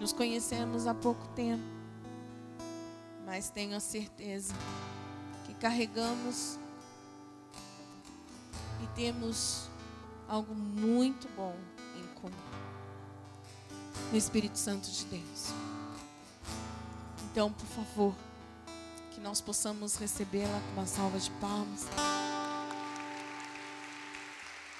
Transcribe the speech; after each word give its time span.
Nos 0.00 0.14
conhecemos 0.14 0.86
há 0.86 0.94
pouco 0.94 1.28
tempo, 1.34 1.62
mas 3.26 3.50
tenho 3.50 3.76
a 3.76 3.80
certeza 3.80 4.54
que 5.44 5.52
carregamos 5.52 6.58
e 8.82 8.86
temos 8.96 9.68
algo 10.26 10.54
muito 10.54 11.28
bom 11.36 11.54
em 11.98 12.06
comum. 12.14 12.34
No 14.10 14.16
Espírito 14.16 14.58
Santo 14.58 14.90
de 14.90 15.04
Deus. 15.04 15.48
Então, 17.30 17.52
por 17.52 17.66
favor, 17.66 18.14
que 19.10 19.20
nós 19.20 19.42
possamos 19.42 19.96
recebê-la 19.96 20.60
com 20.60 20.80
uma 20.80 20.86
salva 20.86 21.18
de 21.18 21.30
palmas. 21.32 21.86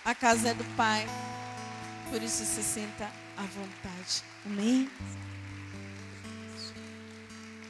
A 0.03 0.15
casa 0.15 0.49
é 0.49 0.55
do 0.55 0.65
Pai, 0.77 1.07
por 2.11 2.23
isso 2.23 2.43
se 2.43 2.63
senta 2.63 3.13
à 3.41 3.47
vontade. 3.47 4.23
Amém? 4.45 4.91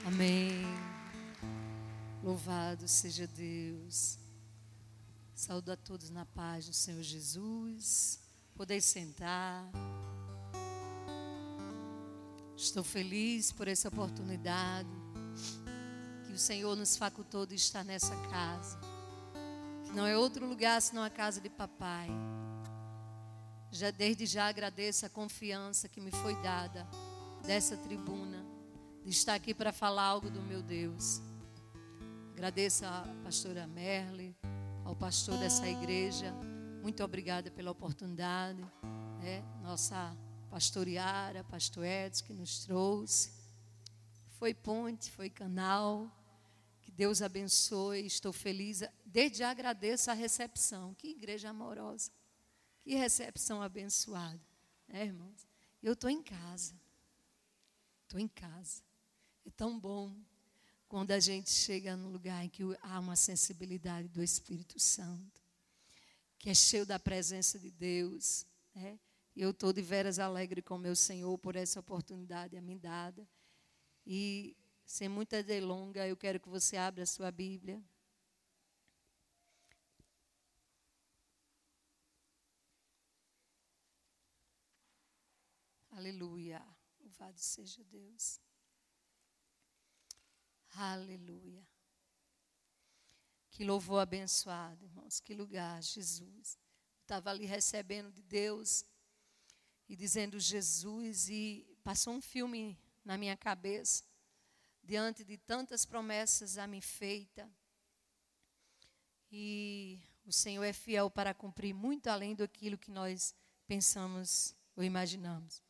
Amém. 0.05 0.65
Louvado 2.25 2.89
seja 2.89 3.27
Deus. 3.29 4.19
Saúdo 5.33 5.71
a 5.71 5.77
todos 5.77 6.11
na 6.11 6.27
paz 6.27 6.67
do 6.67 6.73
Senhor 6.73 7.03
Jesus. 7.03 8.19
Podeis 8.57 8.85
sentar. 8.85 9.65
Estou 12.57 12.83
feliz 12.83 13.53
por 13.53 13.69
essa 13.69 13.89
oportunidade 13.89 14.89
que 16.27 16.33
o 16.33 16.39
Senhor 16.39 16.75
nos 16.75 16.97
facultou 16.97 17.47
de 17.47 17.55
estar 17.55 17.85
nessa 17.85 18.15
casa. 18.29 18.79
Que 19.85 19.93
não 19.93 20.05
é 20.05 20.17
outro 20.17 20.47
lugar 20.47 20.83
senão 20.83 21.05
a 21.05 21.11
casa 21.11 21.41
de 21.41 21.49
papai. 21.49 22.09
Já 23.73 23.91
desde 23.91 24.27
já 24.27 24.49
agradeço 24.49 25.07
a 25.07 25.09
confiança 25.09 25.89
que 25.89 26.01
me 26.01 26.11
foi 26.11 26.35
dada 26.43 26.89
dessa 27.47 27.77
tribuna 27.77 28.45
de 29.05 29.11
estar 29.11 29.35
aqui 29.35 29.55
para 29.55 29.73
falar 29.73 30.03
algo 30.03 30.29
do 30.29 30.43
meu 30.43 30.61
Deus. 30.61 31.23
Agradeço 32.33 32.85
à 32.85 33.07
pastora 33.23 33.67
Merle, 33.69 34.37
ao 34.85 34.97
pastor 34.97 35.39
dessa 35.39 35.69
igreja. 35.69 36.35
Muito 36.83 37.05
obrigada 37.05 37.51
pela 37.51 37.71
oportunidade. 37.71 38.61
Né? 39.21 39.45
Nossa 39.63 40.17
pastor 40.51 40.89
Yara, 40.89 41.45
pastor 41.45 41.85
Edson, 41.85 42.25
que 42.25 42.33
nos 42.33 42.65
trouxe. 42.65 43.31
Foi 44.31 44.53
ponte, 44.53 45.13
foi 45.13 45.31
canal. 45.31 46.11
Que 46.83 46.91
Deus 46.91 47.23
abençoe. 47.23 48.05
Estou 48.05 48.33
feliz. 48.33 48.83
Desde 49.07 49.39
já 49.39 49.51
agradeço 49.51 50.11
a 50.11 50.15
recepção. 50.15 50.93
Que 50.95 51.09
igreja 51.09 51.51
amorosa. 51.51 52.11
Que 52.91 52.97
recepção 52.97 53.63
abençoada. 53.63 54.41
É, 54.89 55.05
irmãos? 55.05 55.47
Eu 55.81 55.93
estou 55.93 56.11
em 56.11 56.21
casa. 56.21 56.75
Estou 58.03 58.19
em 58.19 58.27
casa. 58.27 58.83
É 59.47 59.51
tão 59.51 59.79
bom 59.79 60.13
quando 60.89 61.13
a 61.13 61.21
gente 61.21 61.51
chega 61.51 61.97
num 61.97 62.11
lugar 62.11 62.45
em 62.45 62.49
que 62.49 62.65
há 62.83 62.99
uma 62.99 63.15
sensibilidade 63.15 64.09
do 64.09 64.21
Espírito 64.21 64.81
Santo, 64.81 65.41
que 66.37 66.51
é 66.51 66.55
cheio 66.55 66.85
da 66.85 66.99
presença 66.99 67.61
de 67.61 67.71
Deus. 67.71 68.45
Né? 68.75 68.99
Eu 69.37 69.51
estou 69.51 69.73
de 69.73 69.83
veras 69.83 70.19
alegre 70.19 70.61
com 70.61 70.77
meu 70.77 70.97
Senhor 70.97 71.39
por 71.39 71.55
essa 71.55 71.79
oportunidade 71.79 72.57
a 72.57 72.61
mim 72.61 72.77
dada. 72.77 73.25
E, 74.05 74.57
sem 74.85 75.09
muita 75.09 75.45
delonga, 75.45 76.09
eu 76.09 76.17
quero 76.17 76.41
que 76.41 76.49
você 76.49 76.77
abra 76.77 77.05
a 77.05 77.07
sua 77.07 77.31
Bíblia. 77.31 77.81
Aleluia. 86.01 86.67
Louvado 86.99 87.39
seja 87.39 87.85
Deus. 87.85 88.41
Aleluia. 90.71 91.63
Que 93.51 93.65
louvor 93.65 94.01
abençoado, 94.01 94.83
irmãos. 94.83 95.21
Que 95.21 95.35
lugar, 95.35 95.83
Jesus. 95.83 96.59
Estava 97.03 97.29
ali 97.29 97.45
recebendo 97.45 98.11
de 98.11 98.23
Deus 98.23 98.83
e 99.91 99.95
dizendo 99.95 100.41
Jesus, 100.41 101.29
e 101.29 101.69
passou 101.85 102.15
um 102.15 102.23
filme 102.23 102.79
na 103.05 103.19
minha 103.19 103.37
cabeça, 103.37 104.03
diante 104.83 105.23
de 105.23 105.37
tantas 105.37 105.85
promessas 105.85 106.57
a 106.57 106.67
mim 106.67 106.81
feita. 106.81 107.47
E 109.31 110.01
o 110.25 110.33
Senhor 110.33 110.65
é 110.65 110.73
fiel 110.73 111.11
para 111.11 111.35
cumprir 111.35 111.75
muito 111.75 112.07
além 112.07 112.35
do 112.35 112.43
aquilo 112.43 112.79
que 112.79 112.91
nós 112.91 113.35
pensamos 113.67 114.57
ou 114.75 114.83
imaginamos. 114.83 115.63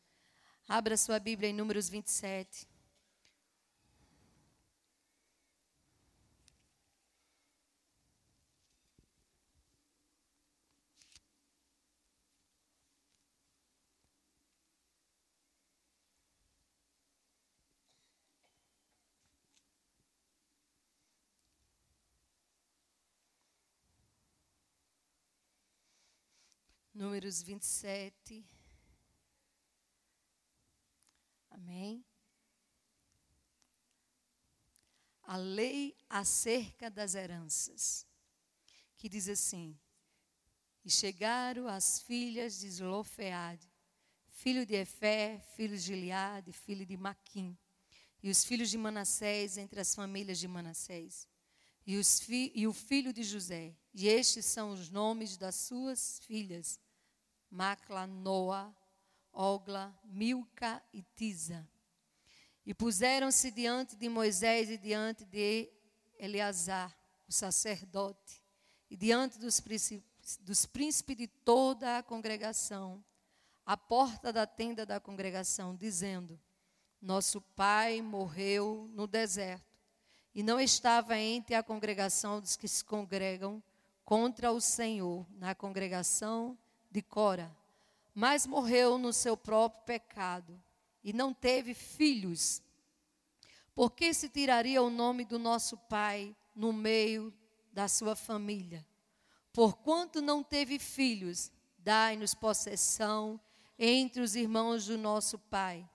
Abra 0.67 0.97
sua 0.97 1.19
Bíblia 1.19 1.49
em 1.49 1.53
Números 1.53 1.89
27. 1.89 2.67
Números 26.93 27.41
27. 27.41 28.45
Amém. 31.61 32.03
A 35.21 35.37
lei 35.37 35.95
acerca 36.09 36.89
das 36.89 37.13
heranças, 37.13 38.05
que 38.97 39.07
diz 39.07 39.29
assim: 39.29 39.79
E 40.83 40.89
chegaram 40.89 41.67
as 41.67 42.01
filhas 42.01 42.59
de 42.59 42.69
Zlofeade, 42.69 43.71
filho 44.29 44.65
de 44.65 44.73
Efé, 44.73 45.39
filho 45.55 45.77
de 45.77 45.83
Gileade, 45.83 46.51
filho 46.51 46.85
de 46.85 46.97
Maquim, 46.97 47.55
e 48.23 48.31
os 48.31 48.43
filhos 48.43 48.71
de 48.71 48.77
Manassés 48.77 49.55
entre 49.57 49.79
as 49.79 49.93
famílias 49.93 50.39
de 50.39 50.47
Manassés, 50.47 51.27
e, 51.85 52.03
fi, 52.03 52.51
e 52.55 52.65
o 52.65 52.73
filho 52.73 53.13
de 53.13 53.23
José. 53.23 53.75
E 53.93 54.07
estes 54.07 54.45
são 54.45 54.71
os 54.71 54.89
nomes 54.89 55.37
das 55.37 55.55
suas 55.55 56.19
filhas: 56.25 56.79
Macla, 57.51 58.07
Noa, 58.07 58.75
Ogla, 59.33 59.97
Milca 60.03 60.81
e 60.93 61.03
Tisa. 61.15 61.67
E 62.65 62.73
puseram-se 62.73 63.51
diante 63.51 63.95
de 63.95 64.07
Moisés 64.07 64.69
e 64.69 64.77
diante 64.77 65.25
de 65.25 65.69
Eleazar, 66.17 66.95
o 67.27 67.31
sacerdote, 67.31 68.43
e 68.89 68.95
diante 68.95 69.39
dos 69.39 69.59
príncipes, 69.59 70.37
dos 70.41 70.65
príncipes 70.65 71.17
de 71.17 71.27
toda 71.27 71.97
a 71.97 72.03
congregação, 72.03 73.03
à 73.65 73.75
porta 73.75 74.31
da 74.31 74.45
tenda 74.45 74.85
da 74.85 74.99
congregação, 74.99 75.75
dizendo: 75.75 76.39
Nosso 77.01 77.41
pai 77.41 78.01
morreu 78.01 78.87
no 78.93 79.07
deserto, 79.07 79.79
e 80.35 80.43
não 80.43 80.59
estava 80.59 81.17
entre 81.17 81.55
a 81.55 81.63
congregação 81.63 82.39
dos 82.39 82.55
que 82.55 82.67
se 82.67 82.83
congregam 82.83 83.63
contra 84.05 84.51
o 84.51 84.61
Senhor, 84.61 85.25
na 85.31 85.55
congregação 85.55 86.57
de 86.91 87.01
Cora, 87.01 87.49
mas 88.13 88.45
morreu 88.45 88.97
no 88.97 89.13
seu 89.13 89.37
próprio 89.37 89.83
pecado 89.85 90.61
e 91.03 91.13
não 91.13 91.33
teve 91.33 91.73
filhos. 91.73 92.61
Por 93.73 93.91
que 93.91 94.13
se 94.13 94.29
tiraria 94.29 94.81
o 94.81 94.89
nome 94.89 95.25
do 95.25 95.39
nosso 95.39 95.77
pai 95.77 96.35
no 96.53 96.73
meio 96.73 97.33
da 97.71 97.87
sua 97.87 98.15
família? 98.15 98.85
Porquanto 99.53 100.21
não 100.21 100.43
teve 100.43 100.77
filhos, 100.77 101.51
dai-nos 101.77 102.33
possessão 102.33 103.39
entre 103.77 104.21
os 104.21 104.35
irmãos 104.35 104.85
do 104.85 104.97
nosso 104.97 105.39
pai. 105.39 105.89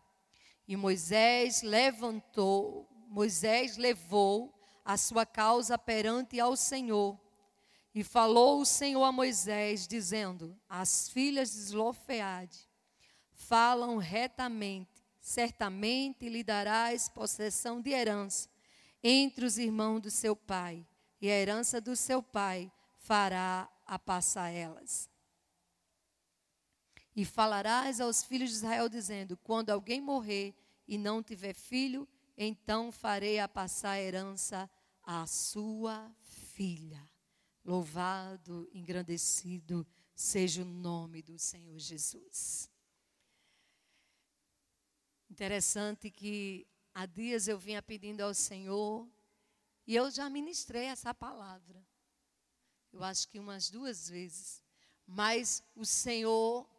E 0.67 0.77
Moisés 0.77 1.63
levantou, 1.63 2.89
Moisés 3.09 3.77
levou 3.77 4.53
a 4.85 4.97
sua 4.97 5.25
causa 5.25 5.79
perante 5.79 6.41
ao 6.41 6.57
Senhor 6.57 7.19
e 7.97 8.05
falou 8.05 8.61
o 8.61 8.67
Senhor 8.67 9.03
a 9.05 9.11
Moisés, 9.11 9.89
dizendo: 9.89 10.55
As 10.69 11.09
filhas 11.09 11.53
de 11.53 11.61
Zlofeade 11.61 12.69
falam 13.33 13.97
retamente, 13.97 15.03
certamente 15.19 16.29
lhe 16.29 16.45
darás 16.45 17.09
possessão 17.09 17.81
de 17.81 17.93
herança 17.93 18.51
entre 19.03 19.47
os 19.47 19.57
irmãos 19.57 20.01
do 20.01 20.11
seu 20.11 20.37
pai, 20.37 20.87
e 21.23 21.31
a 21.31 21.41
herança 21.41 21.81
do 21.81 21.97
seu 21.97 22.23
pai 22.23 22.71
fará 22.99 23.67
a 23.87 23.99
passar 23.99 24.51
elas. 24.51 25.09
E 27.15 27.25
falarás 27.25 27.99
aos 27.99 28.23
filhos 28.23 28.51
de 28.51 28.57
Israel, 28.57 28.91
dizendo: 28.91 29.39
Quando 29.39 29.71
alguém 29.71 30.03
morrer 30.03 30.55
e 30.87 30.99
não 30.99 31.23
tiver 31.23 31.55
filho, 31.55 32.07
então 32.37 32.93
farei 32.93 33.39
a 33.39 33.49
passar 33.49 33.93
a 33.93 34.03
herança 34.03 34.69
à 35.03 35.27
sua 35.27 36.15
filha. 36.21 37.16
Louvado, 37.67 38.71
engrandecido 38.73 39.85
seja 40.15 40.63
o 40.63 40.65
nome 40.65 41.21
do 41.21 41.37
Senhor 41.37 41.77
Jesus. 41.81 42.71
Interessante 45.29 46.09
que 46.09 46.65
há 46.95 47.07
dias 47.07 47.49
eu 47.49 47.59
vinha 47.59 47.83
pedindo 47.83 48.21
ao 48.21 48.33
Senhor 48.33 49.11
e 49.85 49.97
eu 49.97 50.09
já 50.13 50.31
ministrei 50.31 50.85
essa 50.85 51.13
palavra. 51.13 51.85
Eu 52.93 53.03
acho 53.03 53.29
que 53.29 53.41
umas 53.41 53.69
duas 53.69 54.09
vezes. 54.09 54.63
Mas 55.05 55.61
o 55.75 55.85
Senhor 55.85 56.71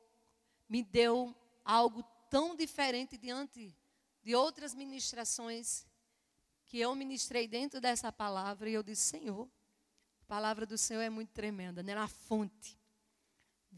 me 0.70 0.82
deu 0.82 1.36
algo 1.66 2.02
tão 2.30 2.56
diferente 2.56 3.18
diante 3.18 3.78
de 4.24 4.34
outras 4.34 4.74
ministrações 4.74 5.86
que 6.66 6.80
eu 6.80 6.96
ministrei 6.96 7.46
dentro 7.46 7.82
dessa 7.82 8.10
palavra 8.10 8.70
e 8.70 8.74
eu 8.74 8.84
disse: 8.84 9.02
Senhor, 9.02 9.50
a 10.28 10.36
palavra 10.36 10.66
do 10.66 10.78
Senhor 10.78 11.00
é 11.00 11.10
muito 11.10 11.30
tremenda, 11.30 11.82
né? 11.82 11.96
Na 11.96 12.06
fonte. 12.06 12.78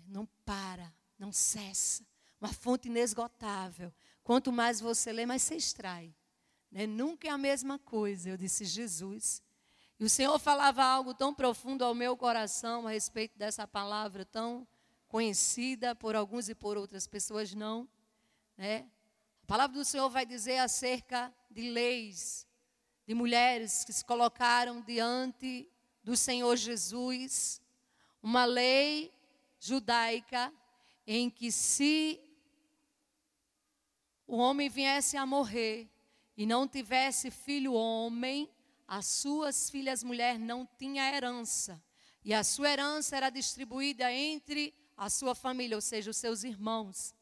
Não 0.07 0.25
para, 0.44 0.92
não 1.16 1.31
cessa. 1.31 2.04
Uma 2.42 2.51
fonte 2.51 2.88
inesgotável. 2.88 3.94
Quanto 4.24 4.51
mais 4.51 4.80
você 4.80 5.12
lê, 5.12 5.28
mais 5.28 5.44
você 5.44 5.56
extrai. 5.56 6.12
Né? 6.72 6.88
Nunca 6.88 7.28
é 7.28 7.30
a 7.30 7.38
mesma 7.38 7.78
coisa. 7.78 8.30
Eu 8.30 8.36
disse, 8.36 8.66
Jesus. 8.66 9.44
E 10.00 10.04
o 10.04 10.10
Senhor 10.10 10.40
falava 10.40 10.84
algo 10.84 11.13
tão 11.13 11.36
profundo 11.36 11.86
ao 11.86 11.94
meu 11.94 12.18
coração 12.18 12.88
a 12.88 12.92
respeito 12.92 13.38
dessa 13.38 13.68
palavra 13.68 14.25
tão 14.25 14.68
conhecida 15.07 15.94
por 15.94 16.16
alguns 16.16 16.50
e 16.50 16.56
por 16.56 16.78
outras 16.78 17.06
pessoas 17.06 17.54
não. 17.54 17.88
Né? 18.57 18.90
A 19.44 19.45
palavra 19.45 19.78
do 19.78 19.86
Senhor 19.86 20.10
vai 20.10 20.25
dizer 20.25 20.57
acerca 20.57 21.31
de 21.48 21.69
leis, 21.69 22.48
de 23.06 23.13
mulheres 23.13 23.84
que 23.84 23.94
se 23.94 24.04
colocaram 24.04 24.81
diante 24.81 25.72
do 26.09 26.17
Senhor 26.17 26.56
Jesus, 26.56 27.61
uma 28.19 28.44
lei 28.44 29.13
judaica 29.59 30.51
em 31.06 31.29
que 31.29 31.51
se 31.51 32.19
o 34.25 34.38
homem 34.38 34.69
viesse 34.69 35.17
a 35.17 35.23
morrer 35.23 35.88
e 36.35 36.47
não 36.47 36.67
tivesse 36.67 37.29
filho 37.29 37.73
homem, 37.73 38.50
as 38.88 39.06
suas 39.06 39.69
filhas 39.69 40.03
mulheres 40.03 40.41
não 40.41 40.67
tinham 40.79 41.06
herança. 41.06 41.79
E 42.25 42.33
a 42.33 42.44
sua 42.44 42.71
herança 42.71 43.15
era 43.15 43.29
distribuída 43.29 44.11
entre 44.11 44.73
a 44.97 45.11
sua 45.11 45.35
família, 45.35 45.77
ou 45.77 45.81
seja, 45.81 46.09
os 46.09 46.17
seus 46.17 46.44
irmãos. 46.44 47.13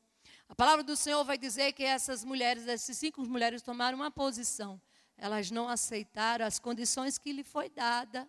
A 0.47 0.55
palavra 0.55 0.81
do 0.81 0.95
Senhor 0.95 1.25
vai 1.25 1.37
dizer 1.37 1.73
que 1.73 1.83
essas 1.83 2.23
mulheres, 2.23 2.65
essas 2.65 2.95
cinco 2.95 3.21
mulheres, 3.23 3.61
tomaram 3.61 3.97
uma 3.97 4.09
posição. 4.09 4.81
Elas 5.17 5.51
não 5.51 5.67
aceitaram 5.67 6.45
as 6.45 6.57
condições 6.57 7.17
que 7.17 7.33
lhe 7.33 7.43
foi 7.43 7.67
dada. 7.67 8.25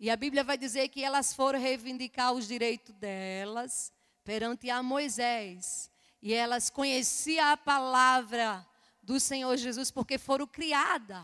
E 0.00 0.08
a 0.08 0.16
Bíblia 0.16 0.42
vai 0.42 0.56
dizer 0.56 0.88
que 0.88 1.04
elas 1.04 1.34
foram 1.34 1.60
reivindicar 1.60 2.32
os 2.32 2.48
direitos 2.48 2.94
delas 2.94 3.92
perante 4.24 4.70
a 4.70 4.82
Moisés. 4.82 5.90
E 6.22 6.32
elas 6.32 6.70
conheciam 6.70 7.46
a 7.46 7.54
palavra 7.54 8.66
do 9.02 9.20
Senhor 9.20 9.54
Jesus 9.58 9.90
porque 9.90 10.16
foram 10.16 10.46
criadas 10.46 11.22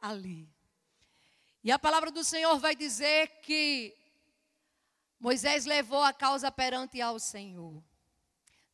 ali. 0.00 0.48
E 1.64 1.72
a 1.72 1.78
palavra 1.80 2.12
do 2.12 2.22
Senhor 2.22 2.56
vai 2.60 2.76
dizer 2.76 3.26
que 3.42 3.92
Moisés 5.18 5.64
levou 5.64 6.04
a 6.04 6.12
causa 6.12 6.48
perante 6.50 7.00
ao 7.00 7.18
Senhor. 7.18 7.82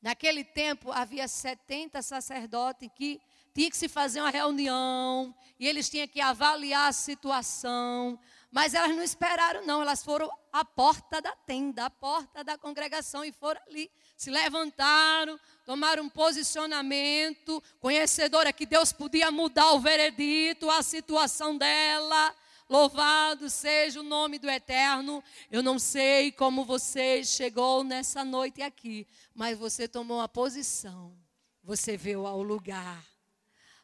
Naquele 0.02 0.44
tempo 0.44 0.92
havia 0.92 1.26
70 1.26 2.02
sacerdotes 2.02 2.90
que 2.94 3.18
tinha 3.54 3.70
que 3.70 3.76
se 3.76 3.88
fazer 3.88 4.20
uma 4.20 4.30
reunião 4.30 5.34
e 5.58 5.66
eles 5.66 5.88
tinham 5.88 6.06
que 6.06 6.20
avaliar 6.20 6.88
a 6.88 6.92
situação, 6.92 8.18
mas 8.50 8.74
elas 8.74 8.94
não 8.94 9.02
esperaram 9.02 9.64
não, 9.66 9.82
elas 9.82 10.02
foram 10.02 10.30
à 10.52 10.64
porta 10.64 11.20
da 11.20 11.32
tenda, 11.32 11.86
à 11.86 11.90
porta 11.90 12.42
da 12.42 12.56
congregação 12.56 13.24
e 13.24 13.32
foram 13.32 13.60
ali 13.68 13.90
se 14.18 14.32
levantaram, 14.32 15.38
tomaram 15.64 16.02
um 16.02 16.08
posicionamento, 16.08 17.62
conhecedora 17.78 18.52
que 18.52 18.66
Deus 18.66 18.92
podia 18.92 19.30
mudar 19.30 19.70
o 19.74 19.80
veredito, 19.80 20.68
a 20.68 20.82
situação 20.82 21.56
dela. 21.56 22.34
Louvado 22.68 23.48
seja 23.48 24.00
o 24.00 24.02
nome 24.02 24.40
do 24.40 24.50
Eterno. 24.50 25.22
Eu 25.52 25.62
não 25.62 25.78
sei 25.78 26.32
como 26.32 26.64
você 26.64 27.24
chegou 27.24 27.84
nessa 27.84 28.24
noite 28.24 28.60
aqui, 28.60 29.06
mas 29.32 29.56
você 29.56 29.86
tomou 29.86 30.18
uma 30.18 30.28
posição. 30.28 31.16
Você 31.62 31.96
veio 31.96 32.26
ao 32.26 32.42
lugar. 32.42 33.06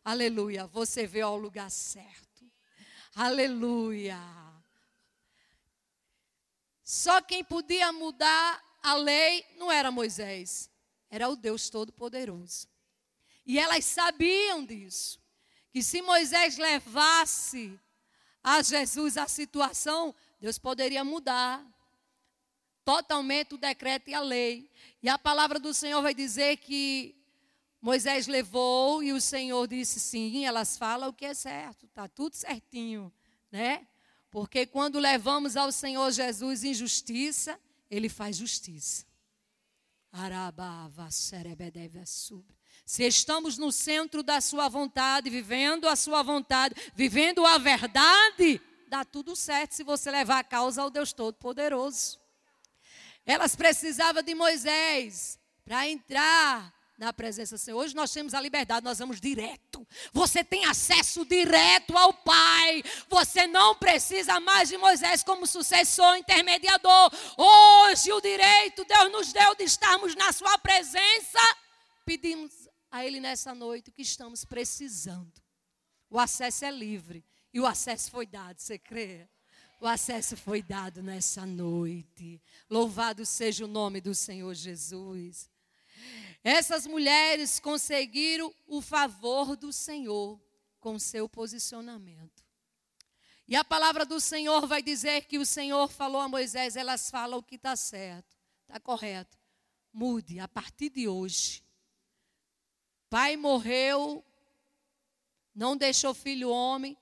Aleluia. 0.05 0.67
Você 0.67 1.07
veio 1.07 1.29
ao 1.29 1.39
lugar 1.39 1.71
certo. 1.71 2.45
Aleluia. 3.15 4.44
Só 6.85 7.23
quem 7.23 7.43
podia 7.43 7.91
mudar 7.93 8.63
a 8.83 8.95
lei 8.95 9.45
não 9.57 9.73
era 9.73 9.91
Moisés, 9.91 10.71
era 11.09 11.29
o 11.31 11.35
Deus 11.35 11.71
Todo-Poderoso. 11.71 12.69
E 13.47 13.59
elas 13.59 13.87
sabiam 13.87 14.65
disso, 14.65 15.19
que 15.73 15.83
se 15.83 16.03
Moisés 16.03 16.59
levasse 16.59 17.81
a 18.43 18.63
Jesus 18.63 19.17
a 19.17 19.27
situação, 19.27 20.15
Deus 20.39 20.59
poderia 20.59 21.03
mudar 21.03 21.67
totalmente 22.85 23.55
o 23.55 23.59
decreto 23.59 24.11
e 24.11 24.15
a 24.15 24.21
lei. 24.21 24.71
E 25.03 25.09
a 25.09 25.19
palavra 25.19 25.59
do 25.59 25.73
Senhor 25.73 26.03
vai 26.03 26.15
dizer 26.15 26.59
que 26.59 27.17
Moisés 27.81 28.27
levou 28.27 29.03
e 29.03 29.13
o 29.13 29.21
Senhor 29.21 29.67
disse 29.67 29.99
sim, 29.99 30.45
elas 30.45 30.77
falam 30.77 31.09
o 31.09 31.13
que 31.13 31.25
é 31.25 31.33
certo, 31.33 31.87
está 31.87 32.07
tudo 32.07 32.35
certinho, 32.35 33.11
né? 33.51 33.87
Porque 34.35 34.67
quando 34.67 34.99
levamos 34.99 35.57
ao 35.57 35.71
Senhor 35.71 36.11
Jesus 36.11 36.65
injustiça, 36.65 37.57
ele 37.89 38.09
faz 38.09 38.37
justiça. 38.37 39.07
Se 42.85 43.07
estamos 43.07 43.57
no 43.57 43.71
centro 43.71 44.25
da 44.25 44.41
sua 44.41 44.69
vontade, 44.69 45.31
vivendo 45.31 45.87
a 45.87 45.95
sua 45.95 46.21
vontade, 46.25 46.75
vivendo 46.97 47.47
a 47.47 47.59
verdade, 47.59 48.61
dá 48.89 49.05
tudo 49.05 49.37
certo 49.37 49.77
se 49.77 49.85
você 49.85 50.11
levar 50.11 50.41
a 50.41 50.45
causa 50.45 50.83
ao 50.83 50.91
Deus 50.91 51.13
Todo-Poderoso. 51.13 52.19
Elas 53.25 53.55
precisavam 53.55 54.21
de 54.21 54.35
Moisés 54.35 55.39
para 55.65 55.89
entrar 55.89 56.74
na 56.97 57.13
presença 57.13 57.57
do 57.57 57.59
Senhor. 57.59 57.79
Hoje 57.79 57.95
nós 57.95 58.13
temos 58.13 58.35
a 58.35 58.41
liberdade, 58.41 58.85
nós 58.85 58.99
vamos 58.99 59.21
direto. 59.21 59.87
Você 60.13 60.45
tem 60.45 60.65
acesso 60.65 61.25
direto 61.25 61.97
ao 61.97 62.13
Pai. 62.15 62.83
Você 63.09 63.47
não 63.47 63.75
precisa 63.75 64.39
mais 64.41 64.69
de 64.69 64.77
Moisés 64.77 65.23
como 65.23 65.47
sucessor, 65.47 66.17
intermediador. 66.17 67.11
Hoje 67.37 68.13
o 68.13 68.21
direito 68.21 68.85
Deus 68.85 69.13
nos 69.13 69.33
deu 69.33 69.55
de 69.55 69.65
estarmos 69.65 70.15
na 70.15 70.33
Sua 70.33 70.57
presença. 70.59 71.41
Pedimos 72.05 72.69
a 72.91 73.05
Ele 73.05 73.19
nessa 73.19 73.55
noite 73.55 73.91
o 73.91 73.93
que 73.93 74.03
estamos 74.03 74.45
precisando. 74.45 75.33
O 76.09 76.19
acesso 76.19 76.65
é 76.65 76.71
livre 76.71 77.25
e 77.53 77.61
o 77.61 77.67
acesso 77.67 78.11
foi 78.11 78.27
dado, 78.27 78.61
você 78.61 78.79
crê? 78.79 79.29
O 79.81 79.87
acesso 79.87 80.37
foi 80.37 80.63
dado 80.63 81.03
nessa 81.03 81.45
noite. 81.45 82.41
Louvado 82.71 83.27
seja 83.27 83.65
o 83.65 83.69
nome 83.69 84.01
do 84.01 84.15
Senhor 84.15 84.55
Jesus. 84.55 85.51
Essas 86.45 86.87
mulheres 86.87 87.59
conseguiram 87.59 88.55
o 88.67 88.83
favor 88.83 89.57
do 89.57 89.73
Senhor 89.73 90.39
com 90.79 90.99
seu 90.99 91.27
posicionamento. 91.27 92.45
E 93.49 93.57
a 93.57 93.65
palavra 93.65 94.05
do 94.05 94.21
Senhor 94.21 94.67
vai 94.67 94.83
dizer 94.83 95.25
que 95.25 95.39
o 95.39 95.47
Senhor 95.47 95.89
falou 95.91 96.21
a 96.21 96.29
Moisés, 96.29 96.77
elas 96.77 97.11
falam 97.11 97.39
o 97.39 97.43
que 97.43 97.55
está 97.55 97.75
certo, 97.75 98.37
está 98.63 98.79
correto. 98.79 99.39
Mude 99.91 100.39
a 100.39 100.47
partir 100.47 100.91
de 100.91 101.09
hoje. 101.09 101.63
Pai 103.09 103.37
morreu, 103.37 104.23
não 105.55 105.75
deixou 105.75 106.13
filho 106.13 106.51
homem, 106.51 106.97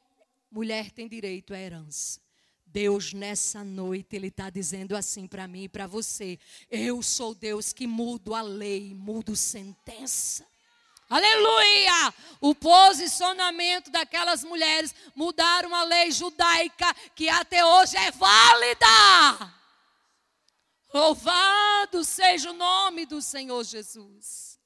mulher 0.51 0.93
tem 0.93 1.09
direito 1.09 1.53
à 1.53 1.59
herança. 1.59 2.21
Deus, 2.73 3.13
nessa 3.13 3.63
noite, 3.63 4.17
Ele 4.17 4.29
está 4.29 4.49
dizendo 4.49 4.97
assim 4.97 5.27
para 5.27 5.47
mim 5.47 5.65
e 5.65 5.69
para 5.69 5.87
você: 5.87 6.39
Eu 6.71 7.03
sou 7.03 7.35
Deus 7.35 7.71
que 7.71 7.87
mudo 7.87 8.35
a 8.35 8.41
lei, 8.41 8.95
mudo 8.95 9.37
sentença. 9.37 10.47
Aleluia! 11.11 12.15
O 12.41 12.55
posicionamento 12.55 13.91
daquelas 13.91 14.43
mulheres 14.43 14.95
mudaram 15.15 15.75
a 15.75 15.85
lei 15.85 16.11
judaica 16.11 16.95
que 17.15 17.29
até 17.29 17.63
hoje 17.63 17.95
é 17.99 18.11
válida. 18.11 19.55
Louvado 20.95 22.03
seja 22.05 22.51
o 22.51 22.55
nome 22.55 23.05
do 23.05 23.21
Senhor 23.21 23.63
Jesus. 23.65 24.59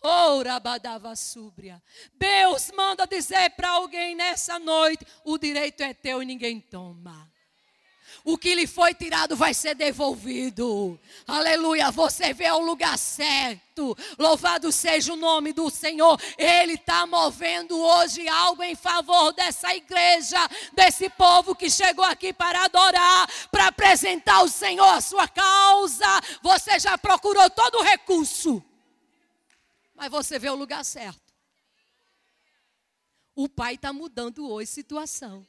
Ora, 0.00 0.60
badava 0.60 1.16
súbria. 1.16 1.82
Deus 2.14 2.70
manda 2.70 3.04
dizer 3.04 3.50
para 3.50 3.70
alguém 3.70 4.14
nessa 4.14 4.60
noite: 4.60 5.04
o 5.24 5.36
direito 5.36 5.82
é 5.82 5.92
teu 5.92 6.22
e 6.22 6.26
ninguém 6.26 6.60
toma 6.60 7.28
o 8.28 8.36
que 8.36 8.54
lhe 8.54 8.66
foi 8.66 8.92
tirado 8.92 9.34
vai 9.34 9.54
ser 9.54 9.74
devolvido. 9.74 11.00
Aleluia, 11.26 11.90
você 11.90 12.34
vê 12.34 12.50
o 12.50 12.58
lugar 12.58 12.98
certo. 12.98 13.96
Louvado 14.18 14.70
seja 14.70 15.14
o 15.14 15.16
nome 15.16 15.54
do 15.54 15.70
Senhor. 15.70 16.20
Ele 16.36 16.74
está 16.74 17.06
movendo 17.06 17.80
hoje 17.80 18.28
algo 18.28 18.62
em 18.62 18.74
favor 18.74 19.32
dessa 19.32 19.74
igreja, 19.74 20.36
desse 20.74 21.08
povo 21.08 21.54
que 21.54 21.70
chegou 21.70 22.04
aqui 22.04 22.30
para 22.34 22.66
adorar, 22.66 23.26
para 23.50 23.68
apresentar 23.68 24.34
ao 24.34 24.48
Senhor 24.48 24.90
a 24.90 25.00
sua 25.00 25.26
causa. 25.26 26.20
Você 26.42 26.78
já 26.78 26.98
procurou 26.98 27.48
todo 27.48 27.76
o 27.76 27.82
recurso, 27.82 28.62
mas 29.94 30.10
você 30.10 30.38
vê 30.38 30.50
o 30.50 30.54
lugar 30.54 30.84
certo. 30.84 31.32
O 33.34 33.48
Pai 33.48 33.76
está 33.76 33.90
mudando 33.90 34.50
hoje 34.50 34.70
situação. 34.70 35.46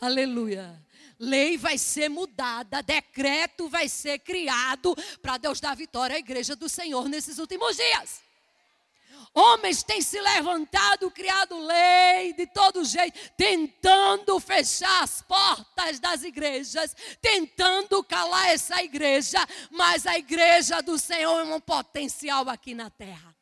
Aleluia. 0.00 0.80
Lei 1.18 1.56
vai 1.56 1.78
ser 1.78 2.08
mudada, 2.08 2.82
decreto 2.82 3.68
vai 3.68 3.88
ser 3.88 4.18
criado 4.18 4.94
para 5.22 5.36
Deus 5.36 5.60
dar 5.60 5.76
vitória 5.76 6.16
à 6.16 6.18
igreja 6.18 6.56
do 6.56 6.68
Senhor 6.68 7.08
nesses 7.08 7.38
últimos 7.38 7.76
dias. 7.76 8.24
Homens 9.36 9.82
têm 9.82 10.00
se 10.00 10.20
levantado, 10.20 11.10
criado 11.10 11.58
lei 11.58 12.32
de 12.34 12.46
todo 12.46 12.84
jeito, 12.84 13.18
tentando 13.36 14.38
fechar 14.38 15.02
as 15.02 15.22
portas 15.22 15.98
das 15.98 16.22
igrejas, 16.22 16.94
tentando 17.20 18.02
calar 18.04 18.50
essa 18.50 18.80
igreja, 18.80 19.44
mas 19.72 20.06
a 20.06 20.16
igreja 20.16 20.80
do 20.80 20.96
Senhor 20.96 21.40
é 21.40 21.44
um 21.44 21.60
potencial 21.60 22.48
aqui 22.48 22.74
na 22.74 22.90
terra. 22.90 23.33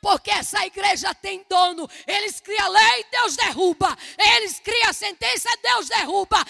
Porque 0.00 0.30
essa 0.30 0.64
igreja 0.66 1.14
tem 1.14 1.44
dono. 1.48 1.88
Eles 2.06 2.40
criam 2.40 2.70
lei, 2.70 3.04
Deus 3.10 3.36
derruba. 3.36 3.96
Eles 4.16 4.60
criam 4.60 4.92
sentença, 4.92 5.48
Deus 5.62 5.88
derruba. 5.88 6.44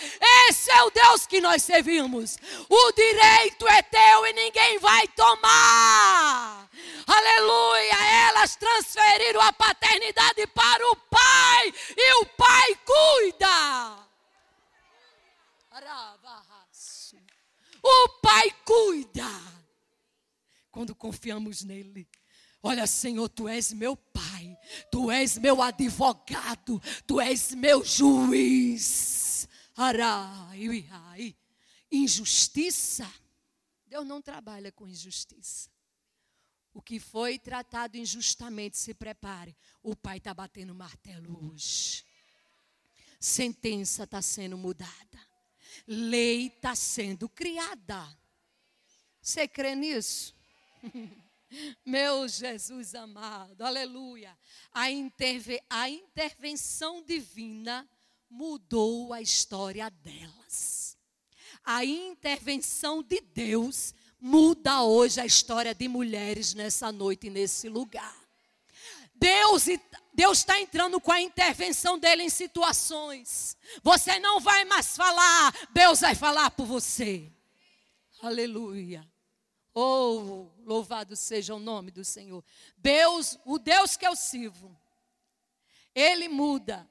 Esse 0.48 0.70
é 0.70 0.82
o 0.82 0.90
Deus 0.90 1.26
que 1.26 1.40
nós 1.40 1.62
servimos. 1.62 2.38
O 2.68 2.92
direito 2.92 3.66
é 3.68 3.82
teu 3.82 4.26
e 4.26 4.32
ninguém 4.32 4.78
vai 4.78 5.06
tomar. 5.08 6.68
Aleluia. 7.06 8.28
Elas 8.28 8.56
transferiram 8.56 9.40
a 9.40 9.52
paternidade 9.52 10.46
para 10.48 10.86
o 10.90 10.96
pai 10.96 11.74
e 11.96 12.22
o 12.22 12.26
pai 12.26 12.78
cuida. 12.84 14.08
O 17.82 18.08
pai 18.20 18.50
cuida. 18.64 19.28
Quando 20.70 20.94
confiamos 20.94 21.62
nele. 21.62 22.08
Olha, 22.62 22.86
Senhor, 22.86 23.28
tu 23.28 23.48
és 23.48 23.72
meu 23.72 23.96
pai, 23.96 24.56
tu 24.90 25.10
és 25.10 25.38
meu 25.38 25.62
advogado, 25.62 26.80
tu 27.06 27.20
és 27.20 27.54
meu 27.54 27.84
juiz. 27.84 29.48
Arai, 29.76 31.36
injustiça. 31.90 33.08
Deus 33.86 34.04
não 34.06 34.20
trabalha 34.20 34.72
com 34.72 34.88
injustiça. 34.88 35.70
O 36.74 36.82
que 36.82 36.98
foi 36.98 37.38
tratado 37.38 37.96
injustamente, 37.96 38.76
se 38.76 38.92
prepare. 38.92 39.56
O 39.82 39.94
pai 39.94 40.18
está 40.18 40.34
batendo 40.34 40.74
martelo 40.74 41.52
hoje. 41.52 42.04
Sentença 43.20 44.02
está 44.02 44.20
sendo 44.20 44.58
mudada. 44.58 45.18
Lei 45.86 46.48
está 46.48 46.74
sendo 46.74 47.28
criada. 47.28 48.18
Você 49.20 49.46
crê 49.46 49.74
nisso? 49.74 50.34
Meu 51.84 52.28
Jesus 52.28 52.94
amado, 52.94 53.62
aleluia. 53.62 54.36
A, 54.72 54.90
interve, 54.90 55.60
a 55.70 55.88
intervenção 55.88 57.02
divina 57.02 57.88
mudou 58.28 59.12
a 59.12 59.20
história 59.20 59.88
delas. 59.90 60.96
A 61.64 61.84
intervenção 61.84 63.02
de 63.02 63.20
Deus 63.20 63.94
muda 64.20 64.82
hoje 64.82 65.20
a 65.20 65.26
história 65.26 65.74
de 65.74 65.88
mulheres 65.88 66.54
nessa 66.54 66.92
noite, 66.92 67.30
nesse 67.30 67.68
lugar. 67.68 68.16
Deus 69.14 69.66
Deus 70.12 70.38
está 70.38 70.60
entrando 70.60 71.00
com 71.00 71.12
a 71.12 71.20
intervenção 71.20 71.96
dele 71.96 72.24
em 72.24 72.28
situações. 72.28 73.56
Você 73.84 74.18
não 74.18 74.40
vai 74.40 74.64
mais 74.64 74.96
falar, 74.96 75.54
Deus 75.70 76.00
vai 76.00 76.14
falar 76.14 76.50
por 76.50 76.66
você. 76.66 77.30
Aleluia. 78.20 79.08
Oh, 79.80 80.48
louvado 80.66 81.14
seja 81.14 81.54
o 81.54 81.60
nome 81.60 81.92
do 81.92 82.04
Senhor. 82.04 82.42
Deus, 82.76 83.38
o 83.44 83.60
Deus 83.60 83.96
que 83.96 84.04
eu 84.04 84.16
sirvo, 84.16 84.76
ele 85.94 86.28
muda 86.28 86.84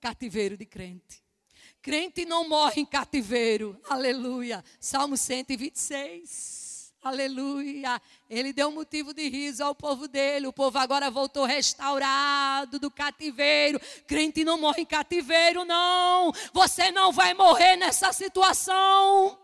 cativeiro 0.00 0.56
de 0.56 0.66
crente. 0.66 1.22
Crente 1.80 2.24
não 2.24 2.48
morre 2.48 2.82
em 2.82 2.84
cativeiro. 2.84 3.80
Aleluia. 3.88 4.64
Salmo 4.80 5.16
126. 5.16 6.92
Aleluia. 7.04 8.02
Ele 8.28 8.52
deu 8.52 8.68
motivo 8.72 9.14
de 9.14 9.28
riso 9.28 9.62
ao 9.62 9.72
povo 9.72 10.08
dele. 10.08 10.48
O 10.48 10.52
povo 10.52 10.76
agora 10.76 11.12
voltou 11.12 11.44
restaurado 11.44 12.80
do 12.80 12.90
cativeiro. 12.90 13.80
Crente 14.08 14.44
não 14.44 14.60
morre 14.60 14.82
em 14.82 14.86
cativeiro, 14.86 15.64
não. 15.64 16.32
Você 16.52 16.90
não 16.90 17.12
vai 17.12 17.32
morrer 17.32 17.76
nessa 17.76 18.12
situação. 18.12 19.43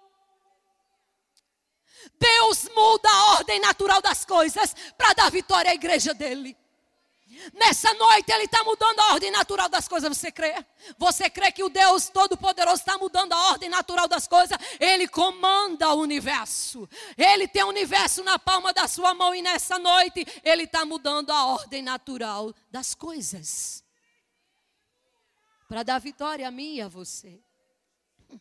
Deus 2.21 2.69
muda 2.75 3.09
a 3.09 3.33
ordem 3.33 3.59
natural 3.59 4.03
das 4.03 4.27
coisas 4.27 4.75
para 4.97 5.15
dar 5.15 5.31
vitória 5.31 5.71
à 5.71 5.75
igreja 5.75 6.13
dele. 6.13 6.55
Nessa 7.55 7.95
noite 7.95 8.31
ele 8.31 8.45
está 8.45 8.63
mudando 8.63 9.01
a 9.01 9.15
ordem 9.15 9.31
natural 9.31 9.69
das 9.69 9.89
coisas. 9.89 10.15
Você 10.15 10.31
crê? 10.31 10.55
Você 10.99 11.31
crê 11.31 11.51
que 11.51 11.63
o 11.63 11.71
Deus 11.71 12.11
Todo-Poderoso 12.11 12.83
está 12.83 12.99
mudando 12.99 13.33
a 13.33 13.51
ordem 13.51 13.71
natural 13.71 14.07
das 14.07 14.29
coisas? 14.29 14.59
Ele 14.79 15.09
comanda 15.09 15.89
o 15.95 16.01
universo. 16.01 16.89
Ele 17.17 17.49
tem 17.49 17.63
o 17.63 17.69
universo 17.69 18.23
na 18.23 18.39
palma 18.39 18.73
da 18.73 18.87
sua 18.87 19.15
mão 19.15 19.35
e 19.35 19.41
nessa 19.41 19.79
noite 19.79 20.27
ele 20.45 20.65
está 20.65 20.85
mudando 20.85 21.31
a 21.31 21.47
ordem 21.47 21.83
natural 21.83 22.53
das 22.71 22.95
coisas. 22.95 23.83
Para 25.67 25.83
dar 25.83 26.01
vitória 26.01 26.47
a 26.47 26.51
mim 26.51 26.75
e 26.75 26.83
a 26.83 26.89
você. 26.89 27.41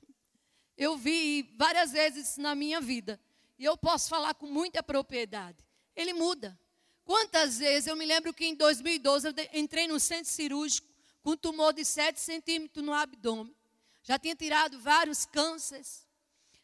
Eu 0.76 0.98
vi 0.98 1.54
várias 1.58 1.92
vezes 1.92 2.38
na 2.38 2.54
minha 2.56 2.82
vida 2.82 3.20
e 3.60 3.66
eu 3.66 3.78
posso 3.78 4.10
falar 4.10 4.34
com 4.34 4.48
muita 4.48 4.82
propriedade. 4.82 5.64
Ele 5.96 6.14
muda. 6.14 6.58
Quantas 7.04 7.60
vezes 7.60 7.88
eu 7.88 7.96
me 7.96 8.06
lembro 8.06 8.34
que 8.34 8.46
em 8.46 8.56
2012 8.56 9.28
eu 9.28 9.34
entrei 9.54 9.88
no 9.88 10.00
centro 10.00 10.32
cirúrgico 10.32 10.88
com 11.22 11.32
um 11.32 11.38
tumor 11.38 11.74
de 11.74 11.84
7 11.84 12.20
centímetros 12.20 12.84
no 12.84 12.94
abdômen. 12.94 13.54
Já 14.02 14.18
tinha 14.18 14.36
tirado 14.36 14.80
vários 14.80 15.26
cânceres. 15.26 16.08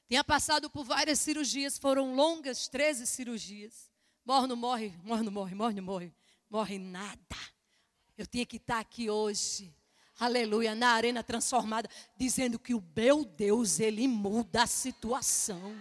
Tinha 0.08 0.24
passado 0.24 0.70
por 0.70 0.86
várias 0.86 1.20
cirurgias, 1.20 1.78
foram 1.78 2.16
longas 2.16 2.68
13 2.68 3.06
cirurgias. 3.06 3.92
Morre, 4.24 4.48
não 4.48 4.56
morre, 4.56 4.94
morre, 5.04 5.24
não 5.24 5.32
morre, 5.32 5.56
morre, 5.56 5.76
não 5.76 5.84
morre. 5.84 6.14
Morre 6.50 6.80
nada. 6.80 7.20
Eu 8.18 8.26
tinha 8.26 8.46
que 8.46 8.58
estar 8.58 8.80
aqui 8.80 9.10
hoje 9.10 9.76
aleluia, 10.20 10.74
na 10.74 10.90
arena 10.90 11.24
transformada, 11.24 11.90
dizendo 12.18 12.58
que 12.58 12.74
o 12.74 12.84
meu 12.96 13.26
Deus, 13.26 13.80
ele 13.80 14.08
muda 14.08 14.64
a 14.64 14.68
situação. 14.68 15.76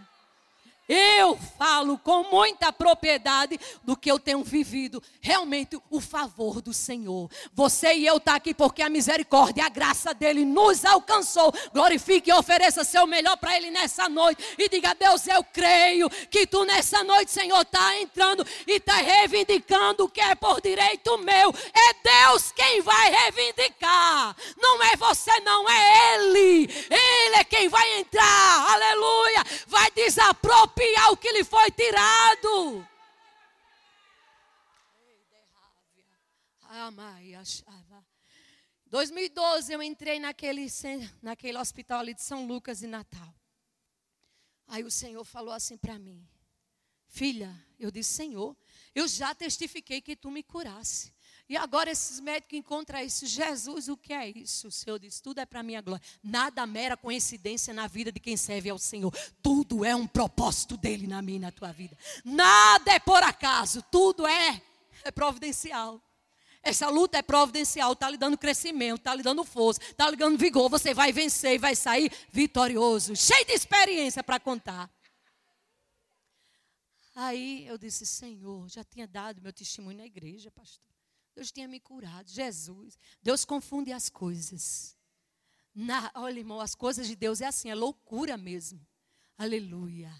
Eu 0.88 1.38
falo 1.58 1.96
com 1.96 2.24
muita 2.24 2.70
propriedade 2.70 3.58
do 3.82 3.96
que 3.96 4.10
eu 4.10 4.18
tenho 4.18 4.44
vivido. 4.44 5.02
Realmente 5.20 5.80
o 5.90 6.00
favor 6.00 6.60
do 6.60 6.74
Senhor. 6.74 7.30
Você 7.54 7.94
e 7.94 8.06
eu 8.06 8.20
tá 8.20 8.34
aqui 8.34 8.52
porque 8.52 8.82
a 8.82 8.90
misericórdia, 8.90 9.64
a 9.64 9.68
graça 9.70 10.12
dele 10.12 10.44
nos 10.44 10.84
alcançou. 10.84 11.52
Glorifique 11.72 12.28
e 12.28 12.34
ofereça 12.34 12.84
seu 12.84 13.06
melhor 13.06 13.36
para 13.38 13.56
ele 13.56 13.70
nessa 13.70 14.10
noite 14.10 14.44
e 14.58 14.68
diga: 14.68 14.94
"Deus, 14.94 15.26
eu 15.26 15.42
creio 15.42 16.10
que 16.30 16.46
tu 16.46 16.64
nessa 16.64 17.02
noite, 17.02 17.30
Senhor, 17.30 17.62
está 17.62 17.98
entrando 17.98 18.46
e 18.66 18.72
está 18.72 18.96
reivindicando 18.96 20.04
o 20.04 20.08
que 20.08 20.20
é 20.20 20.34
por 20.34 20.60
direito 20.60 21.16
meu. 21.18 21.54
É 21.72 22.26
Deus 22.26 22.52
quem 22.52 22.82
vai 22.82 23.10
reivindicar. 23.10 24.36
Não 24.58 24.82
é 24.82 24.96
você, 24.96 25.40
não 25.40 25.66
é 25.68 26.14
ele. 26.14 26.68
Ele 26.90 27.36
é 27.36 27.44
quem 27.44 27.68
vai 27.68 28.00
entrar. 28.00 28.72
Aleluia. 28.72 29.44
Vai 29.66 29.90
desapropriar 29.92 30.73
expiar 30.74 31.12
o 31.12 31.16
que 31.16 31.30
lhe 31.32 31.44
foi 31.44 31.70
tirado. 31.70 32.86
2012 38.86 39.72
eu 39.72 39.82
entrei 39.82 40.18
naquele, 40.18 40.66
naquele 41.22 41.58
hospital 41.58 42.00
ali 42.00 42.14
de 42.14 42.22
São 42.22 42.46
Lucas 42.46 42.82
e 42.82 42.86
Natal. 42.86 43.34
Aí 44.66 44.82
o 44.82 44.90
Senhor 44.90 45.24
falou 45.24 45.52
assim 45.52 45.76
para 45.76 45.98
mim: 45.98 46.26
Filha, 47.06 47.54
eu 47.78 47.90
disse, 47.90 48.14
Senhor, 48.14 48.56
eu 48.94 49.06
já 49.06 49.34
testifiquei 49.34 50.00
que 50.00 50.16
tu 50.16 50.30
me 50.30 50.42
curasse. 50.42 51.12
E 51.46 51.56
agora 51.56 51.90
esses 51.90 52.20
médicos 52.20 52.58
encontram 52.58 53.00
isso. 53.00 53.26
Jesus, 53.26 53.88
o 53.88 53.96
que 53.96 54.12
é 54.14 54.30
isso? 54.30 54.68
O 54.68 54.72
Senhor 54.72 54.98
diz: 54.98 55.20
tudo 55.20 55.40
é 55.40 55.46
para 55.46 55.62
minha 55.62 55.82
glória. 55.82 56.04
Nada 56.22 56.66
mera 56.66 56.96
coincidência 56.96 57.74
na 57.74 57.86
vida 57.86 58.10
de 58.10 58.18
quem 58.18 58.36
serve 58.36 58.70
ao 58.70 58.78
Senhor. 58.78 59.14
Tudo 59.42 59.84
é 59.84 59.94
um 59.94 60.06
propósito 60.06 60.76
dele 60.76 61.06
na 61.06 61.20
minha 61.20 61.36
e 61.36 61.40
na 61.40 61.52
tua 61.52 61.70
vida. 61.70 61.96
Nada 62.24 62.92
é 62.92 62.98
por 62.98 63.22
acaso. 63.22 63.82
Tudo 63.90 64.26
é, 64.26 64.62
é 65.04 65.10
providencial. 65.10 66.00
Essa 66.62 66.88
luta 66.88 67.18
é 67.18 67.22
providencial, 67.22 67.92
está 67.92 68.08
lhe 68.08 68.16
dando 68.16 68.38
crescimento, 68.38 69.00
está 69.00 69.14
lhe 69.14 69.22
dando 69.22 69.44
força, 69.44 69.82
está 69.82 70.08
lhe 70.08 70.16
dando 70.16 70.38
vigor. 70.38 70.70
Você 70.70 70.94
vai 70.94 71.12
vencer 71.12 71.56
e 71.56 71.58
vai 71.58 71.76
sair 71.76 72.10
vitorioso, 72.32 73.14
cheio 73.14 73.44
de 73.44 73.52
experiência 73.52 74.24
para 74.24 74.40
contar. 74.40 74.90
Aí 77.14 77.66
eu 77.66 77.76
disse, 77.76 78.06
Senhor, 78.06 78.66
já 78.66 78.82
tinha 78.82 79.06
dado 79.06 79.42
meu 79.42 79.52
testemunho 79.52 79.98
na 79.98 80.06
igreja, 80.06 80.50
pastor. 80.50 80.93
Deus 81.34 81.50
tinha 81.50 81.66
me 81.66 81.80
curado. 81.80 82.30
Jesus. 82.30 82.98
Deus 83.22 83.44
confunde 83.44 83.92
as 83.92 84.08
coisas. 84.08 84.96
Na, 85.74 86.10
olha, 86.14 86.38
irmão, 86.38 86.60
as 86.60 86.74
coisas 86.74 87.08
de 87.08 87.16
Deus 87.16 87.40
é 87.40 87.46
assim, 87.46 87.68
é 87.68 87.74
loucura 87.74 88.36
mesmo. 88.36 88.80
Aleluia. 89.36 90.12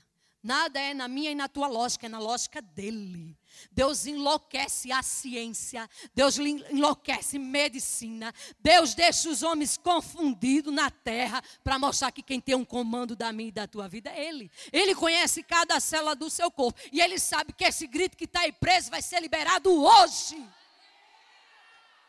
Nada 0.42 0.78
é 0.78 0.92
na 0.92 1.08
minha 1.08 1.30
e 1.30 1.34
na 1.34 1.48
tua 1.48 1.66
lógica, 1.68 2.04
é 2.04 2.08
na 2.08 2.18
lógica 2.18 2.60
dele. 2.60 3.34
Deus 3.72 4.04
enlouquece 4.04 4.92
a 4.92 5.02
ciência, 5.02 5.88
Deus 6.14 6.36
enlouquece 6.36 7.38
medicina, 7.38 8.30
Deus 8.60 8.92
deixa 8.92 9.30
os 9.30 9.42
homens 9.42 9.78
confundidos 9.78 10.74
na 10.74 10.90
terra 10.90 11.42
para 11.62 11.78
mostrar 11.78 12.12
que 12.12 12.22
quem 12.22 12.42
tem 12.42 12.54
um 12.54 12.64
comando 12.64 13.16
da 13.16 13.32
minha 13.32 13.48
e 13.48 13.52
da 13.52 13.66
tua 13.66 13.88
vida 13.88 14.10
é 14.10 14.28
Ele. 14.28 14.50
Ele 14.70 14.94
conhece 14.94 15.42
cada 15.42 15.80
célula 15.80 16.14
do 16.14 16.28
seu 16.28 16.50
corpo 16.50 16.78
e 16.92 17.00
Ele 17.00 17.18
sabe 17.18 17.54
que 17.54 17.64
esse 17.64 17.86
grito 17.86 18.14
que 18.14 18.24
está 18.24 18.40
aí 18.40 18.52
preso 18.52 18.90
vai 18.90 19.00
ser 19.00 19.20
liberado 19.20 19.72
hoje. 19.72 20.46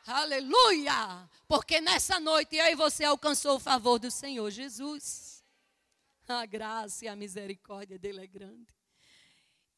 Aleluia! 0.08 1.28
Porque 1.48 1.82
nessa 1.82 2.20
noite 2.20 2.56
eu 2.56 2.66
e 2.68 2.76
você 2.76 3.04
alcançou 3.04 3.56
o 3.56 3.60
favor 3.60 3.98
do 3.98 4.12
Senhor 4.12 4.52
Jesus. 4.52 5.44
A 6.28 6.46
graça 6.46 7.06
e 7.06 7.08
a 7.08 7.16
misericórdia 7.16 7.98
dele 7.98 8.22
é 8.22 8.28
grande. 8.28 8.72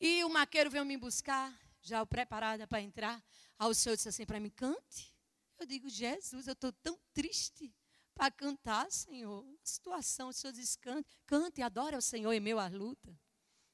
E 0.01 0.25
o 0.25 0.29
maqueiro 0.29 0.69
veio 0.69 0.83
me 0.83 0.97
buscar, 0.97 1.57
já 1.81 2.05
preparada 2.05 2.67
para 2.67 2.81
entrar. 2.81 3.23
Aí 3.57 3.69
o 3.69 3.73
Senhor 3.73 3.95
disse 3.95 4.09
assim 4.09 4.25
para 4.25 4.37
mim: 4.37 4.49
cante. 4.49 5.15
Eu 5.57 5.65
digo, 5.65 5.87
Jesus, 5.89 6.45
eu 6.45 6.53
estou 6.53 6.73
tão 6.73 6.99
triste 7.13 7.73
para 8.13 8.29
cantar, 8.29 8.91
Senhor. 8.91 9.45
situação, 9.63 10.27
o 10.27 10.33
Senhor 10.33 10.51
diz: 10.51 10.75
cante, 10.75 11.17
cante, 11.25 11.61
adore 11.61 11.95
ao 11.95 12.01
Senhor 12.01 12.33
em 12.33 12.41
meio 12.41 12.59
à 12.59 12.67
luta. 12.67 13.17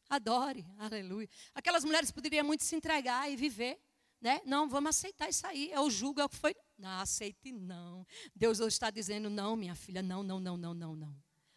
Adore, 0.08 0.64
aleluia. 0.78 1.28
Aquelas 1.56 1.84
mulheres 1.84 2.12
poderiam 2.12 2.46
muito 2.46 2.64
se 2.64 2.76
entregar 2.76 3.28
e 3.32 3.36
viver. 3.36 3.82
Né? 4.24 4.40
Não, 4.46 4.70
vamos 4.70 4.92
aceitar 4.92 5.30
isso 5.30 5.46
aí. 5.46 5.70
É 5.70 5.82
o 5.82 5.90
jugo, 5.90 6.22
é 6.22 6.24
o 6.24 6.30
que 6.30 6.38
foi. 6.38 6.56
Não, 6.78 7.02
aceite 7.02 7.52
não. 7.52 8.08
Deus 8.34 8.62
hoje 8.62 8.76
está 8.76 8.90
dizendo, 8.90 9.30
não, 9.30 9.58
minha 9.58 9.76
filha, 9.76 10.02
não, 10.02 10.24
não, 10.24 10.40
não, 10.40 10.56
não, 10.56 10.74
não, 10.74 10.96
não. 10.96 11.16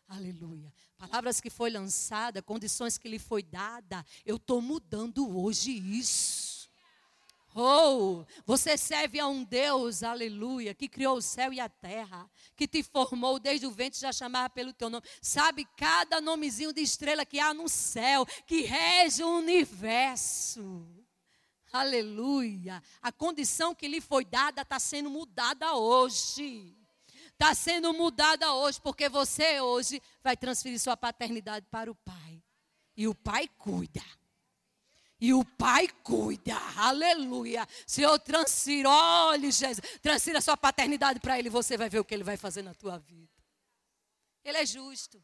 Aleluia. 0.08 0.74
Palavras 0.98 1.40
que 1.40 1.48
foi 1.48 1.70
lançada, 1.70 2.42
condições 2.42 2.98
que 2.98 3.08
lhe 3.08 3.20
foi 3.20 3.44
dada. 3.44 4.04
Eu 4.24 4.34
estou 4.34 4.60
mudando 4.60 5.38
hoje 5.38 5.70
isso. 5.70 6.68
Oh, 7.54 8.24
você 8.44 8.76
serve 8.76 9.20
a 9.20 9.28
um 9.28 9.44
Deus, 9.44 10.02
aleluia, 10.02 10.74
que 10.74 10.88
criou 10.88 11.18
o 11.18 11.22
céu 11.22 11.52
e 11.52 11.60
a 11.60 11.68
terra, 11.68 12.28
que 12.56 12.66
te 12.66 12.82
formou 12.82 13.38
desde 13.38 13.64
o 13.64 13.70
ventre 13.70 13.98
já 13.98 14.12
chamava 14.12 14.50
pelo 14.50 14.72
teu 14.72 14.90
nome. 14.90 15.06
Sabe 15.22 15.64
cada 15.76 16.20
nomezinho 16.20 16.72
de 16.72 16.82
estrela 16.82 17.24
que 17.24 17.38
há 17.38 17.54
no 17.54 17.68
céu, 17.68 18.26
que 18.44 18.62
rege 18.62 19.22
o 19.22 19.38
universo. 19.38 20.95
Aleluia. 21.72 22.82
A 23.02 23.12
condição 23.12 23.74
que 23.74 23.88
lhe 23.88 24.00
foi 24.00 24.24
dada 24.24 24.62
está 24.62 24.78
sendo 24.78 25.10
mudada 25.10 25.74
hoje 25.74 26.76
está 27.36 27.54
sendo 27.54 27.92
mudada 27.92 28.52
hoje, 28.54 28.80
porque 28.80 29.08
você 29.08 29.60
hoje 29.60 30.02
vai 30.24 30.36
transferir 30.36 30.80
sua 30.80 30.96
paternidade 30.96 31.66
para 31.70 31.90
o 31.90 31.94
pai. 31.94 32.42
E 32.96 33.06
o 33.06 33.14
pai 33.14 33.46
cuida. 33.46 34.02
E 35.20 35.32
o 35.32 35.44
pai 35.44 35.88
cuida, 36.02 36.56
aleluia. 36.76 37.66
Se 37.86 38.02
eu 38.02 38.18
transfiro, 38.18 38.88
olhe, 38.88 39.50
Jesus, 39.52 39.80
transfira 40.02 40.40
sua 40.40 40.56
paternidade 40.56 41.20
para 41.20 41.38
ele, 41.38 41.48
você 41.48 41.76
vai 41.76 41.88
ver 41.88 42.00
o 42.00 42.04
que 42.04 42.14
ele 42.14 42.24
vai 42.24 42.36
fazer 42.36 42.62
na 42.62 42.74
tua 42.74 42.98
vida. 42.98 43.32
Ele 44.44 44.58
é 44.58 44.66
justo. 44.66 45.22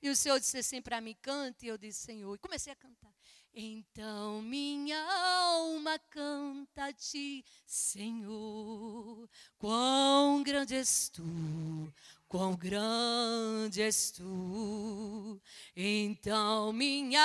E 0.00 0.08
o 0.08 0.16
Senhor 0.16 0.38
disse 0.40 0.58
assim 0.58 0.82
para 0.82 1.00
mim: 1.00 1.16
cante. 1.20 1.66
E 1.66 1.68
eu 1.68 1.78
disse: 1.78 2.00
Senhor. 2.00 2.34
E 2.34 2.38
comecei 2.38 2.72
a 2.72 2.76
cantar. 2.76 3.12
Então 3.54 4.40
minha 4.40 4.98
alma 4.98 5.98
canta 5.98 6.86
a 6.86 6.92
ti, 6.92 7.44
Senhor. 7.66 9.28
Quão 9.58 10.42
grande 10.42 10.74
és 10.74 11.10
tu, 11.10 11.92
quão 12.26 12.56
grande 12.56 13.82
és 13.82 14.10
tu. 14.10 15.38
Então 15.76 16.72
minha 16.72 17.22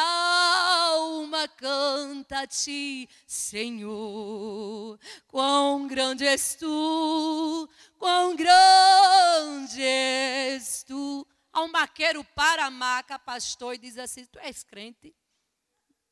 alma 0.90 1.48
canta 1.48 2.40
a 2.40 2.48
ti, 2.48 3.08
Senhor. 3.26 5.00
Quão 5.30 5.88
grande 5.88 6.26
és 6.26 6.56
tu, 6.56 7.70
quão 7.98 8.36
grande 8.36 9.82
és 9.82 10.84
tu. 10.84 11.26
Há 11.54 11.64
um 11.64 11.72
maqueiro 11.72 12.22
para 12.36 12.66
a 12.66 12.70
maca, 12.70 13.18
pastor, 13.18 13.76
e 13.76 13.78
diz 13.78 13.98
assim: 13.98 14.26
Tu 14.26 14.40
és 14.40 14.62
crente? 14.62 15.16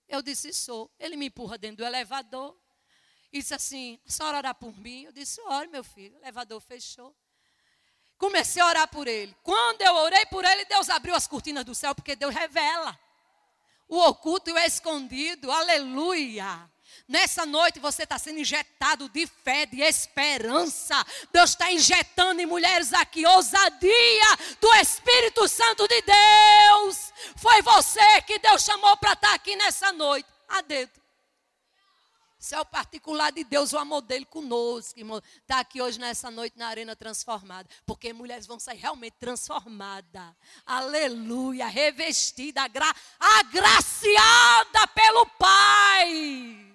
Eu 0.08 0.22
disse, 0.22 0.54
sou. 0.54 0.92
Ele 1.00 1.16
me 1.16 1.28
empurra 1.28 1.58
dentro 1.58 1.78
do 1.78 1.86
elevador. 1.86 2.58
Disse 3.32 3.54
assim, 3.54 4.00
a 4.08 4.12
senhora 4.12 4.38
orar 4.38 4.56
por 4.56 4.78
mim? 4.78 5.04
Eu 5.04 5.12
disse, 5.12 5.42
ore, 5.42 5.68
meu 5.68 5.84
filho. 5.84 6.16
O 6.18 6.22
elevador 6.22 6.62
fechou. 6.62 7.16
Comecei 8.18 8.62
a 8.62 8.68
orar 8.68 8.88
por 8.88 9.08
ele. 9.08 9.36
Quando 9.44 9.82
eu 9.82 9.94
orei 9.96 10.26
por 10.28 10.46
ele, 10.46 10.66
Deus 10.66 10.90
abriu 10.90 11.16
as 11.16 11.28
cortinas 11.28 11.66
do 11.66 11.76
céu, 11.76 11.94
porque 11.94 12.16
Deus 12.16 12.34
revela. 12.34 12.98
O 13.88 13.98
oculto 14.00 14.50
e 14.50 14.54
o 14.54 14.58
escondido. 14.60 15.52
Aleluia. 15.52 16.70
Nessa 17.08 17.46
noite 17.46 17.80
você 17.80 18.04
está 18.04 18.18
sendo 18.18 18.40
injetado 18.40 19.08
de 19.10 19.28
fé, 19.28 19.66
de 19.66 19.82
esperança. 19.82 21.06
Deus 21.32 21.52
está 21.52 21.72
injetando 21.72 22.42
em 22.42 22.46
mulheres 22.46 22.94
aqui 22.94 23.26
ousadia 23.26 24.38
do 24.60 24.74
Espírito 24.76 25.48
Santo 25.48 25.88
de 25.88 26.02
Deus. 26.02 27.14
Foi 27.38 27.62
você 27.62 28.22
que 28.22 28.40
Deus 28.40 28.64
chamou 28.64 28.98
para 28.98 29.14
estar 29.14 29.30
tá 29.30 29.36
aqui 29.36 29.56
nessa 29.56 29.92
noite. 29.94 30.28
A 30.48 30.62
dedo. 30.62 31.06
Isso 32.46 32.54
é 32.54 32.62
o 32.62 32.66
particular 32.66 33.32
de 33.32 33.44
Deus, 33.44 33.74
o 33.74 33.78
amor 33.80 34.02
dele 34.02 34.24
conosco, 34.24 35.00
irmão. 35.00 35.20
Está 35.42 35.62
aqui 35.62 35.82
hoje 35.82 36.00
nessa 36.00 36.30
noite 36.30 36.56
na 36.56 36.68
Arena 36.68 36.96
Transformada. 36.96 37.68
Porque 37.88 38.14
mulheres 38.14 38.46
vão 38.46 38.60
sair 38.60 38.78
realmente 38.78 39.16
transformadas. 39.20 40.32
Aleluia. 40.64 41.66
Revestida, 41.66 42.62
agra 42.62 42.86
agraciada 43.20 44.88
pelo 44.94 45.26
Pai. 45.26 46.75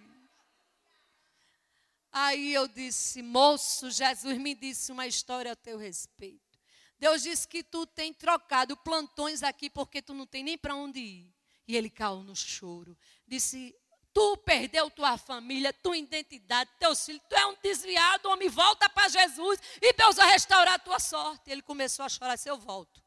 Aí 2.13 2.53
eu 2.53 2.67
disse, 2.67 3.23
moço, 3.23 3.91
Jesus 3.91 4.37
me 4.39 4.55
disse 4.55 4.91
uma 4.91 5.07
história 5.07 5.53
a 5.53 5.57
teu 5.57 5.79
respeito. 5.79 6.59
Deus 6.99 7.23
disse 7.23 7.47
que 7.47 7.63
tu 7.63 7.87
tem 7.87 8.13
trocado 8.13 8.77
plantões 8.77 9.43
aqui 9.43 9.71
porque 9.71 10.03
tu 10.03 10.13
não 10.13 10.27
tem 10.27 10.43
nem 10.43 10.59
para 10.59 10.75
onde 10.75 11.01
ir. 11.01 11.35
E 11.67 11.77
ele 11.77 11.89
caiu 11.89 12.23
no 12.23 12.35
choro. 12.35 12.99
Disse, 13.27 13.75
tu 14.13 14.37
perdeu 14.39 14.91
tua 14.91 15.17
família, 15.17 15.73
tua 15.73 15.97
identidade, 15.97 16.69
teus 16.79 17.05
filhos, 17.05 17.23
tu 17.29 17.35
é 17.35 17.47
um 17.47 17.57
desviado, 17.63 18.29
homem, 18.29 18.49
volta 18.49 18.89
para 18.91 19.09
Jesus 19.09 19.61
e 19.81 19.93
Deus 19.93 20.17
vai 20.17 20.31
restaurar 20.33 20.75
a 20.75 20.79
tua 20.79 20.99
sorte. 20.99 21.51
Ele 21.51 21.63
começou 21.63 22.05
a 22.05 22.09
chorar, 22.09 22.37
se 22.37 22.51
eu 22.51 22.59
volto. 22.59 23.03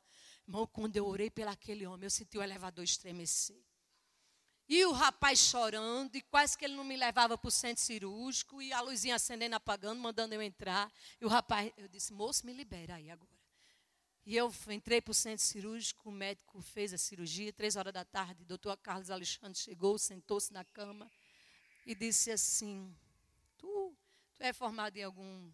Irmão, 0.47 0.65
quando 0.65 0.95
eu 0.95 1.05
orei 1.05 1.29
pelaquele 1.29 1.85
homem, 1.85 2.05
eu 2.05 2.09
senti 2.09 2.37
o 2.37 2.43
elevador 2.43 2.83
estremecer. 2.83 3.61
E 4.67 4.85
o 4.85 4.91
rapaz 4.91 5.39
chorando, 5.39 6.15
e 6.15 6.21
quase 6.21 6.57
que 6.57 6.63
ele 6.65 6.75
não 6.75 6.83
me 6.83 6.95
levava 6.95 7.37
para 7.37 7.47
o 7.47 7.51
centro 7.51 7.83
cirúrgico, 7.83 8.61
e 8.61 8.71
a 8.71 8.81
luzinha 8.81 9.15
acendendo, 9.15 9.55
apagando, 9.55 9.99
mandando 9.99 10.33
eu 10.33 10.41
entrar. 10.41 10.91
E 11.19 11.25
o 11.25 11.27
rapaz, 11.27 11.71
eu 11.77 11.87
disse, 11.87 12.13
moço, 12.13 12.45
me 12.45 12.53
libera 12.53 12.95
aí 12.95 13.09
agora. 13.09 13.33
E 14.25 14.37
eu 14.37 14.53
entrei 14.69 15.01
para 15.01 15.11
o 15.11 15.13
centro 15.13 15.45
cirúrgico, 15.45 16.09
o 16.09 16.11
médico 16.11 16.61
fez 16.61 16.93
a 16.93 16.97
cirurgia, 16.97 17.51
três 17.51 17.75
horas 17.75 17.91
da 17.91 18.05
tarde, 18.05 18.43
o 18.43 18.45
doutor 18.45 18.77
Carlos 18.77 19.11
Alexandre 19.11 19.59
chegou, 19.59 19.97
sentou-se 19.99 20.53
na 20.53 20.63
cama 20.63 21.11
e 21.85 21.93
disse 21.93 22.31
assim, 22.31 22.95
tu, 23.57 23.93
tu 24.37 24.43
é 24.43 24.53
formado 24.53 24.95
em 24.95 25.03
algum 25.03 25.51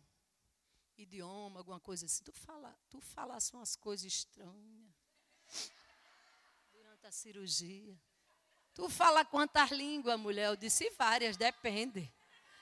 idioma, 0.95 1.59
alguma 1.59 1.79
coisa 1.79 2.05
assim, 2.05 2.23
tu 2.23 2.31
fala, 2.31 2.77
tu 2.89 3.01
falasse 3.01 3.53
umas 3.55 3.75
coisas 3.75 4.05
estranhas 4.05 4.93
durante 6.71 7.07
a 7.07 7.11
cirurgia. 7.11 7.99
Tu 8.79 8.87
fala 8.87 9.25
quantas 9.25 9.71
línguas, 9.71 10.17
mulher? 10.17 10.47
Eu 10.47 10.55
disse 10.55 10.89
várias, 10.97 11.35
depende. 11.35 12.09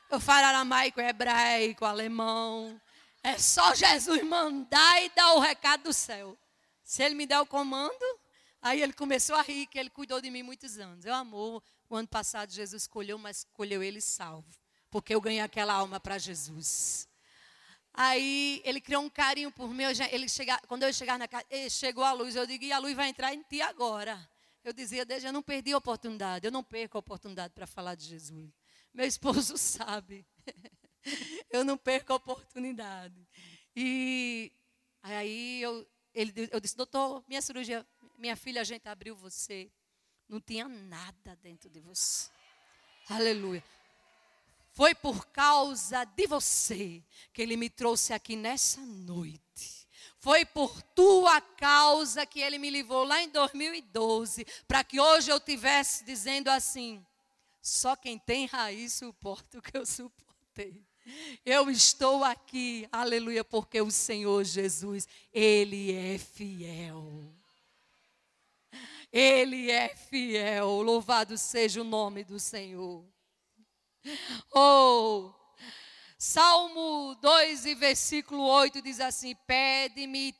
Eu 0.09 0.19
falo 0.19 0.47
aramaico, 0.47 0.99
hebraico, 0.99 1.85
alemão. 1.85 2.81
É 3.21 3.37
só 3.37 3.75
Jesus 3.75 4.23
mandar 4.23 5.03
e 5.03 5.09
dar 5.09 5.33
o 5.33 5.39
recado 5.39 5.83
do 5.83 5.93
céu. 5.93 6.35
Se 6.83 7.03
ele 7.03 7.13
me 7.13 7.27
der 7.27 7.39
o 7.39 7.45
comando, 7.45 8.03
aí 8.59 8.81
ele 8.81 8.93
começou 8.93 9.35
a 9.35 9.43
rir, 9.43 9.67
que 9.67 9.77
ele 9.77 9.91
cuidou 9.91 10.19
de 10.19 10.31
mim 10.31 10.41
muitos 10.41 10.79
anos. 10.79 11.05
Eu 11.05 11.13
amo. 11.13 11.61
O 11.87 11.95
ano 11.95 12.07
passado 12.07 12.51
Jesus 12.51 12.81
escolheu, 12.81 13.19
mas 13.19 13.45
escolheu 13.45 13.83
ele 13.83 14.01
salvo. 14.01 14.49
Porque 14.89 15.13
eu 15.13 15.21
ganhei 15.21 15.41
aquela 15.41 15.75
alma 15.75 15.99
para 15.99 16.17
Jesus. 16.17 17.07
Aí 17.93 18.59
ele 18.65 18.81
criou 18.81 19.03
um 19.03 19.09
carinho 19.09 19.51
por 19.51 19.69
mim. 19.69 19.83
ele 20.09 20.27
chega, 20.27 20.59
quando 20.67 20.81
eu 20.81 20.91
chegar 20.91 21.19
na 21.19 21.27
casa, 21.27 21.45
chegou 21.69 22.03
a 22.03 22.11
luz. 22.11 22.35
Eu 22.35 22.47
digo, 22.47 22.63
e 22.63 22.71
a 22.71 22.79
luz 22.79 22.95
vai 22.95 23.07
entrar 23.07 23.35
em 23.35 23.43
ti 23.43 23.61
agora. 23.61 24.27
Eu 24.63 24.73
dizia, 24.73 25.05
desde 25.05 25.27
eu 25.27 25.33
não 25.33 25.41
perdi 25.41 25.71
a 25.71 25.77
oportunidade, 25.77 26.45
eu 26.45 26.51
não 26.51 26.63
perco 26.63 26.97
a 26.97 26.99
oportunidade 26.99 27.53
para 27.53 27.65
falar 27.65 27.95
de 27.95 28.05
Jesus. 28.05 28.51
Meu 28.93 29.05
esposo 29.05 29.55
sabe. 29.57 30.25
eu 31.49 31.63
não 31.63 31.77
perco 31.77 32.13
a 32.13 32.15
oportunidade. 32.17 33.27
E 33.75 34.51
aí 35.01 35.61
eu, 35.61 35.87
ele, 36.13 36.49
eu 36.51 36.59
disse, 36.59 36.75
doutor, 36.75 37.23
minha 37.27 37.41
cirurgia, 37.41 37.85
minha 38.17 38.35
filha, 38.35 38.61
a 38.61 38.63
gente 38.63 38.87
abriu 38.87 39.15
você. 39.15 39.71
Não 40.27 40.41
tinha 40.41 40.67
nada 40.67 41.35
dentro 41.37 41.69
de 41.69 41.79
você. 41.79 42.29
Aleluia. 43.09 43.63
Foi 44.73 44.93
por 44.93 45.27
causa 45.27 46.03
de 46.03 46.27
você 46.27 47.03
que 47.33 47.41
ele 47.41 47.55
me 47.55 47.69
trouxe 47.69 48.13
aqui 48.13 48.35
nessa 48.35 48.81
noite. 48.81 49.76
Foi 50.27 50.43
por 50.43 50.81
tua 50.81 51.39
causa 51.39 52.25
que 52.25 52.41
ele 52.41 52.57
me 52.57 52.69
livrou 52.69 53.05
lá 53.05 53.23
em 53.23 53.29
2012, 53.29 54.45
para 54.67 54.83
que 54.83 54.99
hoje 54.99 55.31
eu 55.31 55.39
tivesse 55.39 56.03
dizendo 56.03 56.49
assim: 56.49 57.01
só 57.61 57.95
quem 57.95 58.19
tem 58.19 58.45
raiz 58.45 58.91
suporta 58.91 59.57
o 59.57 59.61
que 59.61 59.77
eu 59.77 59.85
suportei. 59.85 60.83
Eu 61.45 61.69
estou 61.69 62.25
aqui, 62.25 62.89
aleluia, 62.91 63.41
porque 63.41 63.79
o 63.79 63.89
Senhor 63.89 64.43
Jesus, 64.43 65.07
Ele 65.31 65.93
é 65.93 66.17
fiel. 66.17 67.33
Ele 69.09 69.71
é 69.71 69.95
fiel. 69.95 70.81
Louvado 70.81 71.37
seja 71.37 71.79
o 71.79 71.85
nome 71.85 72.25
do 72.25 72.37
Senhor. 72.37 73.01
Oh, 74.53 75.31
Salmo 76.17 77.15
2 77.21 77.67
e 77.67 77.75
versículo 77.75 78.43
8 78.43 78.81
diz 78.81 78.99
assim: 78.99 79.35
Pede-me 79.45 80.33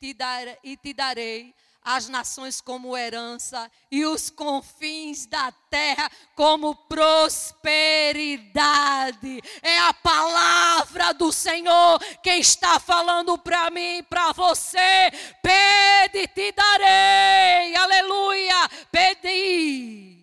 e 0.64 0.76
te 0.76 0.92
darei 0.92 1.54
as 1.84 2.10
nações 2.10 2.60
como 2.60 2.98
herança 2.98 3.72
e 3.92 4.04
os 4.04 4.32
confins 4.32 5.28
da 5.28 5.52
terra 5.70 6.10
como 6.36 6.76
prosperidade. 6.76 9.40
É 9.62 9.78
a 9.82 9.94
palavra 9.94 11.14
do 11.14 11.32
Senhor 11.32 12.00
que 12.24 12.32
está 12.32 12.80
falando 12.80 13.38
para 13.38 13.70
mim, 13.70 14.04
para 14.10 14.34
você. 14.34 15.12
Pede 15.44 16.28
te 16.28 16.52
darei. 16.54 17.76
Aleluia. 17.76 18.68
Pedi 18.92 20.17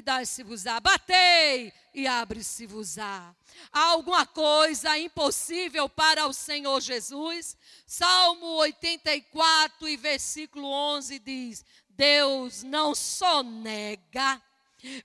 e 0.00 0.02
dá-se-vos-á. 0.02 0.80
Batei 0.80 1.72
e 1.94 2.06
abre-se-vos-á. 2.06 3.34
Há 3.70 3.80
alguma 3.80 4.26
coisa 4.26 4.98
impossível 4.98 5.88
para 5.88 6.26
o 6.26 6.32
Senhor 6.32 6.80
Jesus? 6.80 7.56
Salmo 7.86 8.46
84 8.56 9.88
e 9.88 9.96
versículo 9.96 10.66
11 10.66 11.18
diz: 11.18 11.64
Deus 11.90 12.62
não 12.62 12.94
só 12.94 13.42
nega 13.42 14.42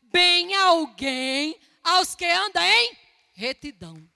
bem 0.04 0.56
alguém 0.56 1.60
aos 1.84 2.16
que 2.16 2.26
andam 2.26 2.64
em 2.64 2.98
retidão 3.34 4.15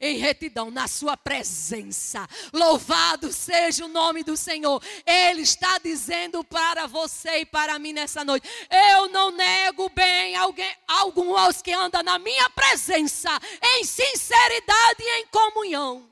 em 0.00 0.16
retidão, 0.16 0.70
na 0.70 0.88
sua 0.88 1.16
presença. 1.16 2.28
Louvado 2.52 3.32
seja 3.32 3.84
o 3.84 3.88
nome 3.88 4.22
do 4.22 4.36
Senhor. 4.36 4.82
Ele 5.04 5.42
está 5.42 5.78
dizendo 5.78 6.42
para 6.44 6.86
você 6.86 7.40
e 7.40 7.46
para 7.46 7.78
mim 7.78 7.92
nessa 7.92 8.24
noite: 8.24 8.48
eu 8.92 9.08
não 9.08 9.30
nego 9.30 9.88
bem 9.90 10.36
alguém, 10.36 10.74
algum 10.86 11.36
aos 11.36 11.62
que 11.62 11.72
andam 11.72 12.02
na 12.02 12.18
minha 12.18 12.48
presença, 12.50 13.30
em 13.76 13.84
sinceridade 13.84 15.02
e 15.02 15.20
em 15.20 15.26
comunhão. 15.26 16.10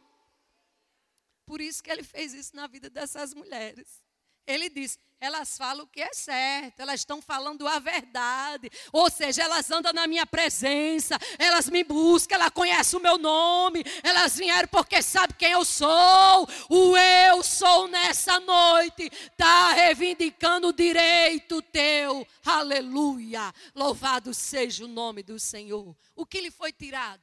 Por 1.47 1.61
isso 1.61 1.83
que 1.83 1.91
ele 1.91 2.03
fez 2.03 2.33
isso 2.33 2.57
na 2.57 2.67
vida 2.67 2.89
dessas 2.89 3.35
mulheres. 3.35 4.04
Ele 4.47 4.69
disse: 4.69 4.99
elas 5.25 5.57
falam 5.57 5.85
o 5.85 5.89
que 5.89 6.03
é 6.03 6.13
certo, 6.13 6.81
elas 6.81 7.01
estão 7.01 7.23
falando 7.23 7.67
a 7.67 7.79
verdade. 7.79 8.71
Ou 8.93 9.11
seja, 9.11 9.43
elas 9.43 9.71
andam 9.71 9.93
na 9.93 10.07
minha 10.07 10.27
presença, 10.27 11.19
elas 11.39 11.71
me 11.71 11.83
buscam, 11.83 12.35
elas 12.35 12.51
conhecem 12.51 12.99
o 12.99 13.03
meu 13.03 13.17
nome, 13.17 13.83
elas 14.03 14.37
vieram 14.37 14.69
porque 14.69 15.01
sabem 15.01 15.35
quem 15.39 15.53
eu 15.53 15.65
sou. 15.65 16.47
O 16.69 16.95
eu 16.97 17.43
sou 17.43 17.89
nessa 17.89 18.39
noite 18.41 19.11
está 19.11 19.73
reivindicando 19.73 20.69
o 20.69 20.73
direito 20.75 21.63
teu. 21.63 22.27
Aleluia. 22.45 23.51
Louvado 23.75 24.35
seja 24.35 24.85
o 24.85 24.89
nome 24.89 25.23
do 25.23 25.39
Senhor. 25.39 25.97
O 26.15 26.27
que 26.27 26.41
lhe 26.41 26.51
foi 26.51 26.71
tirado? 26.71 27.23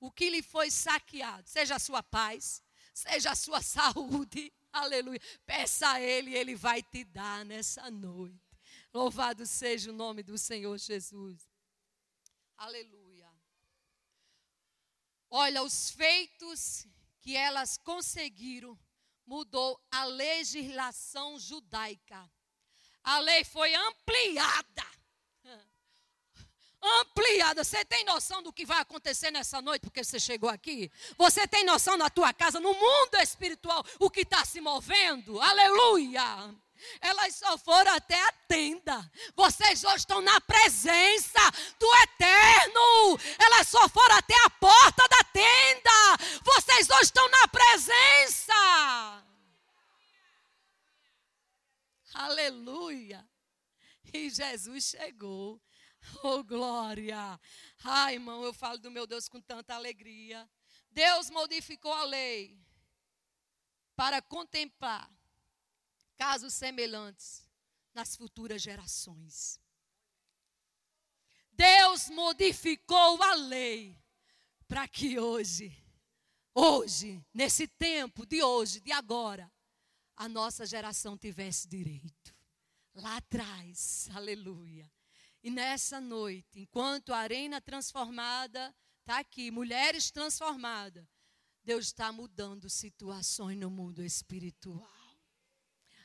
O 0.00 0.10
que 0.10 0.30
lhe 0.30 0.42
foi 0.42 0.70
saqueado? 0.70 1.46
Seja 1.46 1.76
a 1.76 1.78
sua 1.78 2.02
paz, 2.02 2.62
seja 2.94 3.32
a 3.32 3.36
sua 3.36 3.60
saúde 3.60 4.50
Aleluia. 4.72 5.20
Peça 5.44 5.90
a 5.90 6.00
Ele, 6.00 6.34
Ele 6.34 6.54
vai 6.54 6.82
te 6.82 7.04
dar 7.04 7.44
nessa 7.44 7.90
noite. 7.90 8.38
Louvado 8.92 9.46
seja 9.46 9.90
o 9.90 9.94
nome 9.94 10.22
do 10.22 10.36
Senhor 10.38 10.76
Jesus. 10.78 11.48
Aleluia. 12.56 13.30
Olha, 15.30 15.62
os 15.62 15.90
feitos 15.90 16.86
que 17.20 17.36
elas 17.36 17.76
conseguiram 17.78 18.78
mudou 19.24 19.80
a 19.90 20.04
legislação 20.04 21.38
judaica. 21.38 22.28
A 23.02 23.20
lei 23.20 23.44
foi 23.44 23.72
ampliada 23.74 24.99
ampliada. 26.82 27.62
Você 27.62 27.84
tem 27.84 28.04
noção 28.04 28.42
do 28.42 28.52
que 28.52 28.64
vai 28.64 28.80
acontecer 28.80 29.30
nessa 29.30 29.60
noite 29.60 29.82
porque 29.82 30.02
você 30.02 30.18
chegou 30.18 30.48
aqui? 30.48 30.90
Você 31.16 31.46
tem 31.46 31.64
noção 31.64 31.96
na 31.96 32.08
tua 32.10 32.32
casa, 32.32 32.58
no 32.60 32.72
mundo 32.72 33.16
espiritual, 33.22 33.84
o 33.98 34.10
que 34.10 34.20
está 34.20 34.44
se 34.44 34.60
movendo? 34.60 35.40
Aleluia! 35.40 36.54
Elas 37.00 37.36
só 37.36 37.58
foram 37.58 37.94
até 37.94 38.20
a 38.20 38.32
tenda. 38.48 39.10
Vocês 39.36 39.84
hoje 39.84 39.96
estão 39.96 40.20
na 40.20 40.40
presença 40.40 41.38
do 41.78 41.94
Eterno. 42.02 43.20
Elas 43.38 43.68
só 43.68 43.88
foram 43.88 44.16
até 44.16 44.34
a 44.44 44.50
porta 44.50 45.06
da 45.08 45.24
tenda. 45.24 45.90
Vocês 46.42 46.88
hoje 46.88 47.02
estão 47.02 47.28
na 47.28 47.48
presença. 47.48 49.24
Aleluia. 52.14 53.28
E 54.12 54.30
Jesus 54.30 54.84
chegou. 54.84 55.60
Oh, 56.22 56.42
glória! 56.42 57.40
Ai, 57.84 58.14
irmão, 58.14 58.42
eu 58.42 58.52
falo 58.52 58.78
do 58.78 58.90
meu 58.90 59.06
Deus 59.06 59.28
com 59.28 59.40
tanta 59.40 59.74
alegria. 59.74 60.48
Deus 60.90 61.30
modificou 61.30 61.92
a 61.92 62.04
lei 62.04 62.58
para 63.94 64.20
contemplar 64.22 65.10
casos 66.16 66.52
semelhantes 66.54 67.48
nas 67.94 68.16
futuras 68.16 68.60
gerações. 68.60 69.60
Deus 71.52 72.08
modificou 72.08 73.22
a 73.22 73.34
lei 73.34 73.98
para 74.66 74.86
que 74.88 75.18
hoje, 75.18 75.76
hoje, 76.54 77.24
nesse 77.34 77.66
tempo 77.66 78.24
de 78.24 78.42
hoje, 78.42 78.80
de 78.80 78.92
agora, 78.92 79.50
a 80.16 80.28
nossa 80.28 80.64
geração 80.64 81.16
tivesse 81.18 81.68
direito. 81.68 82.34
Lá 82.94 83.16
atrás, 83.16 84.08
aleluia. 84.14 84.90
E 85.42 85.50
nessa 85.50 86.00
noite, 86.00 86.60
enquanto 86.60 87.12
a 87.12 87.18
arena 87.18 87.60
transformada 87.60 88.74
está 89.00 89.18
aqui, 89.18 89.50
mulheres 89.50 90.10
transformadas, 90.10 91.06
Deus 91.64 91.86
está 91.86 92.12
mudando 92.12 92.68
situações 92.68 93.58
no 93.58 93.70
mundo 93.70 94.02
espiritual. 94.02 94.88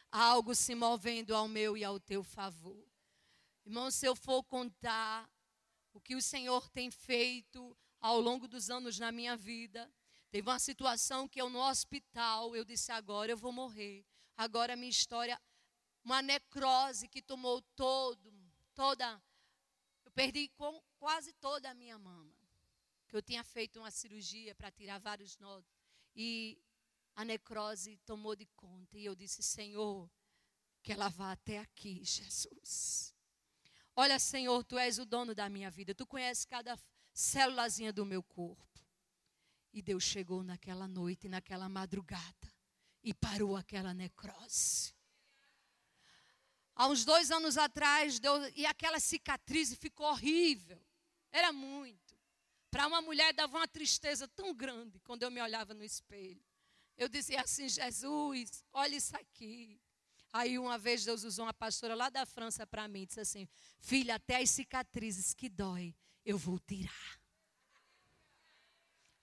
Algo 0.09 0.55
se 0.55 0.73
movendo 0.73 1.35
ao 1.35 1.47
meu 1.47 1.75
e 1.75 1.83
ao 1.83 1.99
teu 1.99 2.23
favor. 2.23 2.87
Irmão, 3.65 3.91
se 3.91 4.05
eu 4.05 4.15
for 4.15 4.43
contar 4.43 5.29
o 5.91 5.99
que 5.99 6.15
o 6.15 6.21
Senhor 6.21 6.69
tem 6.69 6.89
feito 6.89 7.77
ao 7.99 8.21
longo 8.21 8.47
dos 8.47 8.69
anos 8.69 8.99
na 8.99 9.11
minha 9.11 9.35
vida, 9.35 9.91
teve 10.29 10.47
uma 10.47 10.59
situação 10.59 11.27
que 11.27 11.41
eu 11.41 11.49
no 11.49 11.59
hospital, 11.59 12.55
eu 12.55 12.63
disse 12.63 12.91
agora 12.91 13.31
eu 13.31 13.37
vou 13.37 13.51
morrer. 13.51 14.05
Agora 14.37 14.75
minha 14.75 14.89
história, 14.89 15.41
uma 16.03 16.21
necrose 16.21 17.07
que 17.07 17.21
tomou 17.21 17.61
todo 17.75 18.34
toda. 18.75 19.21
Eu 20.03 20.11
perdi 20.11 20.49
com, 20.49 20.81
quase 20.99 21.33
toda 21.33 21.71
a 21.71 21.73
minha 21.73 21.97
mama. 21.97 22.35
Que 23.07 23.15
eu 23.15 23.21
tinha 23.21 23.43
feito 23.43 23.79
uma 23.79 23.89
cirurgia 23.89 24.53
para 24.53 24.69
tirar 24.71 24.99
vários 24.99 25.37
nódulos. 25.37 25.71
E 26.15 26.61
a 27.15 27.23
necrose 27.23 27.97
tomou 28.05 28.35
de 28.35 28.45
conta. 28.55 28.97
E 28.97 29.05
eu 29.05 29.15
disse: 29.15 29.41
Senhor, 29.41 30.09
que 30.83 30.91
ela 30.91 31.09
vá 31.09 31.31
até 31.31 31.59
aqui, 31.59 32.03
Jesus. 32.03 33.15
Olha, 33.95 34.19
Senhor, 34.19 34.63
tu 34.63 34.77
és 34.77 34.99
o 34.99 35.05
dono 35.05 35.33
da 35.33 35.49
minha 35.49 35.71
vida. 35.71 35.95
Tu 35.95 36.05
conheces 36.05 36.45
cada 36.45 36.77
célulazinha 37.13 37.93
do 37.93 38.05
meu 38.05 38.21
corpo. 38.21 38.63
E 39.71 39.81
Deus 39.81 40.03
chegou 40.03 40.43
naquela 40.43 40.87
noite, 40.87 41.27
naquela 41.27 41.67
madrugada, 41.67 42.53
e 43.03 43.13
parou 43.13 43.57
aquela 43.57 43.93
necrose. 43.93 44.94
Há 46.75 46.87
uns 46.87 47.05
dois 47.05 47.31
anos 47.31 47.57
atrás, 47.57 48.19
deu, 48.19 48.35
e 48.55 48.65
aquela 48.65 48.99
cicatriz 48.99 49.73
ficou 49.75 50.07
horrível. 50.07 50.79
Era 51.31 51.53
muito. 51.53 52.15
Para 52.69 52.87
uma 52.87 53.01
mulher 53.01 53.33
dava 53.33 53.55
uma 53.57 53.67
tristeza 53.67 54.27
tão 54.27 54.53
grande 54.53 54.99
quando 54.99 55.23
eu 55.23 55.31
me 55.31 55.41
olhava 55.41 55.73
no 55.73 55.83
espelho. 55.83 56.43
Eu 56.97 57.07
dizia 57.07 57.41
assim: 57.41 57.69
Jesus, 57.69 58.65
olha 58.73 58.95
isso 58.95 59.15
aqui. 59.15 59.79
Aí 60.33 60.59
uma 60.59 60.77
vez 60.77 61.05
Deus 61.05 61.23
usou 61.23 61.45
uma 61.45 61.53
pastora 61.53 61.95
lá 61.95 62.09
da 62.09 62.25
França 62.25 62.67
para 62.67 62.89
mim, 62.89 63.05
disse 63.05 63.21
assim: 63.21 63.47
Filha, 63.79 64.15
até 64.15 64.41
as 64.41 64.49
cicatrizes 64.49 65.33
que 65.33 65.47
dói, 65.47 65.95
eu 66.25 66.37
vou 66.37 66.59
tirar. 66.59 67.21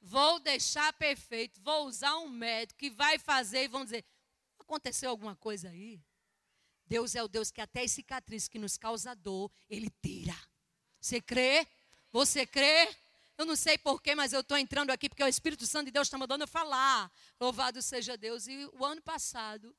Vou 0.00 0.40
deixar 0.40 0.90
perfeito, 0.94 1.60
vou 1.60 1.86
usar 1.86 2.16
um 2.16 2.28
médico 2.30 2.78
que 2.78 2.90
vai 2.90 3.18
fazer 3.18 3.64
e 3.64 3.68
vão 3.68 3.84
dizer: 3.84 4.04
aconteceu 4.58 5.10
alguma 5.10 5.36
coisa 5.36 5.68
aí? 5.68 6.02
Deus 6.92 7.14
é 7.14 7.22
o 7.22 7.28
Deus 7.28 7.50
que 7.50 7.62
até 7.62 7.80
as 7.80 7.90
cicatrizes 7.90 8.48
que 8.48 8.58
nos 8.58 8.76
causa 8.76 9.14
dor, 9.14 9.50
Ele 9.66 9.88
tira. 10.02 10.36
Você 11.00 11.22
crê? 11.22 11.66
Você 12.10 12.46
crê? 12.46 12.94
Eu 13.38 13.46
não 13.46 13.56
sei 13.56 13.78
porquê, 13.78 14.14
mas 14.14 14.34
eu 14.34 14.40
estou 14.40 14.58
entrando 14.58 14.90
aqui 14.90 15.08
porque 15.08 15.24
o 15.24 15.26
Espírito 15.26 15.66
Santo 15.66 15.86
de 15.86 15.90
Deus 15.90 16.06
está 16.06 16.18
mandando 16.18 16.44
eu 16.44 16.48
falar. 16.48 17.10
Louvado 17.40 17.80
seja 17.80 18.14
Deus. 18.14 18.46
E 18.46 18.66
o 18.74 18.84
ano 18.84 19.00
passado, 19.00 19.74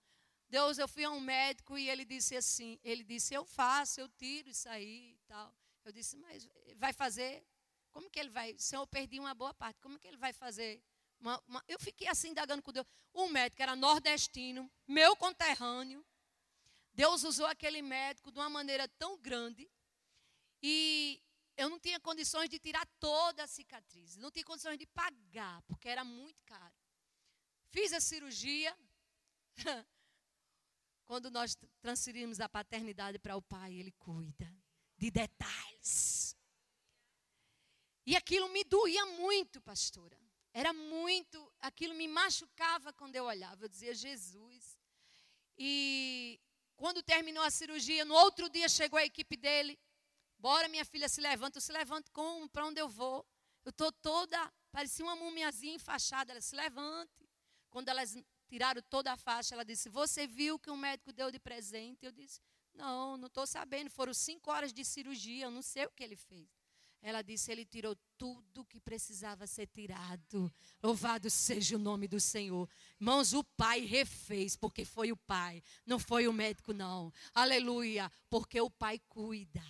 Deus, 0.49 0.79
eu 0.79 0.87
fui 0.87 1.03
a 1.03 1.11
um 1.11 1.19
médico 1.19 1.77
e 1.77 1.87
ele 1.87 2.03
disse 2.03 2.35
assim, 2.35 2.79
ele 2.83 3.03
disse, 3.03 3.31
eu 3.31 3.45
faço, 3.45 4.01
eu 4.01 4.09
tiro 4.09 4.49
isso 4.49 4.67
aí 4.67 5.11
e 5.11 5.19
tal. 5.27 5.55
Eu 5.85 5.91
disse, 5.91 6.17
mas 6.17 6.49
vai 6.77 6.93
fazer? 6.93 7.45
Como 7.91 8.09
que 8.09 8.19
ele 8.19 8.31
vai? 8.31 8.55
Se 8.57 8.75
eu 8.75 8.87
perdi 8.87 9.19
uma 9.19 9.35
boa 9.35 9.53
parte, 9.53 9.79
como 9.81 9.99
que 9.99 10.07
ele 10.07 10.17
vai 10.17 10.33
fazer? 10.33 10.81
Uma, 11.19 11.39
uma, 11.47 11.63
eu 11.67 11.77
fiquei 11.79 12.07
assim 12.07 12.29
indagando 12.29 12.63
com 12.63 12.71
Deus. 12.71 12.87
O 13.13 13.27
médico 13.27 13.61
era 13.61 13.75
nordestino, 13.75 14.67
meu 14.87 15.15
conterrâneo. 15.15 16.03
Deus 16.93 17.23
usou 17.23 17.47
aquele 17.47 17.81
médico 17.81 18.31
de 18.31 18.37
uma 18.37 18.49
maneira 18.49 18.87
tão 18.87 19.17
grande. 19.17 19.69
E 20.61 21.21
eu 21.57 21.69
não 21.69 21.79
tinha 21.79 21.99
condições 21.99 22.49
de 22.49 22.59
tirar 22.59 22.85
toda 22.99 23.43
a 23.43 23.47
cicatriz. 23.47 24.15
Não 24.17 24.31
tinha 24.31 24.45
condições 24.45 24.77
de 24.77 24.85
pagar, 24.87 25.61
porque 25.63 25.89
era 25.89 26.03
muito 26.03 26.41
caro. 26.45 26.75
Fiz 27.69 27.91
a 27.93 27.99
cirurgia. 27.99 28.77
Quando 31.05 31.29
nós 31.29 31.57
transferimos 31.81 32.39
a 32.39 32.47
paternidade 32.47 33.19
para 33.19 33.35
o 33.35 33.41
pai, 33.41 33.73
ele 33.73 33.91
cuida 33.93 34.55
de 34.97 35.11
detalhes. 35.11 36.37
E 38.05 38.15
aquilo 38.15 38.49
me 38.49 38.63
doía 38.63 39.05
muito, 39.05 39.61
pastora. 39.61 40.17
Era 40.53 40.71
muito, 40.71 41.51
aquilo 41.59 41.95
me 41.95 42.07
machucava 42.07 42.93
quando 42.93 43.15
eu 43.15 43.25
olhava. 43.25 43.65
Eu 43.65 43.69
dizia, 43.69 43.93
Jesus. 43.95 44.77
E 45.57 46.39
quando 46.75 47.01
terminou 47.03 47.43
a 47.43 47.51
cirurgia, 47.51 48.03
no 48.05 48.13
outro 48.13 48.49
dia 48.49 48.67
chegou 48.67 48.97
a 48.97 49.05
equipe 49.05 49.37
dele. 49.37 49.79
Bora, 50.37 50.67
minha 50.67 50.83
filha, 50.83 51.07
se 51.07 51.21
levanta. 51.21 51.57
Eu 51.57 51.61
se 51.61 51.71
levanto 51.71 52.11
como? 52.11 52.49
Para 52.49 52.65
onde 52.65 52.79
eu 52.79 52.89
vou? 52.89 53.25
Eu 53.63 53.69
estou 53.69 53.91
toda, 53.91 54.53
parecia 54.71 55.05
uma 55.05 55.15
mumiazinha 55.15 55.75
enfaixada. 55.75 56.31
Ela 56.31 56.41
se 56.41 56.55
levante. 56.55 57.29
Quando 57.69 57.89
elas 57.89 58.15
tiraram 58.47 58.81
toda 58.89 59.11
a 59.11 59.17
faixa, 59.17 59.55
ela 59.55 59.63
disse: 59.63 59.89
Você 59.89 60.27
viu 60.27 60.59
que 60.59 60.69
o 60.69 60.77
médico 60.77 61.13
deu 61.13 61.31
de 61.31 61.39
presente? 61.39 62.05
Eu 62.05 62.11
disse: 62.11 62.41
Não, 62.73 63.17
não 63.17 63.27
estou 63.27 63.47
sabendo. 63.47 63.89
Foram 63.89 64.13
cinco 64.13 64.51
horas 64.51 64.73
de 64.73 64.83
cirurgia, 64.83 65.45
eu 65.45 65.51
não 65.51 65.61
sei 65.61 65.85
o 65.85 65.91
que 65.91 66.03
ele 66.03 66.15
fez. 66.15 66.62
Ela 67.05 67.21
disse: 67.21 67.51
Ele 67.51 67.65
tirou 67.65 67.97
tudo 68.17 68.63
que 68.63 68.79
precisava 68.79 69.45
ser 69.45 69.67
tirado. 69.67 70.51
Louvado 70.81 71.29
seja 71.29 71.75
o 71.75 71.79
nome 71.79 72.07
do 72.07 72.19
Senhor. 72.19 72.69
Irmãos, 72.99 73.33
o 73.33 73.43
pai 73.43 73.81
refez, 73.81 74.55
porque 74.55 74.85
foi 74.85 75.11
o 75.11 75.17
pai, 75.17 75.61
não 75.85 75.99
foi 75.99 76.29
o 76.29 76.33
médico, 76.33 76.71
não. 76.71 77.11
Aleluia, 77.35 78.09
porque 78.29 78.59
o 78.61 78.69
pai 78.69 79.01
cuida. 79.09 79.61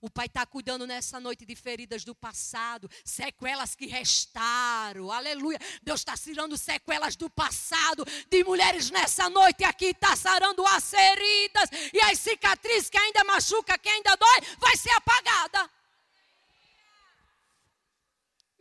O 0.00 0.10
Pai 0.10 0.26
está 0.26 0.44
cuidando 0.44 0.86
nessa 0.86 1.18
noite 1.18 1.46
de 1.46 1.56
feridas 1.56 2.04
do 2.04 2.14
passado, 2.14 2.90
sequelas 3.02 3.74
que 3.74 3.86
restaram. 3.86 5.10
Aleluia. 5.10 5.58
Deus 5.82 6.00
está 6.00 6.14
tirando 6.14 6.58
sequelas 6.58 7.16
do 7.16 7.30
passado 7.30 8.04
de 8.28 8.44
mulheres 8.44 8.90
nessa 8.90 9.30
noite 9.30 9.64
aqui, 9.64 9.86
está 9.86 10.14
sarando 10.14 10.62
as 10.66 10.90
feridas 10.90 11.70
e 11.90 11.98
as 12.02 12.18
cicatrizes 12.18 12.90
que 12.90 12.98
ainda 12.98 13.24
machuca, 13.24 13.78
que 13.78 13.88
ainda 13.88 14.14
dói, 14.14 14.40
vai 14.58 14.76
ser 14.76 14.90
apagada. 14.90 15.70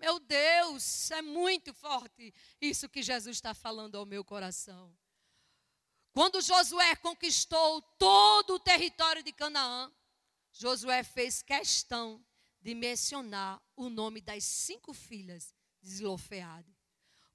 Meu 0.04 0.20
Deus, 0.20 1.10
é 1.12 1.22
muito 1.22 1.74
forte 1.74 2.34
isso 2.60 2.90
que 2.90 3.02
Jesus 3.02 3.38
está 3.38 3.54
falando 3.54 3.98
ao 3.98 4.06
meu 4.06 4.22
coração. 4.22 4.94
Quando 6.12 6.42
Josué 6.42 6.94
conquistou 6.98 7.82
todo 7.98 8.56
o 8.56 8.60
território 8.60 9.24
de 9.24 9.32
Canaã, 9.32 9.90
Josué 10.52 11.06
fez 11.06 11.42
questão 11.42 12.22
de 12.60 12.76
mencionar 12.76 13.64
o 13.78 13.88
nome 13.88 14.20
das 14.20 14.44
cinco 14.44 14.94
filhas 14.94 15.56
de 15.82 15.92
Zilofeade, 15.92 16.76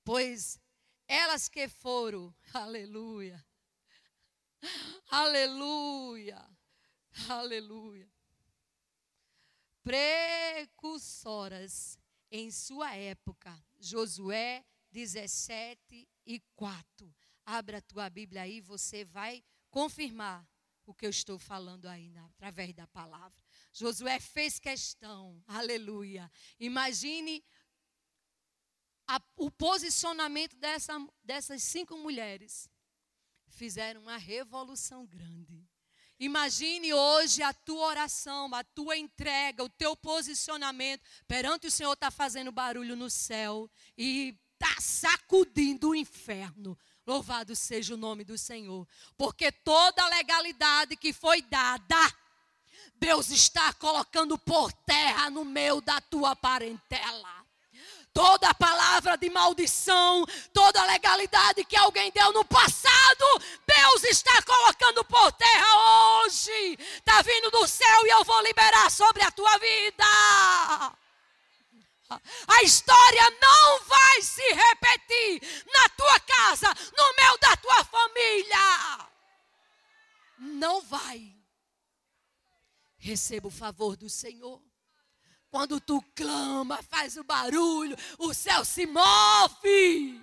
pois 0.04 0.61
elas 1.07 1.48
que 1.48 1.68
foram, 1.68 2.37
aleluia, 2.52 3.42
aleluia, 5.11 6.46
aleluia, 7.31 8.12
precursoras 9.83 11.98
em 12.30 12.50
sua 12.50 12.94
época, 12.94 13.56
Josué 13.78 14.64
17 14.90 16.08
e 16.26 16.40
4. 16.54 17.14
Abra 17.44 17.78
a 17.78 17.82
tua 17.82 18.10
Bíblia 18.10 18.42
aí, 18.42 18.60
você 18.60 19.04
vai 19.04 19.42
confirmar 19.70 20.46
o 20.84 20.94
que 20.94 21.06
eu 21.06 21.10
estou 21.10 21.38
falando 21.38 21.86
aí 21.86 22.08
na, 22.10 22.26
através 22.26 22.72
da 22.74 22.86
palavra. 22.86 23.42
Josué 23.72 24.18
fez 24.20 24.58
questão, 24.58 25.42
aleluia. 25.46 26.30
Imagine 26.58 27.44
a, 29.06 29.20
o 29.36 29.50
posicionamento 29.50 30.56
dessa, 30.56 30.94
dessas 31.22 31.62
cinco 31.62 31.96
mulheres. 31.96 32.70
Fizeram 33.48 34.02
uma 34.02 34.16
revolução 34.18 35.06
grande. 35.06 35.58
Imagine 36.20 36.92
hoje 36.92 37.42
a 37.42 37.52
tua 37.52 37.87
oração, 37.87 38.52
a 38.52 38.64
tua 38.64 38.96
entrega, 38.96 39.62
o 39.62 39.68
teu 39.68 39.96
posicionamento 39.96 41.02
perante 41.28 41.68
o 41.68 41.70
Senhor 41.70 41.92
está 41.92 42.11
fazendo 42.11 42.50
barulho 42.50 42.96
no 42.96 43.09
céu 43.09 43.70
e 43.96 44.37
está 44.54 44.81
sacudindo 44.81 45.90
o 45.90 45.94
inferno. 45.94 46.76
Louvado 47.07 47.54
seja 47.54 47.94
o 47.94 47.96
nome 47.96 48.24
do 48.24 48.37
Senhor. 48.37 48.87
Porque 49.16 49.52
toda 49.52 50.02
a 50.02 50.09
legalidade 50.09 50.96
que 50.96 51.12
foi 51.12 51.40
dada, 51.40 51.96
Deus 52.96 53.31
está 53.31 53.72
colocando 53.74 54.37
por 54.37 54.72
terra 54.72 55.31
no 55.31 55.44
meio 55.44 55.81
da 55.81 56.00
tua 56.00 56.35
parentela. 56.35 57.38
Toda 58.18 58.52
palavra 58.52 59.16
de 59.16 59.31
maldição, 59.31 60.26
toda 60.52 60.85
legalidade 60.87 61.64
que 61.64 61.76
alguém 61.76 62.11
deu 62.11 62.33
no 62.33 62.44
passado, 62.44 63.24
Deus 63.64 64.02
está 64.02 64.42
colocando 64.42 65.04
por 65.04 65.31
terra 65.31 66.24
hoje. 66.24 66.76
Está 66.96 67.22
vindo 67.22 67.48
do 67.52 67.64
céu 67.68 68.07
e 68.07 68.11
eu 68.11 68.24
vou 68.24 68.42
liberar 68.42 68.90
sobre 68.90 69.22
a 69.22 69.31
tua 69.31 69.57
vida. 69.59 70.04
A 72.48 72.62
história 72.64 73.31
não 73.40 73.85
vai 73.85 74.22
se 74.22 74.52
repetir 74.52 75.64
na 75.72 75.88
tua 75.90 76.18
casa, 76.18 76.74
no 76.96 77.14
meio 77.14 77.38
da 77.38 77.57
tua 77.57 77.85
família. 77.85 79.09
Não 80.38 80.81
vai. 80.81 81.37
Receba 82.96 83.46
o 83.46 83.52
favor 83.52 83.96
do 83.96 84.11
Senhor. 84.11 84.67
Quando 85.50 85.80
tu 85.80 86.02
clama, 86.14 86.82
faz 86.82 87.16
o 87.16 87.24
barulho, 87.24 87.96
o 88.18 88.34
céu 88.34 88.64
se 88.64 88.87
move. 88.87 90.20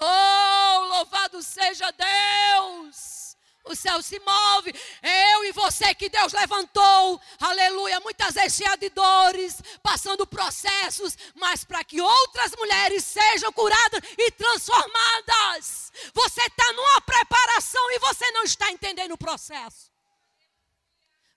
Oh, 0.00 0.78
louvado 0.88 1.42
seja 1.42 1.90
Deus! 1.92 3.24
o 3.64 3.74
céu 3.74 4.02
se 4.02 4.18
move. 4.20 4.72
Eu 5.02 5.44
e 5.44 5.52
você 5.52 5.94
que 5.94 6.08
Deus 6.08 6.32
levantou, 6.32 7.20
aleluia, 7.40 7.98
muitas 8.00 8.34
vezes 8.34 8.58
cheia 8.58 8.76
de 8.76 8.90
dores, 8.90 9.60
passando 9.82 10.26
processos, 10.26 11.16
mas 11.34 11.64
para 11.64 11.82
que 11.82 12.00
outras 12.00 12.54
mulheres 12.56 13.04
sejam 13.04 13.52
curadas 13.52 14.00
e 14.18 14.30
transformadas. 14.32 15.92
Você 16.12 16.42
está 16.42 16.72
numa 16.72 17.00
preparação 17.00 17.90
e 17.92 17.98
você 17.98 18.30
não 18.32 18.44
está 18.44 18.70
entendendo 18.70 19.12
o 19.12 19.18
processo. 19.18 19.90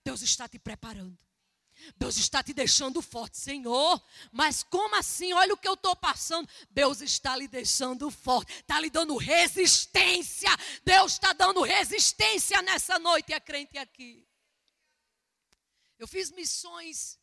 Deus 0.04 0.22
está 0.22 0.48
te 0.48 0.60
preparando. 0.60 1.27
Deus 1.96 2.18
está 2.18 2.44
te 2.44 2.54
deixando 2.54 3.02
forte, 3.02 3.38
Senhor. 3.38 4.02
Mas 4.32 4.64
como 4.64 4.96
assim? 4.96 5.34
Olha 5.34 5.54
o 5.54 5.58
que 5.58 5.68
eu 5.68 5.76
estou 5.76 5.96
passando. 5.96 6.50
Deus 6.70 7.02
está 7.02 7.36
lhe 7.36 7.48
deixando 7.48 8.10
forte, 8.12 8.54
está 8.54 8.80
lhe 8.80 8.90
dando 8.90 9.16
resistência. 9.16 10.50
Deus 10.84 11.14
está 11.14 11.34
dando 11.34 11.62
resistência 11.62 12.62
nessa 12.62 13.00
noite, 13.00 13.34
a 13.34 13.40
crente 13.40 13.78
aqui. 13.78 14.28
Eu 15.98 16.08
fiz 16.08 16.32
missões 16.32 17.20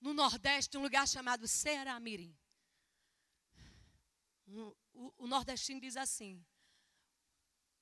no 0.00 0.14
Nordeste, 0.14 0.76
um 0.76 0.82
lugar 0.82 1.06
chamado 1.06 1.46
Seramirim. 1.48 2.36
O, 4.46 4.76
o, 4.94 5.14
o 5.18 5.26
nordestino 5.26 5.80
diz 5.80 5.96
assim: 5.96 6.44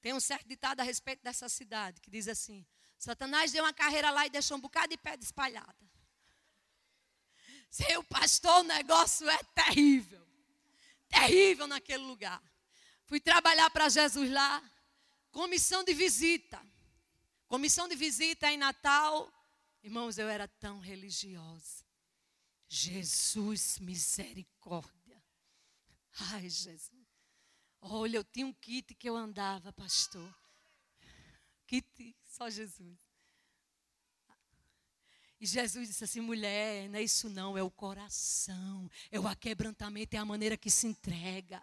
tem 0.00 0.12
um 0.12 0.20
certo 0.20 0.46
ditado 0.46 0.80
a 0.80 0.82
respeito 0.82 1.22
dessa 1.22 1.48
cidade 1.48 1.98
que 2.00 2.10
diz 2.10 2.28
assim: 2.28 2.66
Satanás 2.98 3.52
deu 3.52 3.64
uma 3.64 3.72
carreira 3.72 4.10
lá 4.10 4.26
e 4.26 4.30
deixou 4.30 4.56
um 4.56 4.60
bocado 4.60 4.88
de 4.88 4.98
pedra 4.98 5.24
espalhada. 5.24 5.93
Seu 7.74 8.04
pastor, 8.04 8.60
o 8.60 8.62
negócio 8.62 9.28
é 9.28 9.42
terrível. 9.52 10.24
Terrível 11.08 11.66
naquele 11.66 12.04
lugar. 12.04 12.40
Fui 13.04 13.18
trabalhar 13.18 13.68
para 13.70 13.88
Jesus 13.88 14.30
lá, 14.30 14.62
comissão 15.32 15.82
de 15.82 15.92
visita. 15.92 16.64
Comissão 17.48 17.88
de 17.88 17.96
visita 17.96 18.48
em 18.48 18.56
Natal. 18.56 19.28
Irmãos, 19.82 20.18
eu 20.18 20.28
era 20.28 20.46
tão 20.46 20.78
religiosa. 20.78 21.84
Jesus, 22.68 23.80
misericórdia. 23.80 25.20
Ai, 26.30 26.48
Jesus. 26.48 27.08
Olha, 27.80 28.18
eu 28.18 28.24
tinha 28.24 28.46
um 28.46 28.52
kit 28.52 28.94
que 28.94 29.08
eu 29.08 29.16
andava, 29.16 29.72
pastor. 29.72 30.32
Kit, 31.66 32.16
só 32.24 32.48
Jesus. 32.48 33.03
E 35.44 35.46
Jesus 35.46 35.88
disse 35.88 36.04
assim: 36.04 36.22
mulher, 36.22 36.88
não 36.88 36.98
é 36.98 37.02
isso 37.02 37.28
não, 37.28 37.58
é 37.58 37.62
o 37.62 37.70
coração, 37.70 38.90
é 39.10 39.20
o 39.20 39.28
aquebrantamento, 39.28 40.16
é 40.16 40.18
a 40.18 40.24
maneira 40.24 40.56
que 40.56 40.70
se 40.70 40.86
entrega. 40.86 41.62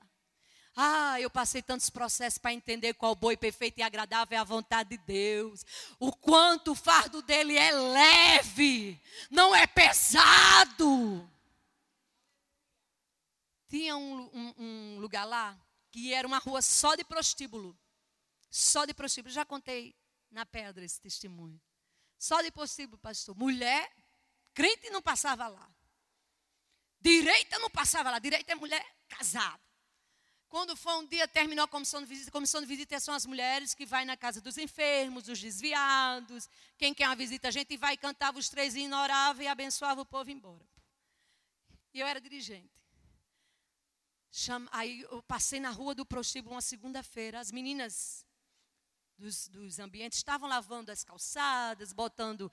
Ah, 0.76 1.20
eu 1.20 1.32
passei 1.32 1.64
tantos 1.64 1.90
processos 1.90 2.38
para 2.38 2.54
entender 2.54 2.94
qual 2.94 3.16
boi 3.16 3.36
perfeito 3.36 3.80
e 3.80 3.82
agradável 3.82 4.38
é 4.38 4.40
a 4.40 4.44
vontade 4.44 4.90
de 4.92 4.98
Deus. 5.00 5.66
O 6.00 6.12
quanto 6.12 6.74
o 6.74 6.76
fardo 6.76 7.24
dele 7.24 7.58
é 7.58 7.72
leve, 7.72 9.02
não 9.32 9.56
é 9.56 9.66
pesado. 9.66 11.28
Tinha 13.68 13.98
um, 13.98 14.30
um, 14.32 14.54
um 14.60 15.00
lugar 15.00 15.26
lá 15.26 15.60
que 15.90 16.14
era 16.14 16.28
uma 16.28 16.38
rua 16.38 16.62
só 16.62 16.94
de 16.94 17.04
prostíbulo. 17.04 17.76
Só 18.52 18.86
de 18.86 18.94
prostíbulo. 18.94 19.34
Já 19.34 19.44
contei 19.44 19.96
na 20.30 20.46
pedra 20.46 20.86
esse 20.86 21.02
testemunho. 21.02 21.60
Só 22.22 22.40
de 22.44 22.52
prostíbulo, 22.52 23.00
pastor. 23.00 23.36
Mulher, 23.36 23.92
crente 24.54 24.92
não 24.92 25.02
passava 25.02 25.48
lá. 25.48 25.68
Direita 27.00 27.58
não 27.58 27.68
passava 27.68 28.12
lá. 28.12 28.20
Direita 28.20 28.52
é 28.52 28.54
mulher 28.54 28.86
casada. 29.10 29.60
Quando 30.48 30.76
foi 30.76 30.94
um 31.00 31.08
dia, 31.08 31.28
terminou 31.28 31.66
a 31.66 31.68
comissão 31.68 32.00
de 32.00 32.06
visita. 32.06 32.30
A 32.30 32.32
comissão 32.32 32.62
de 32.62 32.68
visita 32.68 33.00
são 33.00 33.16
as 33.16 33.26
mulheres 33.26 33.74
que 33.74 33.88
vai 33.88 34.06
na 34.06 34.16
casa 34.16 34.40
dos 34.40 34.60
enfermos, 34.60 35.24
dos 35.24 35.40
desviados. 35.40 36.48
Quem 36.78 36.94
quer 36.94 37.08
uma 37.08 37.16
visita, 37.16 37.48
a 37.48 37.52
gente 37.52 37.76
vai, 37.76 37.98
cantava 37.98 38.38
os 38.38 38.50
três 38.50 38.76
hinos, 38.76 39.00
orava 39.00 39.44
e 39.44 39.48
abençoava 39.48 40.02
o 40.02 40.06
povo 40.06 40.30
embora. 40.30 40.70
E 41.92 42.02
eu 42.02 42.06
era 42.06 42.22
dirigente. 42.22 42.70
Aí 44.72 45.02
eu 45.10 45.24
passei 45.24 45.60
na 45.60 45.72
rua 45.72 45.96
do 45.96 46.06
prostíbulo 46.06 46.54
uma 46.54 46.62
segunda-feira. 46.62 47.40
As 47.40 47.52
meninas 47.52 48.24
dos, 49.22 49.48
dos, 49.48 49.80
ambientes 49.80 50.18
estavam 50.18 50.50
lavando 50.50 50.92
as 50.92 51.04
calçadas, 51.04 51.94
botando 51.94 52.52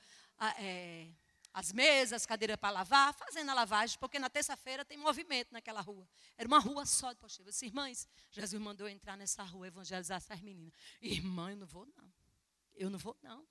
é, 0.59 1.11
as 1.53 1.73
mesas, 1.73 2.27
cadeiras 2.27 2.57
para 2.57 2.71
lavar, 2.71 3.15
fazendo 3.15 3.51
a 3.51 3.55
lavagem, 3.55 3.99
porque 3.99 4.19
na 4.19 4.29
terça-feira 4.29 4.85
tem 4.85 4.97
movimento 4.99 5.51
naquela 5.51 5.81
rua. 5.81 6.07
Era 6.37 6.47
uma 6.47 6.59
rua 6.59 6.85
só 6.87 7.13
de 7.13 7.19
postura. 7.19 7.49
Eu 7.49 7.53
disse, 7.53 7.67
irmãs, 7.67 8.07
Jesus 8.31 8.61
mandou 8.61 8.89
entrar 8.89 9.17
nessa 9.17 9.43
rua, 9.43 9.67
evangelizar 9.67 10.19
essas 10.19 10.41
meninas. 10.41 10.73
Irmã, 11.01 11.51
eu 11.51 11.57
não 11.57 11.67
vou 11.67 11.87
não. 11.97 12.13
Eu 12.77 12.91
não 12.91 12.99
vou 12.99 13.17
não. 13.23 13.47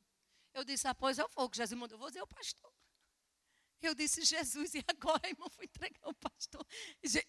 Eu 0.54 0.64
disse, 0.64 0.88
ah, 0.88 0.96
eu 1.18 1.30
vou, 1.36 1.50
que 1.50 1.58
Jesus 1.58 1.78
mandou, 1.78 1.96
eu 1.96 2.00
vou 2.00 2.08
dizer 2.10 2.22
o 2.22 2.28
pastor. 2.28 2.72
Eu 3.82 3.94
disse, 3.94 4.24
Jesus, 4.24 4.74
e 4.74 4.84
agora, 4.88 5.22
irmão, 5.30 5.50
fui 5.50 5.66
entregar 5.66 6.08
o 6.08 6.14
pastor. 6.14 6.66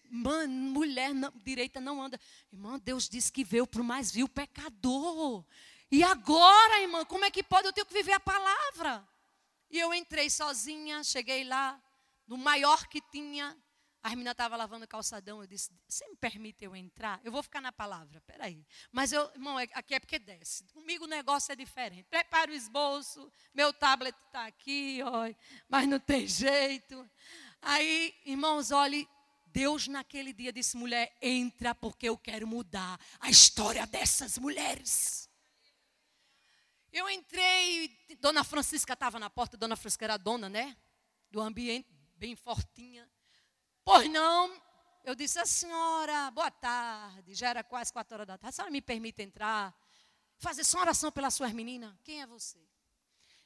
Mano, 0.09 0.53
mulher 0.53 1.13
não, 1.13 1.31
direita 1.43 1.79
não 1.79 2.01
anda. 2.01 2.19
Irmã, 2.51 2.79
Deus 2.79 3.07
disse 3.07 3.31
que 3.31 3.43
veio 3.43 3.67
para 3.67 3.81
o 3.81 3.83
mais 3.83 4.11
vil 4.11 4.27
pecador. 4.27 5.45
E 5.91 6.03
agora, 6.03 6.81
irmã, 6.81 7.03
como 7.05 7.25
é 7.25 7.31
que 7.31 7.41
pode? 7.41 7.67
Eu 7.67 7.73
tenho 7.73 7.87
que 7.87 7.93
viver 7.93 8.13
a 8.13 8.19
palavra. 8.19 9.07
E 9.71 9.79
eu 9.79 9.93
entrei 9.93 10.29
sozinha, 10.29 11.03
cheguei 11.03 11.43
lá, 11.43 11.81
no 12.27 12.37
maior 12.37 12.87
que 12.87 13.01
tinha. 13.11 13.57
A 14.01 14.09
menina 14.11 14.31
estava 14.31 14.55
lavando 14.55 14.85
o 14.85 14.87
calçadão. 14.87 15.41
Eu 15.41 15.47
disse: 15.47 15.71
Você 15.87 16.07
me 16.07 16.15
permite 16.15 16.63
eu 16.63 16.75
entrar? 16.75 17.19
Eu 17.23 17.31
vou 17.31 17.43
ficar 17.43 17.59
na 17.59 17.71
palavra, 17.71 18.21
peraí. 18.21 18.65
Mas, 18.91 19.11
eu, 19.11 19.29
irmão, 19.33 19.59
é, 19.59 19.67
aqui 19.73 19.95
é 19.95 19.99
porque 19.99 20.19
desce. 20.19 20.63
Comigo 20.65 21.05
o 21.05 21.07
negócio 21.07 21.51
é 21.51 21.55
diferente. 21.55 22.03
Prepara 22.09 22.51
o 22.51 22.53
esboço, 22.53 23.31
meu 23.53 23.73
tablet 23.73 24.15
está 24.27 24.45
aqui, 24.45 25.01
ó, 25.03 25.33
mas 25.67 25.87
não 25.87 25.99
tem 25.99 26.25
jeito. 26.27 27.09
Aí, 27.61 28.15
irmãos, 28.25 28.71
olhe, 28.71 29.07
Deus 29.47 29.87
naquele 29.87 30.33
dia 30.33 30.53
disse: 30.53 30.77
mulher, 30.77 31.15
entra 31.21 31.75
porque 31.75 32.07
eu 32.07 32.17
quero 32.17 32.47
mudar 32.47 32.99
a 33.19 33.29
história 33.29 33.85
dessas 33.85 34.37
mulheres. 34.37 35.28
Eu 36.91 37.09
entrei, 37.09 37.95
Dona 38.19 38.43
Francisca 38.43 38.93
estava 38.93 39.19
na 39.19 39.29
porta, 39.29 39.55
Dona 39.55 39.75
Francisca 39.75 40.05
era 40.05 40.17
dona, 40.17 40.49
né? 40.49 40.75
Do 41.29 41.39
ambiente, 41.39 41.87
bem 42.15 42.35
fortinha. 42.35 43.07
Pois 43.83 44.09
não, 44.09 44.51
eu 45.03 45.13
disse, 45.13 45.39
a 45.39 45.45
senhora, 45.45 46.31
boa 46.31 46.49
tarde, 46.49 47.35
já 47.35 47.49
era 47.49 47.63
quase 47.63 47.93
quatro 47.93 48.15
horas 48.15 48.27
da 48.27 48.37
tarde, 48.37 48.49
a 48.49 48.55
senhora 48.55 48.71
me 48.71 48.81
permite 48.81 49.21
entrar, 49.21 49.75
fazer 50.37 50.63
só 50.63 50.77
uma 50.77 50.83
oração 50.83 51.11
pelas 51.11 51.33
suas 51.33 51.53
meninas? 51.53 51.95
Quem 52.03 52.21
é 52.21 52.27
você? 52.27 52.59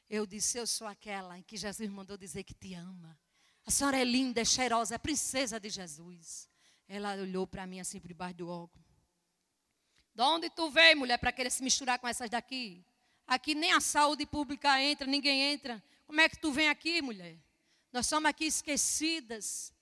Eu 0.10 0.26
disse, 0.26 0.58
eu 0.58 0.66
sou 0.66 0.88
aquela 0.88 1.38
em 1.38 1.44
que 1.44 1.58
Jesus 1.58 1.90
mandou 1.90 2.18
dizer 2.18 2.44
que 2.44 2.54
te 2.54 2.74
ama. 2.74 3.20
A 3.66 3.72
senhora 3.72 3.98
é 3.98 4.04
linda, 4.04 4.42
é 4.42 4.46
cheirosa, 4.46 4.96
é 4.96 4.98
princesa 4.98 5.60
de 5.60 5.70
Jesus. 5.70 6.50
Ela 6.88 7.16
olhou 7.16 7.48
para 7.48 7.66
mim 7.66 7.80
assim 7.80 8.00
por 8.00 8.08
debaixo 8.08 8.36
do 8.36 8.50
óculos. 8.50 8.86
De 10.14 10.22
onde 10.22 10.50
tu 10.50 10.70
veio, 10.70 10.98
mulher, 10.98 11.18
para 11.18 11.32
querer 11.32 11.50
se 11.50 11.64
misturar 11.64 11.98
com 11.98 12.08
essas 12.08 12.30
daqui? 12.30 12.86
Aqui 13.28 13.56
nem 13.56 13.72
a 13.72 13.80
saúde 13.80 14.26
pública 14.26 14.82
entra, 14.82 15.08
ninguém 15.08 15.42
entra. 15.54 15.82
Como 16.06 16.20
é 16.20 16.28
que 16.30 16.38
tu 16.38 16.52
vem 16.52 16.70
aqui, 16.70 17.02
mulher? 17.02 17.38
Nós 17.92 18.08
somos 18.08 18.30
aqui 18.30 18.46
esquecidas. 18.46 19.74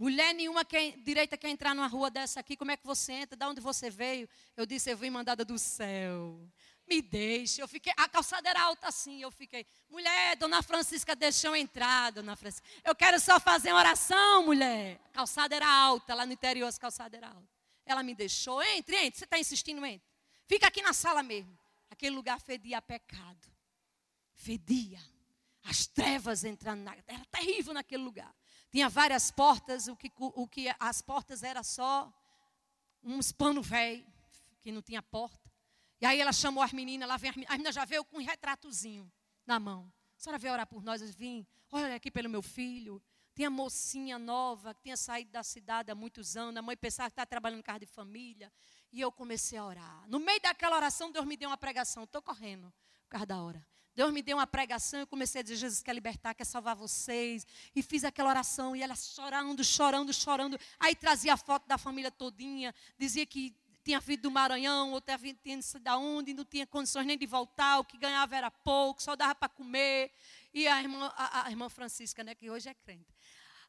Mulher 0.00 0.32
nenhuma 0.34 0.64
quer, 0.64 0.96
direita 0.96 1.36
quer 1.36 1.50
entrar 1.50 1.74
numa 1.74 1.86
rua 1.86 2.10
dessa 2.10 2.40
aqui. 2.40 2.56
Como 2.56 2.70
é 2.70 2.76
que 2.76 2.86
você 2.86 3.12
entra? 3.12 3.36
De 3.36 3.44
onde 3.44 3.60
você 3.60 3.90
veio? 3.90 4.26
Eu 4.56 4.64
disse, 4.64 4.90
eu 4.90 4.96
vim 4.96 5.10
mandada 5.10 5.44
do 5.44 5.58
céu. 5.58 6.40
Me 6.88 7.02
deixe. 7.02 7.60
Eu 7.60 7.68
fiquei, 7.68 7.92
a 7.96 8.08
calçada 8.08 8.48
era 8.48 8.62
alta 8.62 8.88
assim. 8.88 9.20
Eu 9.20 9.30
fiquei, 9.30 9.66
mulher, 9.90 10.36
dona 10.36 10.62
Francisca 10.62 11.14
deixou 11.14 11.54
entrar, 11.54 12.12
dona 12.12 12.34
Francisca. 12.34 12.66
Eu 12.82 12.94
quero 12.94 13.20
só 13.20 13.38
fazer 13.38 13.72
uma 13.72 13.78
oração, 13.78 14.46
mulher. 14.46 14.98
A 15.10 15.16
calçada 15.16 15.54
era 15.54 15.68
alta, 15.68 16.14
lá 16.14 16.24
no 16.24 16.32
interior 16.32 16.66
as 16.66 16.78
calçadas 16.78 17.20
eram 17.20 17.28
altas. 17.28 17.50
Ela 17.84 18.02
me 18.02 18.14
deixou, 18.14 18.62
entre, 18.62 18.96
entre. 18.96 19.18
Você 19.18 19.24
está 19.24 19.38
insistindo, 19.38 19.84
entre. 19.84 20.02
Fica 20.48 20.66
aqui 20.66 20.80
na 20.80 20.94
sala 20.94 21.22
mesmo. 21.22 21.59
Aquele 21.90 22.14
lugar 22.14 22.40
fedia 22.40 22.78
a 22.78 22.82
pecado. 22.82 23.48
Fedia. 24.32 25.00
As 25.64 25.86
trevas 25.86 26.44
entrando 26.44 26.82
na. 26.82 26.96
Era 27.06 27.24
terrível 27.26 27.74
naquele 27.74 28.02
lugar. 28.02 28.34
Tinha 28.70 28.88
várias 28.88 29.30
portas, 29.30 29.88
o 29.88 29.96
que, 29.96 30.10
o 30.16 30.46
que 30.46 30.72
as 30.78 31.02
portas 31.02 31.42
era 31.42 31.62
só 31.62 32.12
uns 33.02 33.32
pano 33.32 33.62
velho, 33.62 34.06
que 34.62 34.70
não 34.70 34.80
tinha 34.80 35.02
porta. 35.02 35.50
E 36.00 36.06
aí 36.06 36.20
ela 36.20 36.32
chamou 36.32 36.62
as 36.62 36.72
meninas, 36.72 37.08
lá 37.08 37.16
vem 37.16 37.30
as 37.30 37.36
meninas, 37.36 37.52
a 37.52 37.56
menina 37.58 37.72
já 37.72 37.84
veio 37.84 38.04
com 38.04 38.18
um 38.18 38.24
retratozinho 38.24 39.10
na 39.44 39.58
mão. 39.58 39.92
A 40.16 40.20
senhora 40.20 40.38
veio 40.38 40.52
orar 40.52 40.66
por 40.66 40.82
nós, 40.82 41.02
eu 41.02 41.08
vim, 41.08 41.46
olha 41.72 41.94
aqui 41.96 42.10
pelo 42.10 42.28
meu 42.28 42.42
filho. 42.42 43.02
Tinha 43.34 43.50
mocinha 43.50 44.18
nova, 44.18 44.74
que 44.74 44.82
tinha 44.82 44.96
saído 44.96 45.30
da 45.30 45.42
cidade 45.42 45.90
há 45.90 45.94
muitos 45.94 46.36
anos, 46.36 46.56
a 46.56 46.62
mãe 46.62 46.76
pensava 46.76 47.08
que 47.08 47.12
estava 47.12 47.26
trabalhando 47.26 47.60
em 47.60 47.62
casa 47.62 47.80
de 47.80 47.86
família. 47.86 48.52
E 48.92 49.00
eu 49.00 49.12
comecei 49.12 49.58
a 49.58 49.64
orar. 49.64 50.04
No 50.08 50.18
meio 50.18 50.40
daquela 50.40 50.76
oração, 50.76 51.12
Deus 51.12 51.24
me 51.24 51.36
deu 51.36 51.48
uma 51.48 51.56
pregação. 51.56 52.04
Estou 52.04 52.20
correndo 52.20 52.72
por 53.04 53.10
causa 53.10 53.26
da 53.26 53.40
hora. 53.40 53.64
Deus 53.94 54.12
me 54.12 54.22
deu 54.22 54.36
uma 54.36 54.46
pregação, 54.46 55.00
eu 55.00 55.06
comecei 55.06 55.40
a 55.40 55.42
dizer, 55.42 55.56
Jesus 55.56 55.82
quer 55.82 55.92
libertar, 55.92 56.32
quer 56.32 56.44
salvar 56.44 56.74
vocês. 56.74 57.46
E 57.74 57.82
fiz 57.82 58.04
aquela 58.04 58.30
oração, 58.30 58.74
e 58.74 58.82
ela 58.82 58.94
chorando, 58.94 59.62
chorando, 59.64 60.12
chorando. 60.12 60.58
Aí 60.78 60.94
trazia 60.94 61.34
a 61.34 61.36
foto 61.36 61.66
da 61.66 61.76
família 61.76 62.10
todinha, 62.10 62.74
dizia 62.98 63.26
que 63.26 63.54
tinha 63.84 64.00
vindo 64.00 64.22
do 64.22 64.30
Maranhão, 64.30 64.92
ou 64.92 65.00
tinha 65.00 65.18
vindo 65.18 65.38
de 65.42 65.90
onde, 65.90 66.32
não 66.32 66.44
tinha 66.44 66.66
condições 66.66 67.06
nem 67.06 67.18
de 67.18 67.26
voltar, 67.26 67.78
o 67.78 67.84
que 67.84 67.98
ganhava 67.98 68.36
era 68.36 68.50
pouco, 68.50 69.02
só 69.02 69.16
dava 69.16 69.34
para 69.34 69.48
comer. 69.48 70.12
E 70.54 70.66
a 70.68 70.80
irmã, 70.80 71.12
a, 71.16 71.46
a 71.46 71.50
irmã 71.50 71.68
Francisca, 71.68 72.22
né, 72.22 72.34
que 72.34 72.48
hoje 72.48 72.68
é 72.68 72.74
crente. 72.74 73.14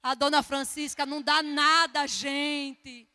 A 0.04 0.14
dona 0.14 0.42
Francisca 0.42 1.06
não 1.06 1.22
dá 1.22 1.44
nada 1.44 2.08
gente. 2.08 3.11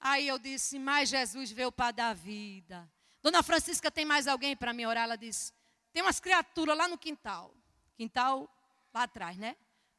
Aí 0.00 0.26
eu 0.26 0.38
disse, 0.38 0.78
mas 0.78 1.10
Jesus 1.10 1.50
veio 1.50 1.70
para 1.70 1.90
dar 1.90 2.14
vida. 2.14 2.90
Dona 3.22 3.42
Francisca, 3.42 3.90
tem 3.90 4.04
mais 4.04 4.26
alguém 4.26 4.56
para 4.56 4.72
me 4.72 4.86
orar? 4.86 5.04
Ela 5.04 5.16
disse, 5.16 5.52
tem 5.92 6.02
umas 6.02 6.18
criaturas 6.18 6.76
lá 6.76 6.88
no 6.88 6.96
quintal. 6.96 7.54
Quintal 7.94 8.48
lá 8.94 9.02
atrás, 9.02 9.36
né? 9.36 9.56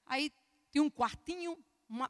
Aí 0.08 0.34
tinha 0.72 0.84
um 0.84 0.90
quartinho, 0.90 1.58
uma, 1.88 2.10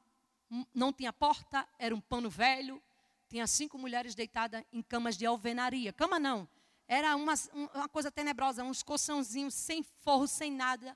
não 0.73 0.93
tinha 0.93 1.11
porta, 1.11 1.67
era 1.77 1.93
um 1.93 1.99
pano 1.99 2.29
velho. 2.29 2.81
Tinha 3.27 3.45
cinco 3.45 3.77
mulheres 3.77 4.15
deitadas 4.15 4.63
em 4.71 4.81
camas 4.81 5.17
de 5.17 5.25
alvenaria. 5.25 5.91
Cama 5.91 6.17
não, 6.17 6.47
era 6.87 7.15
uma, 7.15 7.33
uma 7.73 7.89
coisa 7.89 8.09
tenebrosa, 8.09 8.63
uns 8.63 8.83
colchãozinhos 8.83 9.53
sem 9.53 9.83
forro, 9.83 10.27
sem 10.27 10.51
nada, 10.51 10.95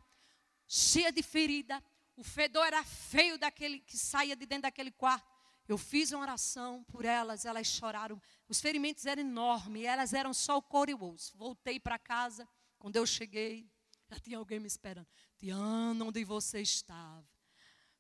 cheia 0.68 1.12
de 1.12 1.24
ferida. 1.24 1.84
O 2.18 2.24
fedor 2.24 2.66
era 2.66 2.84
feio 2.84 3.38
daquele 3.38 3.80
que 3.80 3.98
saía 3.98 4.36
de 4.36 4.46
dentro 4.46 4.64
daquele 4.64 4.92
quarto. 4.92 5.35
Eu 5.68 5.78
fiz 5.78 6.12
uma 6.12 6.22
oração 6.22 6.84
por 6.84 7.06
elas, 7.06 7.44
elas 7.44 7.66
choraram. 7.68 8.22
Os 8.48 8.62
ferimentos 8.62 9.06
eram 9.06 9.22
enormes, 9.22 9.84
elas 9.84 10.14
eram 10.14 10.34
só 10.34 10.58
o 10.58 10.62
couro 10.62 10.92
e 10.92 10.94
o 10.94 11.04
osso. 11.04 11.36
Voltei 11.36 11.80
para 11.80 11.98
casa, 11.98 12.48
quando 12.78 12.96
eu 12.98 13.06
cheguei, 13.06 13.68
já 14.10 14.20
tinha 14.20 14.38
alguém 14.38 14.60
me 14.60 14.68
esperando. 14.68 15.08
Tiana, 15.38 16.06
onde 16.06 16.24
você 16.24 16.62
estava? 16.62 17.26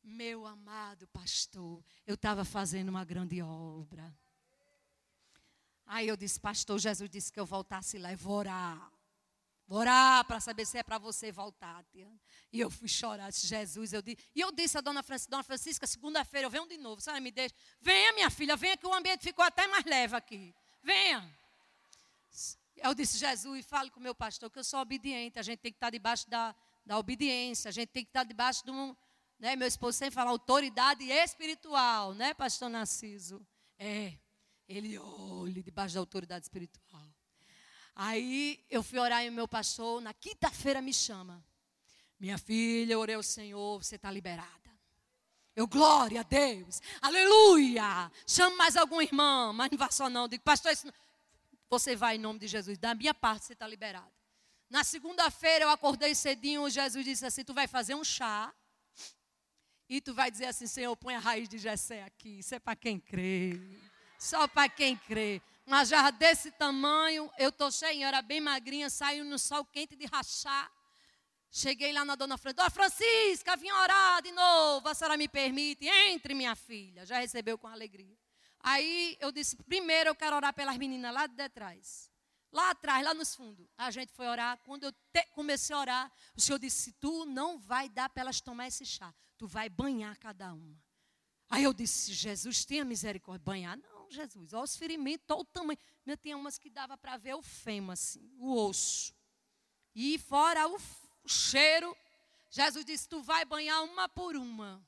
Meu 0.03 0.45
amado 0.45 1.07
pastor, 1.07 1.83
eu 2.05 2.13
estava 2.13 2.45
fazendo 2.45 2.89
uma 2.89 3.03
grande 3.03 3.41
obra. 3.41 4.15
Aí 5.87 6.07
eu 6.07 6.15
disse, 6.15 6.39
pastor, 6.39 6.77
Jesus 6.79 7.09
disse 7.09 7.31
que 7.31 7.39
eu 7.39 7.45
voltasse 7.45 7.97
lá 7.97 8.11
e 8.11 8.15
vou 8.15 8.37
orar. 8.37 8.91
Vou 9.67 9.79
orar 9.79 10.23
para 10.25 10.39
saber 10.39 10.65
se 10.65 10.77
é 10.77 10.83
para 10.83 10.99
você 10.99 11.31
voltar, 11.31 11.83
Tiana. 11.85 12.19
E 12.53 12.59
eu 12.59 12.69
fui 12.69 12.87
chorar, 12.87 13.31
disse, 13.31 13.47
Jesus, 13.47 13.93
eu 13.93 14.01
disse. 14.01 14.17
E 14.35 14.39
eu 14.39 14.51
disse 14.51 14.77
a 14.77 14.81
dona 14.81 15.01
Francisca, 15.01 15.31
dona 15.31 15.43
Francisca, 15.43 15.87
segunda-feira 15.87 16.45
eu 16.45 16.51
venho 16.51 16.67
de 16.67 16.77
novo, 16.77 17.01
senhora 17.01 17.19
me 17.19 17.31
deixa. 17.31 17.55
Venha, 17.81 18.13
minha 18.13 18.29
filha, 18.29 18.55
venha 18.55 18.77
que 18.77 18.85
o 18.85 18.93
ambiente 18.93 19.23
ficou 19.23 19.43
até 19.43 19.65
mais 19.67 19.83
leve 19.85 20.15
aqui. 20.15 20.53
Venha. 20.83 21.27
Eu 22.77 22.93
disse, 22.93 23.17
Jesus, 23.17 23.65
fale 23.65 23.89
com 23.89 23.99
o 23.99 24.03
meu 24.03 24.13
pastor, 24.13 24.51
que 24.51 24.59
eu 24.59 24.63
sou 24.63 24.79
obediente. 24.79 25.39
A 25.39 25.41
gente 25.41 25.59
tem 25.59 25.71
que 25.71 25.77
estar 25.77 25.89
debaixo 25.89 26.29
da, 26.29 26.55
da 26.85 26.99
obediência, 26.99 27.69
a 27.69 27.71
gente 27.71 27.89
tem 27.89 28.03
que 28.03 28.09
estar 28.09 28.23
debaixo 28.23 28.63
de 28.63 28.71
um. 28.71 28.95
Né, 29.39 29.55
meu 29.55 29.67
esposo 29.67 29.97
sempre 29.97 30.15
fala 30.15 30.29
autoridade 30.29 31.03
espiritual, 31.03 32.13
né, 32.13 32.33
pastor 32.33 32.69
Narciso? 32.69 33.45
É. 33.77 34.13
Ele 34.67 34.97
olha 34.97 35.61
debaixo 35.61 35.95
da 35.95 35.99
autoridade 35.99 36.45
espiritual. 36.45 36.84
Aí 37.95 38.63
eu 38.69 38.83
fui 38.83 38.99
orar 38.99 39.23
e 39.23 39.29
o 39.29 39.31
meu 39.31 39.47
pastor, 39.47 40.01
na 40.01 40.13
quinta-feira, 40.13 40.81
me 40.81 40.93
chama. 40.93 41.43
Minha 42.19 42.37
filha, 42.37 42.93
eu 42.93 42.99
orei 42.99 43.15
ao 43.15 43.23
Senhor, 43.23 43.81
você 43.81 43.95
está 43.95 44.11
liberada. 44.11 44.53
Eu, 45.55 45.65
glória 45.65 46.19
a 46.19 46.23
Deus, 46.23 46.81
aleluia. 47.01 48.11
Chamo 48.27 48.57
mais 48.57 48.75
algum 48.75 49.01
irmão, 49.01 49.53
mas 49.53 49.71
não 49.71 49.77
vá 49.77 49.89
só 49.89 50.09
não. 50.09 50.27
Digo, 50.27 50.43
pastor, 50.43 50.73
não... 50.83 50.93
você 51.69 51.95
vai 51.95 52.17
em 52.17 52.19
nome 52.19 52.39
de 52.39 52.47
Jesus. 52.47 52.77
Da 52.77 52.93
minha 52.93 53.13
parte, 53.13 53.45
você 53.45 53.53
está 53.53 53.65
liberada. 53.65 54.11
Na 54.69 54.83
segunda-feira 54.83 55.63
eu 55.63 55.69
acordei 55.69 56.13
cedinho, 56.13 56.69
Jesus 56.69 57.05
disse 57.05 57.25
assim: 57.25 57.45
Tu 57.45 57.53
vai 57.53 57.67
fazer 57.67 57.95
um 57.95 58.03
chá. 58.03 58.53
E 59.87 60.01
tu 60.01 60.13
vai 60.13 60.29
dizer 60.29 60.47
assim: 60.47 60.67
Senhor, 60.67 60.93
põe 60.97 61.15
a 61.15 61.19
raiz 61.19 61.47
de 61.47 61.57
Jessé 61.57 62.03
aqui. 62.03 62.39
Isso 62.39 62.55
é 62.55 62.59
para 62.59 62.75
quem 62.75 62.99
crê. 62.99 63.57
Só 64.19 64.47
para 64.47 64.67
quem 64.67 64.97
crê. 64.97 65.41
Uma 65.65 65.83
jarra 65.83 66.11
desse 66.11 66.51
tamanho, 66.51 67.29
eu 67.39 67.51
tô 67.51 67.71
cheia, 67.71 68.03
eu 68.03 68.07
era 68.07 68.21
bem 68.21 68.39
magrinha, 68.39 68.89
saiu 68.89 69.25
no 69.25 69.39
sol 69.39 69.65
quente 69.65 69.95
de 69.95 70.05
rachar. 70.05 70.71
Cheguei 71.49 71.91
lá 71.91 72.05
na 72.05 72.15
dona 72.15 72.37
Francisca, 72.37 72.61
dona 72.61 72.69
Francisca, 72.69 73.55
vim 73.55 73.71
orar 73.71 74.21
de 74.21 74.31
novo, 74.31 74.87
a 74.87 74.93
senhora 74.93 75.17
me 75.17 75.27
permite? 75.27 75.87
Entre, 75.87 76.35
minha 76.35 76.55
filha. 76.55 77.05
Já 77.05 77.19
recebeu 77.19 77.57
com 77.57 77.67
alegria. 77.67 78.15
Aí 78.59 79.17
eu 79.19 79.31
disse, 79.31 79.55
primeiro 79.55 80.09
eu 80.09 80.15
quero 80.15 80.35
orar 80.35 80.53
pelas 80.53 80.77
meninas 80.77 81.13
lá 81.13 81.25
de 81.25 81.49
trás. 81.49 82.11
Lá 82.51 82.69
atrás, 82.69 83.03
lá 83.03 83.13
nos 83.13 83.35
fundos. 83.35 83.67
A 83.77 83.91
gente 83.91 84.13
foi 84.13 84.27
orar. 84.27 84.57
Quando 84.63 84.85
eu 84.85 84.91
te, 84.91 85.25
comecei 85.31 85.75
a 85.75 85.79
orar, 85.79 86.11
o 86.37 86.39
Senhor 86.39 86.57
disse: 86.57 86.93
Tu 86.93 87.25
não 87.25 87.59
vai 87.59 87.89
dar 87.89 88.07
para 88.07 88.21
elas 88.21 88.39
tomar 88.39 88.67
esse 88.67 88.85
chá. 88.85 89.13
Tu 89.37 89.45
vai 89.45 89.67
banhar 89.67 90.17
cada 90.17 90.53
uma. 90.53 90.81
Aí 91.49 91.65
eu 91.65 91.73
disse: 91.73 92.13
Jesus, 92.13 92.63
tenha 92.63 92.85
misericórdia. 92.85 93.43
Banhar? 93.43 93.77
Não. 93.77 93.94
Jesus, 94.15 94.53
olha 94.53 94.63
os 94.63 94.75
ferimentos, 94.75 95.25
olha 95.29 95.41
o 95.41 95.45
tamanho. 95.45 95.79
Eu 96.05 96.17
tinha 96.17 96.37
umas 96.37 96.57
que 96.57 96.69
dava 96.69 96.97
para 96.97 97.17
ver 97.17 97.35
o 97.35 97.41
fêmur, 97.41 97.93
assim, 97.93 98.31
o 98.37 98.55
osso. 98.55 99.13
E 99.93 100.17
fora 100.17 100.67
o, 100.67 100.75
o 101.23 101.29
cheiro, 101.29 101.95
Jesus 102.49 102.85
disse: 102.85 103.07
Tu 103.07 103.21
vai 103.21 103.45
banhar 103.45 103.83
uma 103.83 104.07
por 104.09 104.35
uma. 104.35 104.85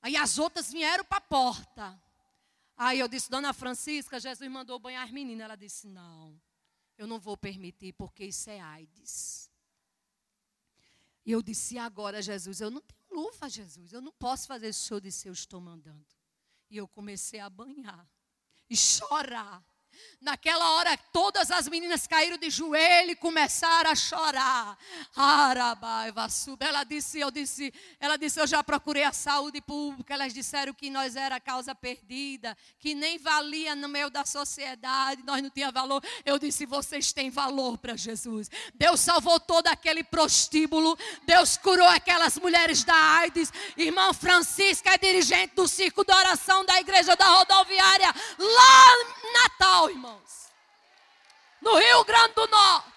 Aí 0.00 0.16
as 0.16 0.38
outras 0.38 0.70
vieram 0.70 1.04
para 1.04 1.18
a 1.18 1.20
porta. 1.20 2.02
Aí 2.76 3.00
eu 3.00 3.08
disse, 3.08 3.28
Dona 3.28 3.52
Francisca, 3.52 4.20
Jesus 4.20 4.48
mandou 4.50 4.78
banhar 4.78 5.04
as 5.04 5.10
meninas. 5.10 5.44
Ela 5.44 5.56
disse: 5.56 5.86
Não, 5.86 6.40
eu 6.96 7.06
não 7.06 7.18
vou 7.18 7.36
permitir, 7.36 7.92
porque 7.92 8.24
isso 8.24 8.48
é 8.50 8.60
AIDS. 8.60 9.50
E 11.24 11.32
eu 11.32 11.42
disse: 11.42 11.78
Agora, 11.78 12.22
Jesus, 12.22 12.60
eu 12.60 12.70
não 12.70 12.80
tenho 12.80 12.98
luva, 13.10 13.48
Jesus, 13.48 13.92
eu 13.92 14.00
não 14.00 14.12
posso 14.12 14.46
fazer 14.46 14.68
isso. 14.68 14.84
O 14.84 14.86
senhor 14.88 15.00
disse: 15.00 15.28
Eu 15.28 15.32
estou 15.32 15.60
mandando. 15.60 16.17
E 16.70 16.76
eu 16.76 16.86
comecei 16.86 17.40
a 17.40 17.48
banhar 17.48 18.06
e 18.68 18.76
chorar. 18.76 19.64
Naquela 20.20 20.72
hora, 20.72 20.96
todas 21.12 21.50
as 21.50 21.68
meninas 21.68 22.06
caíram 22.06 22.36
de 22.36 22.50
joelho 22.50 23.12
e 23.12 23.16
começaram 23.16 23.90
a 23.90 23.94
chorar. 23.94 24.76
Ela 26.60 26.84
disse, 26.84 27.20
eu 27.20 27.30
disse, 27.30 27.72
ela 28.00 28.16
disse, 28.16 28.40
eu 28.40 28.46
já 28.46 28.62
procurei 28.64 29.04
a 29.04 29.12
saúde 29.12 29.60
pública. 29.60 30.14
Elas 30.14 30.34
disseram 30.34 30.74
que 30.74 30.90
nós 30.90 31.14
era 31.14 31.38
causa 31.38 31.74
perdida, 31.74 32.56
que 32.78 32.94
nem 32.94 33.18
valia 33.18 33.74
no 33.74 33.88
meio 33.88 34.10
da 34.10 34.24
sociedade, 34.24 35.22
nós 35.24 35.42
não 35.42 35.50
tinha 35.50 35.70
valor. 35.70 36.02
Eu 36.24 36.38
disse, 36.38 36.66
vocês 36.66 37.12
têm 37.12 37.30
valor 37.30 37.78
para 37.78 37.96
Jesus. 37.96 38.50
Deus 38.74 39.00
salvou 39.00 39.38
todo 39.38 39.68
aquele 39.68 40.02
prostíbulo. 40.02 40.98
Deus 41.24 41.56
curou 41.56 41.88
aquelas 41.88 42.36
mulheres 42.38 42.82
da 42.82 42.94
AIDS. 42.94 43.52
Irmã 43.76 44.12
Francisca 44.12 44.90
é 44.90 44.98
dirigente 44.98 45.54
do 45.54 45.68
circo 45.68 46.04
de 46.04 46.12
oração 46.12 46.64
da 46.64 46.80
igreja 46.80 47.14
da 47.14 47.26
rodoviária 47.26 48.12
lá 48.38 49.18
Natal 49.32 49.87
irmãos. 49.90 50.48
No 51.60 51.76
Rio 51.76 52.04
Grande 52.04 52.34
do 52.34 52.46
Norte. 52.46 52.92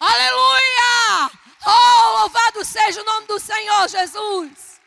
Aleluia! 0.00 1.30
Oh, 1.66 2.18
louvado 2.20 2.64
seja 2.64 3.00
o 3.00 3.04
nome 3.04 3.26
do 3.26 3.38
Senhor 3.40 3.88
Jesus. 3.88 4.80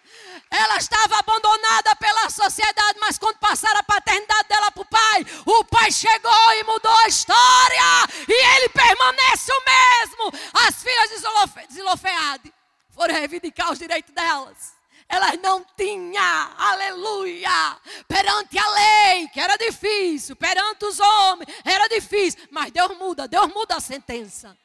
Ela 0.52 0.78
estava 0.78 1.18
abandonada 1.18 1.96
pela 1.96 2.30
sociedade, 2.30 3.00
mas 3.00 3.18
quando 3.18 3.38
passaram 3.40 3.80
a 3.80 3.84
paternidade 3.84 4.48
dela 4.48 4.72
para 4.72 4.82
o 4.82 4.86
pai, 4.86 5.26
o 5.46 5.66
pai 5.66 5.92
chegou 5.92 6.54
e 6.54 6.64
mudou 6.64 6.96
a 7.00 7.08
história. 7.08 8.08
E 8.28 8.56
ele 8.56 8.70
permanece 8.70 9.52
o 9.52 9.64
mesmo. 9.66 10.32
As 10.68 10.84
filhas 10.84 11.10
de 11.10 11.74
Zilofeade 11.74 12.54
foram 12.92 13.16
reivindicar 13.16 13.72
os 13.72 13.80
direitos 13.80 14.14
delas 14.14 14.76
elas 15.10 15.39
não 15.41 15.66
tinham, 15.76 16.53
aleluia, 16.58 17.80
perante 18.08 18.58
a 18.58 18.70
lei, 18.70 19.28
que 19.30 19.39
era 19.39 19.55
difícil, 19.55 20.36
perante 20.36 20.86
os 20.86 20.99
homens, 20.99 21.49
era 21.64 21.88
difícil, 21.88 22.47
mas 22.51 22.72
Deus 22.72 22.97
muda, 22.97 23.28
Deus 23.28 23.47
muda 23.53 23.78
a 23.78 23.80
sentença. 23.80 24.58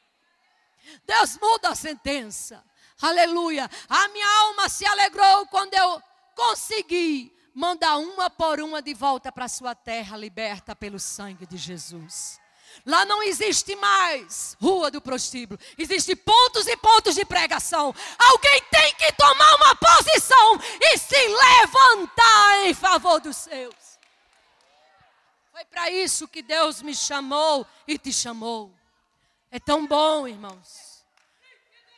Deus 1.05 1.37
muda 1.37 1.69
a 1.69 1.75
sentença, 1.75 2.63
aleluia. 3.01 3.69
A 3.87 4.07
minha 4.09 4.27
alma 4.41 4.67
se 4.67 4.85
alegrou 4.85 5.47
quando 5.47 5.73
eu 5.73 6.01
consegui 6.35 7.33
mandar 7.53 7.97
uma 7.97 8.29
por 8.29 8.59
uma 8.59 8.81
de 8.81 8.93
volta 8.93 9.31
para 9.31 9.47
sua 9.47 9.73
terra, 9.73 10.17
liberta 10.17 10.75
pelo 10.75 10.99
sangue 10.99 11.45
de 11.45 11.55
Jesus. 11.55 12.42
Lá 12.85 13.05
não 13.05 13.23
existe 13.23 13.75
mais 13.75 14.57
rua 14.61 14.91
do 14.91 15.01
prostíbulo. 15.01 15.59
Existem 15.77 16.15
pontos 16.15 16.67
e 16.67 16.75
pontos 16.77 17.15
de 17.15 17.25
pregação. 17.25 17.93
Alguém 18.17 18.61
tem 18.71 18.93
que 18.95 19.11
tomar 19.13 19.55
uma 19.55 19.75
posição 19.75 20.59
e 20.81 20.97
se 20.97 21.27
levantar 21.27 22.65
em 22.65 22.73
favor 22.73 23.19
dos 23.21 23.37
seus. 23.37 23.75
Foi 25.51 25.65
para 25.65 25.89
isso 25.91 26.27
que 26.27 26.41
Deus 26.41 26.81
me 26.81 26.95
chamou 26.95 27.65
e 27.87 27.97
te 27.97 28.11
chamou. 28.11 28.73
É 29.51 29.59
tão 29.59 29.85
bom, 29.85 30.27
irmãos. 30.27 30.93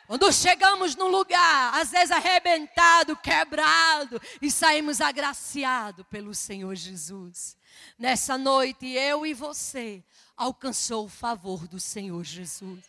Quando 0.08 0.32
chegamos 0.32 0.96
num 0.96 1.08
lugar, 1.08 1.74
às 1.74 1.90
vezes 1.90 2.12
arrebentado, 2.12 3.16
quebrado, 3.16 4.22
e 4.40 4.52
saímos 4.52 5.02
agraciados 5.02 6.06
pelo 6.12 6.36
Senhor 6.36 6.76
Jesus. 6.76 7.58
Nessa 7.98 8.38
noite, 8.38 8.88
eu 8.88 9.26
e 9.26 9.34
você 9.34 10.04
alcançou 10.36 11.06
o 11.06 11.10
favor 11.10 11.68
do 11.68 11.80
Senhor 11.80 12.24
Jesus. 12.24 12.84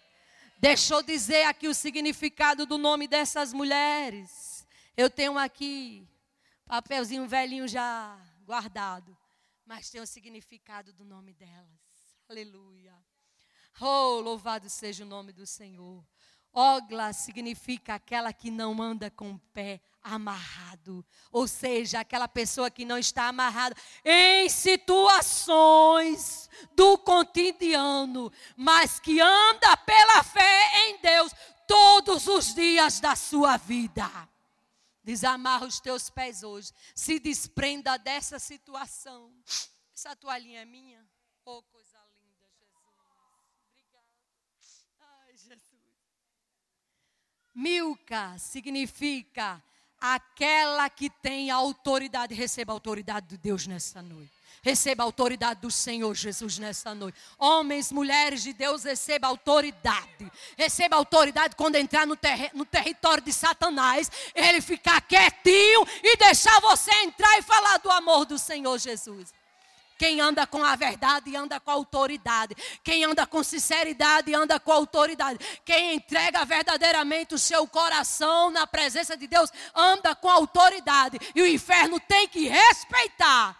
Deixa 0.58 0.94
eu 0.94 1.02
dizer 1.02 1.44
aqui 1.44 1.68
o 1.68 1.74
significado 1.74 2.64
do 2.66 2.78
nome 2.78 3.06
dessas 3.06 3.52
mulheres. 3.52 4.66
Eu 4.96 5.10
tenho 5.10 5.36
aqui 5.36 6.08
papelzinho 6.64 7.28
velhinho 7.28 7.68
já 7.68 8.18
guardado, 8.44 9.16
mas 9.64 9.90
tem 9.90 10.00
o 10.00 10.06
significado 10.06 10.92
do 10.92 11.04
nome 11.04 11.34
delas. 11.34 11.80
Aleluia. 12.28 12.94
Oh, 13.80 14.20
louvado 14.20 14.70
seja 14.70 15.04
o 15.04 15.06
nome 15.06 15.32
do 15.32 15.46
Senhor. 15.46 16.02
Ogla 16.58 17.12
significa 17.12 17.96
aquela 17.96 18.32
que 18.32 18.50
não 18.50 18.80
anda 18.80 19.10
com 19.10 19.32
o 19.32 19.38
pé 19.52 19.78
amarrado. 20.02 21.04
Ou 21.30 21.46
seja, 21.46 22.00
aquela 22.00 22.26
pessoa 22.26 22.70
que 22.70 22.82
não 22.82 22.96
está 22.96 23.28
amarrada 23.28 23.76
em 24.02 24.48
situações 24.48 26.48
do 26.74 26.96
cotidiano, 26.96 28.32
mas 28.56 28.98
que 28.98 29.20
anda 29.20 29.76
pela 29.76 30.24
fé 30.24 30.88
em 30.88 30.98
Deus 31.02 31.30
todos 31.68 32.26
os 32.26 32.54
dias 32.54 33.00
da 33.00 33.14
sua 33.14 33.58
vida. 33.58 34.10
Desamarra 35.04 35.66
os 35.66 35.78
teus 35.78 36.08
pés 36.08 36.42
hoje. 36.42 36.72
Se 36.94 37.20
desprenda 37.20 37.98
dessa 37.98 38.38
situação. 38.38 39.30
Essa 39.94 40.16
toalhinha 40.16 40.62
é 40.62 40.64
minha? 40.64 41.06
Oh, 41.44 41.62
coisa 41.64 41.98
linda, 42.18 42.48
Jesus. 42.58 42.80
Obrigada. 43.70 44.08
Ai, 45.00 45.36
Jesus. 45.36 45.76
Milka 47.56 48.36
significa 48.38 49.62
aquela 49.98 50.90
que 50.90 51.08
tem 51.08 51.50
autoridade, 51.50 52.34
receba 52.34 52.70
a 52.70 52.74
autoridade 52.74 53.28
de 53.28 53.38
Deus 53.38 53.66
nessa 53.66 54.02
noite. 54.02 54.30
Receba 54.60 55.02
a 55.02 55.06
autoridade 55.06 55.60
do 55.60 55.70
Senhor 55.70 56.14
Jesus 56.14 56.58
nessa 56.58 56.94
noite. 56.94 57.16
Homens, 57.38 57.90
mulheres 57.90 58.42
de 58.42 58.52
Deus, 58.52 58.84
receba 58.84 59.28
autoridade. 59.28 60.30
Receba 60.54 60.96
autoridade 60.96 61.56
quando 61.56 61.76
entrar 61.76 62.06
no, 62.06 62.14
ter 62.14 62.50
no 62.52 62.66
território 62.66 63.22
de 63.22 63.32
Satanás. 63.32 64.10
Ele 64.34 64.60
ficar 64.60 65.00
quietinho 65.00 65.86
e 66.02 66.16
deixar 66.18 66.60
você 66.60 66.92
entrar 67.04 67.38
e 67.38 67.42
falar 67.42 67.78
do 67.78 67.90
amor 67.90 68.26
do 68.26 68.38
Senhor 68.38 68.76
Jesus. 68.78 69.32
Quem 69.98 70.20
anda 70.20 70.46
com 70.46 70.62
a 70.62 70.76
verdade 70.76 71.34
anda 71.34 71.58
com 71.58 71.70
a 71.70 71.74
autoridade. 71.74 72.54
Quem 72.82 73.04
anda 73.04 73.26
com 73.26 73.42
sinceridade 73.42 74.34
anda 74.34 74.60
com 74.60 74.72
a 74.72 74.74
autoridade. 74.74 75.38
Quem 75.64 75.94
entrega 75.94 76.44
verdadeiramente 76.44 77.34
o 77.34 77.38
seu 77.38 77.66
coração 77.66 78.50
na 78.50 78.66
presença 78.66 79.16
de 79.16 79.26
Deus 79.26 79.50
anda 79.74 80.14
com 80.14 80.28
a 80.28 80.34
autoridade. 80.34 81.18
E 81.34 81.40
o 81.40 81.46
inferno 81.46 81.98
tem 82.00 82.28
que 82.28 82.46
respeitar. 82.48 83.58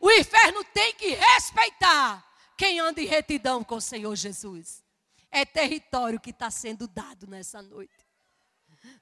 O 0.00 0.10
inferno 0.10 0.64
tem 0.64 0.94
que 0.94 1.10
respeitar 1.10 2.24
quem 2.56 2.80
anda 2.80 3.00
em 3.00 3.06
retidão 3.06 3.62
com 3.62 3.76
o 3.76 3.80
Senhor 3.80 4.14
Jesus. 4.16 4.82
É 5.30 5.44
território 5.44 6.18
que 6.18 6.30
está 6.30 6.50
sendo 6.50 6.88
dado 6.88 7.26
nessa 7.26 7.62
noite. 7.62 7.94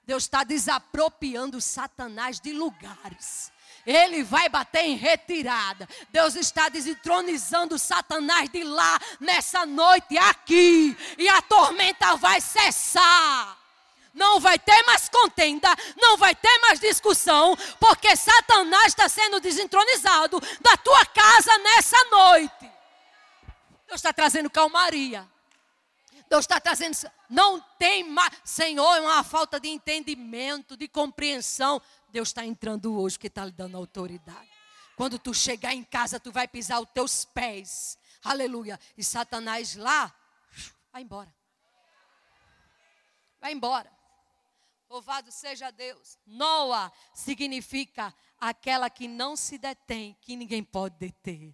Deus 0.03 0.25
está 0.25 0.45
desapropriando 0.45 1.61
Satanás 1.61 2.41
de 2.41 2.53
lugares 2.53 3.53
ele 3.87 4.23
vai 4.23 4.49
bater 4.49 4.85
em 4.85 4.97
retirada. 4.97 5.89
Deus 6.11 6.35
está 6.35 6.69
desentronizando 6.69 7.79
Satanás 7.79 8.49
de 8.49 8.65
lá 8.65 8.99
nessa 9.21 9.67
noite 9.67 10.17
aqui, 10.17 10.97
e 11.19 11.29
a 11.29 11.43
tormenta 11.43 12.17
vai 12.17 12.41
cessar. 12.41 13.59
Não 14.13 14.39
vai 14.39 14.59
ter 14.59 14.81
mais 14.85 15.09
contenda, 15.09 15.69
não 15.97 16.17
vai 16.17 16.35
ter 16.37 16.59
mais 16.61 16.79
discussão, 16.79 17.57
porque 17.81 18.15
Satanás 18.15 18.87
está 18.87 19.09
sendo 19.09 19.41
desentronizado 19.41 20.41
da 20.61 20.77
tua 20.77 21.05
casa 21.07 21.59
nessa 21.59 21.97
noite. 22.05 22.71
Deus 23.89 23.99
está 23.99 24.13
trazendo 24.13 24.49
calmaria. 24.49 25.29
Deus 26.29 26.45
está 26.45 26.61
trazendo. 26.61 26.97
Não 27.29 27.61
tem 27.79 28.03
mais. 28.05 28.33
Senhor, 28.45 28.97
é 28.97 29.01
uma 29.01 29.23
falta 29.23 29.61
de 29.61 29.69
entendimento, 29.69 30.77
de 30.77 30.89
compreensão. 30.89 31.81
Deus 32.15 32.29
está 32.29 32.47
entrando 32.47 32.97
hoje 32.97 33.19
que 33.19 33.27
está 33.27 33.45
lhe 33.45 33.51
dando 33.51 33.77
autoridade. 33.77 34.49
Quando 34.95 35.19
tu 35.19 35.35
chegar 35.35 35.75
em 35.75 35.83
casa, 35.83 36.21
tu 36.21 36.31
vai 36.31 36.47
pisar 36.47 36.79
os 36.79 36.89
teus 36.91 37.25
pés. 37.25 37.99
Aleluia. 38.23 38.79
E 38.97 39.03
Satanás 39.03 39.75
lá, 39.75 40.15
vai 40.93 41.03
embora. 41.03 41.35
Vai 43.41 43.53
embora. 43.53 43.91
Louvado 44.89 45.33
seja 45.33 45.73
Deus. 45.73 46.17
Noa 46.25 46.93
significa 47.13 48.15
aquela 48.39 48.89
que 48.89 49.09
não 49.09 49.35
se 49.35 49.59
detém, 49.59 50.17
que 50.21 50.37
ninguém 50.37 50.63
pode 50.63 50.97
deter. 50.97 51.53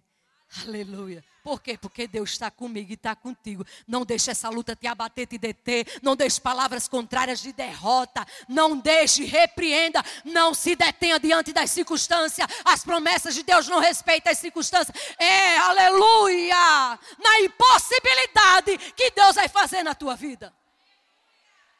Aleluia. 0.59 1.23
Por 1.43 1.61
quê? 1.61 1.77
Porque 1.77 2.07
Deus 2.07 2.31
está 2.31 2.51
comigo 2.51 2.91
e 2.91 2.93
está 2.93 3.15
contigo. 3.15 3.65
Não 3.87 4.05
deixe 4.05 4.29
essa 4.29 4.49
luta 4.49 4.75
te 4.75 4.85
abater, 4.85 5.25
te 5.25 5.37
deter. 5.37 5.87
Não 6.01 6.15
deixe 6.15 6.41
palavras 6.41 6.87
contrárias 6.87 7.41
de 7.41 7.53
derrota. 7.53 8.25
Não 8.49 8.77
deixe, 8.77 9.23
repreenda. 9.23 10.03
Não 10.25 10.53
se 10.53 10.75
detenha 10.75 11.19
diante 11.19 11.53
das 11.53 11.71
circunstâncias. 11.71 12.47
As 12.65 12.83
promessas 12.83 13.33
de 13.33 13.43
Deus 13.43 13.67
não 13.67 13.79
respeitam 13.79 14.31
as 14.31 14.37
circunstâncias. 14.37 14.95
É, 15.17 15.57
aleluia. 15.57 16.99
Na 17.17 17.39
impossibilidade 17.39 18.77
que 18.95 19.09
Deus 19.11 19.35
vai 19.35 19.47
fazer 19.47 19.83
na 19.83 19.95
tua 19.95 20.15
vida. 20.15 20.53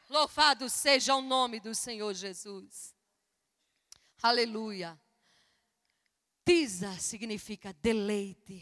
Louvado 0.09 0.69
seja 0.69 1.13
o 1.15 1.21
nome 1.21 1.59
do 1.59 1.75
Senhor 1.75 2.13
Jesus. 2.13 2.95
Aleluia. 4.23 4.99
Tisa 6.43 6.97
significa 6.99 7.73
deleite, 7.81 8.61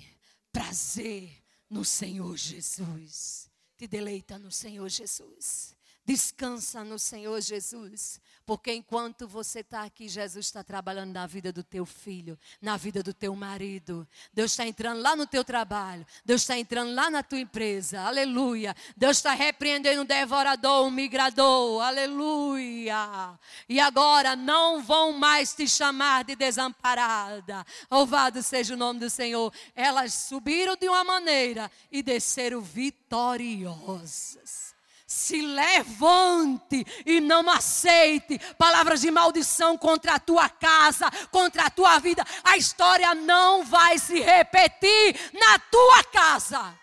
prazer 0.51 1.29
no 1.69 1.85
Senhor 1.85 2.35
Jesus. 2.35 3.49
Te 3.77 3.87
deleita 3.87 4.37
no 4.37 4.51
Senhor 4.51 4.89
Jesus. 4.89 5.75
Descansa 6.03 6.83
no 6.83 6.97
Senhor 6.99 7.39
Jesus. 7.41 8.19
Porque 8.49 8.73
enquanto 8.73 9.27
você 9.27 9.59
está 9.59 9.83
aqui, 9.83 10.09
Jesus 10.09 10.47
está 10.47 10.63
trabalhando 10.63 11.13
na 11.13 11.27
vida 11.27 11.53
do 11.53 11.61
teu 11.61 11.85
filho, 11.85 12.35
na 12.59 12.77
vida 12.77 13.03
do 13.03 13.13
teu 13.13 13.35
marido. 13.35 14.07
Deus 14.33 14.49
está 14.49 14.65
entrando 14.65 15.03
lá 15.03 15.15
no 15.15 15.27
teu 15.27 15.43
trabalho. 15.43 16.03
Deus 16.25 16.41
está 16.41 16.57
entrando 16.57 16.95
lá 16.95 17.11
na 17.11 17.21
tua 17.21 17.39
empresa. 17.39 18.01
Aleluia. 18.01 18.75
Deus 18.97 19.17
está 19.17 19.35
repreendendo 19.35 20.01
o 20.01 20.03
devorador, 20.03 20.87
o 20.87 20.89
migrador. 20.89 21.83
Aleluia. 21.83 23.37
E 23.69 23.79
agora 23.79 24.35
não 24.35 24.81
vão 24.81 25.13
mais 25.13 25.53
te 25.53 25.67
chamar 25.67 26.23
de 26.23 26.35
desamparada. 26.35 27.63
Louvado 27.91 28.41
seja 28.41 28.73
o 28.73 28.77
nome 28.77 28.99
do 28.99 29.11
Senhor. 29.11 29.53
Elas 29.75 30.11
subiram 30.11 30.75
de 30.75 30.89
uma 30.89 31.03
maneira 31.03 31.69
e 31.91 32.01
desceram 32.01 32.61
vitoriosas 32.61 34.69
se 35.09 35.41
levante 35.41 36.85
e 37.03 37.19
não 37.19 37.49
aceite 37.49 38.37
palavras 38.59 39.01
de 39.01 39.09
maldição 39.09 39.75
contra 39.75 40.13
a 40.13 40.19
tua 40.19 40.47
casa, 40.47 41.09
contra 41.31 41.65
a 41.65 41.69
tua 41.71 41.97
vida. 41.97 42.23
A 42.43 42.55
história 42.55 43.15
não 43.15 43.65
vai 43.65 43.97
se 43.97 44.19
repetir 44.19 45.15
na 45.33 45.57
tua 45.57 46.03
casa. 46.03 46.79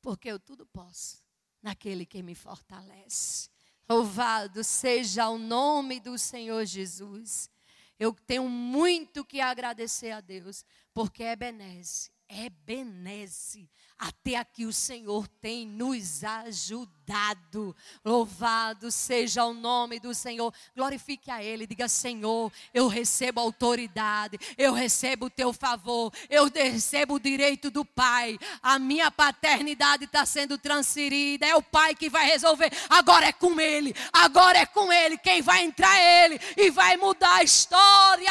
Porque 0.00 0.30
eu 0.30 0.40
tudo 0.40 0.64
posso 0.64 1.22
naquele 1.62 2.06
que 2.06 2.22
me 2.22 2.34
fortalece. 2.34 3.50
Louvado 3.86 4.64
seja 4.64 5.28
o 5.28 5.36
nome 5.36 6.00
do 6.00 6.16
Senhor 6.16 6.64
Jesus. 6.64 7.50
Eu 7.98 8.14
tenho 8.26 8.48
muito 8.48 9.22
que 9.22 9.42
agradecer 9.42 10.10
a 10.10 10.22
Deus, 10.22 10.64
porque 10.94 11.22
é 11.22 11.36
benesse, 11.36 12.10
é 12.30 12.48
benesse 12.48 13.70
até 13.98 14.36
aqui 14.36 14.66
o 14.66 14.72
Senhor 14.72 15.28
tem 15.40 15.66
nos 15.66 16.24
ajudado. 16.24 17.74
Louvado 18.04 18.90
seja 18.90 19.44
o 19.44 19.54
nome 19.54 20.00
do 20.00 20.12
Senhor. 20.12 20.52
Glorifique 20.74 21.30
a 21.30 21.42
Ele. 21.42 21.66
Diga: 21.66 21.88
Senhor, 21.88 22.52
eu 22.72 22.88
recebo 22.88 23.40
autoridade, 23.40 24.38
eu 24.58 24.72
recebo 24.72 25.26
o 25.26 25.30
teu 25.30 25.52
favor, 25.52 26.12
eu 26.28 26.50
recebo 26.50 27.14
o 27.14 27.20
direito 27.20 27.70
do 27.70 27.84
Pai. 27.84 28.38
A 28.60 28.78
minha 28.78 29.10
paternidade 29.10 30.04
está 30.04 30.26
sendo 30.26 30.58
transferida. 30.58 31.46
É 31.46 31.54
o 31.54 31.62
Pai 31.62 31.94
que 31.94 32.10
vai 32.10 32.26
resolver. 32.26 32.70
Agora 32.90 33.26
é 33.26 33.32
com 33.32 33.60
Ele. 33.60 33.94
Agora 34.12 34.58
é 34.58 34.66
com 34.66 34.92
Ele. 34.92 35.16
Quem 35.18 35.40
vai 35.40 35.62
entrar 35.62 35.96
é 35.96 36.24
Ele 36.24 36.40
e 36.56 36.70
vai 36.70 36.96
mudar 36.96 37.36
a 37.36 37.44
história. 37.44 38.30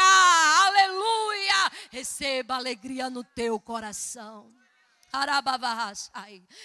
Aleluia. 0.66 1.72
Receba 1.90 2.56
alegria 2.56 3.08
no 3.08 3.24
teu 3.24 3.58
coração. 3.58 4.63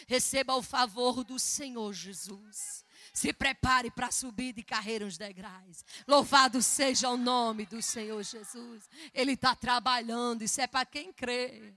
Receba 0.08 0.56
o 0.56 0.62
favor 0.62 1.24
do 1.24 1.38
Senhor 1.38 1.94
Jesus. 1.94 2.86
Se 3.14 3.34
prepare 3.34 3.92
para 3.92 4.12
subir 4.12 4.54
de 4.54 4.64
carreira 4.64 5.06
uns 5.06 5.18
degraus. 5.18 5.84
Louvado 6.08 6.62
seja 6.62 7.10
o 7.10 7.18
nome 7.18 7.66
do 7.66 7.82
Senhor 7.82 8.22
Jesus. 8.24 8.90
Ele 9.14 9.34
está 9.34 9.56
trabalhando. 9.56 10.44
Isso 10.44 10.62
é 10.62 10.68
para 10.68 10.86
quem 10.86 11.12
crê. 11.12 11.74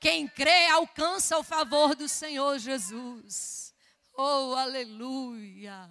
Quem 0.00 0.28
crê 0.28 0.66
alcança 0.68 1.38
o 1.38 1.42
favor 1.42 1.94
do 1.94 2.08
Senhor 2.08 2.58
Jesus. 2.58 3.74
Oh, 4.16 4.54
aleluia. 4.54 5.90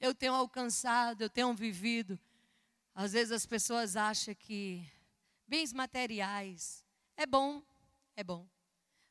Eu 0.00 0.14
tenho 0.14 0.34
alcançado, 0.34 1.22
eu 1.22 1.30
tenho 1.30 1.52
vivido. 1.54 2.18
Às 2.94 3.12
vezes 3.12 3.32
as 3.32 3.46
pessoas 3.46 3.96
acham 3.96 4.34
que 4.34 4.86
bens 5.46 5.72
materiais 5.72 6.84
é 7.16 7.26
bom, 7.26 7.62
é 8.16 8.24
bom. 8.24 8.46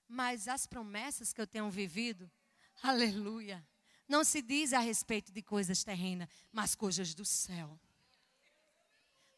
Mas 0.08 0.48
as 0.48 0.66
promessas 0.66 1.34
que 1.34 1.42
eu 1.42 1.48
tenho 1.48 1.70
vivido, 1.70 2.32
aleluia, 2.82 3.66
não 4.08 4.24
se 4.24 4.42
diz 4.42 4.72
a 4.72 4.80
respeito 4.80 5.32
de 5.32 5.42
coisas 5.42 5.84
terrenas, 5.84 6.30
mas 6.52 6.76
coisas 6.76 7.14
do 7.14 7.26
céu. 7.26 7.78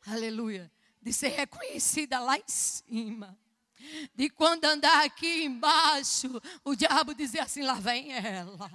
Aleluia. 0.05 0.71
De 1.01 1.11
ser 1.11 1.29
reconhecida 1.29 2.19
lá 2.19 2.37
em 2.37 2.47
cima. 2.47 3.37
De 4.13 4.29
quando 4.29 4.65
andar 4.65 5.05
aqui 5.05 5.45
embaixo, 5.45 6.41
o 6.65 6.75
diabo 6.75 7.13
dizer 7.13 7.39
assim: 7.39 7.61
lá 7.61 7.75
vem 7.75 8.11
ela, 8.11 8.69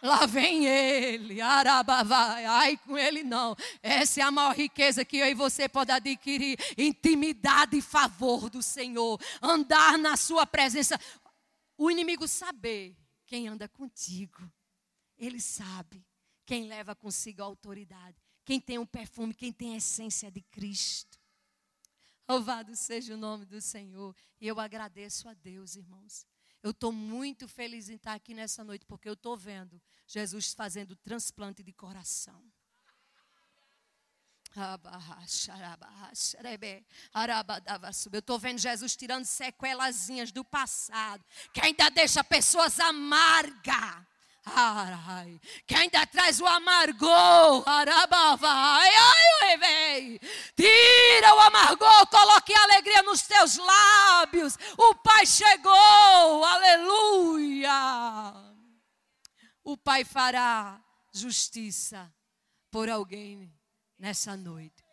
lá 0.00 0.24
vem 0.24 0.66
ele, 0.66 1.40
arabavai, 1.40 2.44
ai 2.44 2.76
com 2.76 2.96
ele 2.96 3.24
não. 3.24 3.56
Essa 3.82 4.20
é 4.20 4.22
a 4.22 4.30
maior 4.30 4.54
riqueza 4.54 5.04
que 5.04 5.16
eu 5.16 5.26
e 5.26 5.34
você 5.34 5.68
pode 5.68 5.90
adquirir: 5.90 6.56
intimidade 6.78 7.76
e 7.76 7.82
favor 7.82 8.48
do 8.48 8.62
Senhor, 8.62 9.20
andar 9.42 9.98
na 9.98 10.16
Sua 10.16 10.46
presença 10.46 10.96
o 11.76 11.90
inimigo 11.90 12.26
saber 12.26 12.96
quem 13.26 13.48
anda 13.48 13.68
contigo. 13.68 14.50
Ele 15.16 15.40
sabe 15.40 16.04
quem 16.44 16.66
leva 16.66 16.94
consigo 16.94 17.42
a 17.42 17.44
autoridade, 17.44 18.20
quem 18.44 18.60
tem 18.60 18.78
o 18.78 18.86
perfume, 18.86 19.34
quem 19.34 19.52
tem 19.52 19.74
a 19.74 19.78
essência 19.78 20.30
de 20.30 20.40
Cristo. 20.42 21.18
Louvado 22.28 22.74
seja 22.74 23.14
o 23.14 23.16
nome 23.16 23.44
do 23.44 23.60
Senhor. 23.60 24.14
E 24.40 24.46
eu 24.46 24.58
agradeço 24.58 25.28
a 25.28 25.34
Deus, 25.34 25.76
irmãos. 25.76 26.26
Eu 26.62 26.70
estou 26.72 26.90
muito 26.90 27.46
feliz 27.46 27.88
em 27.88 27.94
estar 27.94 28.14
aqui 28.14 28.34
nessa 28.34 28.64
noite, 28.64 28.84
porque 28.84 29.08
eu 29.08 29.12
estou 29.12 29.36
vendo 29.36 29.80
Jesus 30.06 30.52
fazendo 30.52 30.96
transplante 30.96 31.62
de 31.62 31.72
coração. 31.72 32.44
Eu 38.12 38.18
estou 38.20 38.38
vendo 38.38 38.58
Jesus 38.58 38.96
tirando 38.96 39.24
sequelazinhas 39.24 40.32
do 40.32 40.44
passado, 40.44 41.24
que 41.52 41.60
ainda 41.60 41.90
deixa 41.90 42.24
pessoas 42.24 42.80
amargas. 42.80 44.06
Ai, 44.48 45.40
que 45.66 45.74
ainda 45.74 46.06
traz 46.06 46.40
o 46.40 46.46
amargor. 46.46 47.64
Tira 50.54 51.34
o 51.34 51.40
amargor, 51.40 52.06
coloque 52.06 52.54
alegria 52.54 53.02
nos 53.02 53.22
teus 53.22 53.56
lábios. 53.56 54.56
O 54.78 54.94
Pai 54.94 55.26
chegou, 55.26 56.44
aleluia. 56.44 57.72
O 59.64 59.76
Pai 59.76 60.04
fará 60.04 60.80
justiça 61.12 62.12
por 62.70 62.88
alguém 62.88 63.55
nessa 63.98 64.36
noite. 64.36 64.84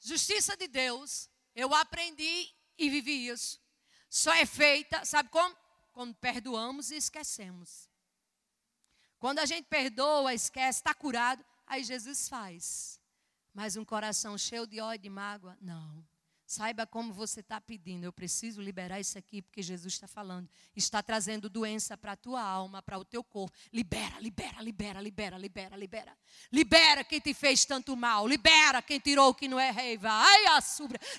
Justiça 0.00 0.56
de 0.56 0.66
Deus, 0.66 1.28
eu 1.54 1.74
aprendi 1.74 2.52
e 2.76 2.90
vivi 2.90 3.28
isso. 3.28 3.60
Só 4.08 4.32
é 4.34 4.44
feita, 4.44 5.04
sabe 5.04 5.28
como? 5.30 5.56
Quando 5.92 6.14
perdoamos 6.14 6.90
e 6.90 6.96
esquecemos. 6.96 7.88
Quando 9.18 9.38
a 9.38 9.46
gente 9.46 9.66
perdoa, 9.66 10.34
esquece, 10.34 10.80
está 10.80 10.92
curado, 10.92 11.44
aí 11.66 11.84
Jesus 11.84 12.28
faz. 12.28 13.00
Mas 13.54 13.76
um 13.76 13.84
coração 13.84 14.36
cheio 14.36 14.66
de 14.66 14.80
ódio 14.80 15.06
e 15.06 15.10
mágoa, 15.10 15.56
não. 15.60 16.01
Saiba 16.52 16.86
como 16.86 17.14
você 17.14 17.40
está 17.40 17.58
pedindo. 17.62 18.04
Eu 18.04 18.12
preciso 18.12 18.60
liberar 18.60 19.00
isso 19.00 19.16
aqui, 19.16 19.40
porque 19.40 19.62
Jesus 19.62 19.94
está 19.94 20.06
falando. 20.06 20.50
Está 20.76 21.02
trazendo 21.02 21.48
doença 21.48 21.96
para 21.96 22.12
a 22.12 22.16
tua 22.16 22.42
alma, 22.42 22.82
para 22.82 22.98
o 22.98 23.06
teu 23.06 23.24
corpo. 23.24 23.56
Libera, 23.72 24.20
libera, 24.20 24.60
libera, 24.60 25.00
libera, 25.00 25.38
libera, 25.38 25.76
libera. 25.78 26.18
Libera 26.52 27.04
quem 27.04 27.20
te 27.20 27.32
fez 27.32 27.64
tanto 27.64 27.96
mal. 27.96 28.28
Libera 28.28 28.82
quem 28.82 29.00
tirou 29.00 29.30
o 29.30 29.34
que 29.34 29.48
não 29.48 29.58
é 29.58 29.70
reiva. 29.70 30.10
Ai, 30.10 30.46
a. 30.48 30.58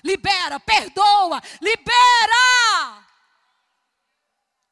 Libera, 0.04 0.60
perdoa, 0.60 1.42
libera. 1.60 3.04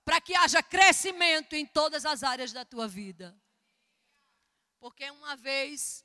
Para 0.05 0.21
que 0.21 0.33
haja 0.37 0.63
crescimento 0.63 1.57
em 1.57 1.67
todas 1.67 2.07
as 2.07 2.23
áreas 2.23 2.53
da 2.53 2.65
tua 2.65 2.87
vida. 2.87 3.37
Porque 4.79 5.11
uma 5.11 5.35
vez 5.35 6.05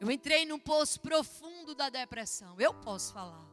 eu 0.00 0.10
entrei 0.10 0.46
num 0.46 0.58
poço 0.58 0.98
profundo 1.00 1.74
da 1.74 1.90
depressão. 1.90 2.58
Eu 2.58 2.72
posso 2.72 3.12
falar 3.12 3.49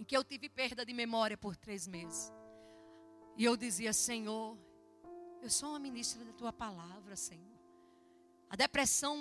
em 0.00 0.04
que 0.04 0.16
eu 0.16 0.24
tive 0.24 0.48
perda 0.48 0.82
de 0.82 0.94
memória 0.94 1.36
por 1.36 1.54
três 1.54 1.86
meses. 1.86 2.32
E 3.36 3.44
eu 3.44 3.54
dizia, 3.54 3.92
Senhor, 3.92 4.56
eu 5.42 5.50
sou 5.50 5.68
uma 5.68 5.78
ministra 5.78 6.24
da 6.24 6.32
tua 6.32 6.50
palavra, 6.50 7.14
Senhor. 7.14 7.60
A 8.48 8.56
depressão, 8.56 9.14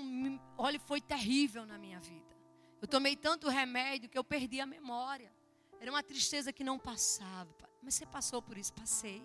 olha, 0.57 0.79
foi 0.79 1.01
terrível 1.01 1.65
na 1.65 1.77
minha 1.77 1.99
vida. 1.99 2.33
Eu 2.81 2.87
tomei 2.87 3.17
tanto 3.17 3.49
remédio 3.49 4.09
que 4.09 4.17
eu 4.17 4.23
perdi 4.23 4.61
a 4.61 4.65
memória. 4.65 5.33
Era 5.81 5.91
uma 5.91 6.01
tristeza 6.01 6.53
que 6.53 6.63
não 6.63 6.79
passava. 6.79 7.69
Mas 7.83 7.95
você 7.95 8.05
passou 8.05 8.41
por 8.41 8.57
isso? 8.57 8.71
Passei. 8.71 9.21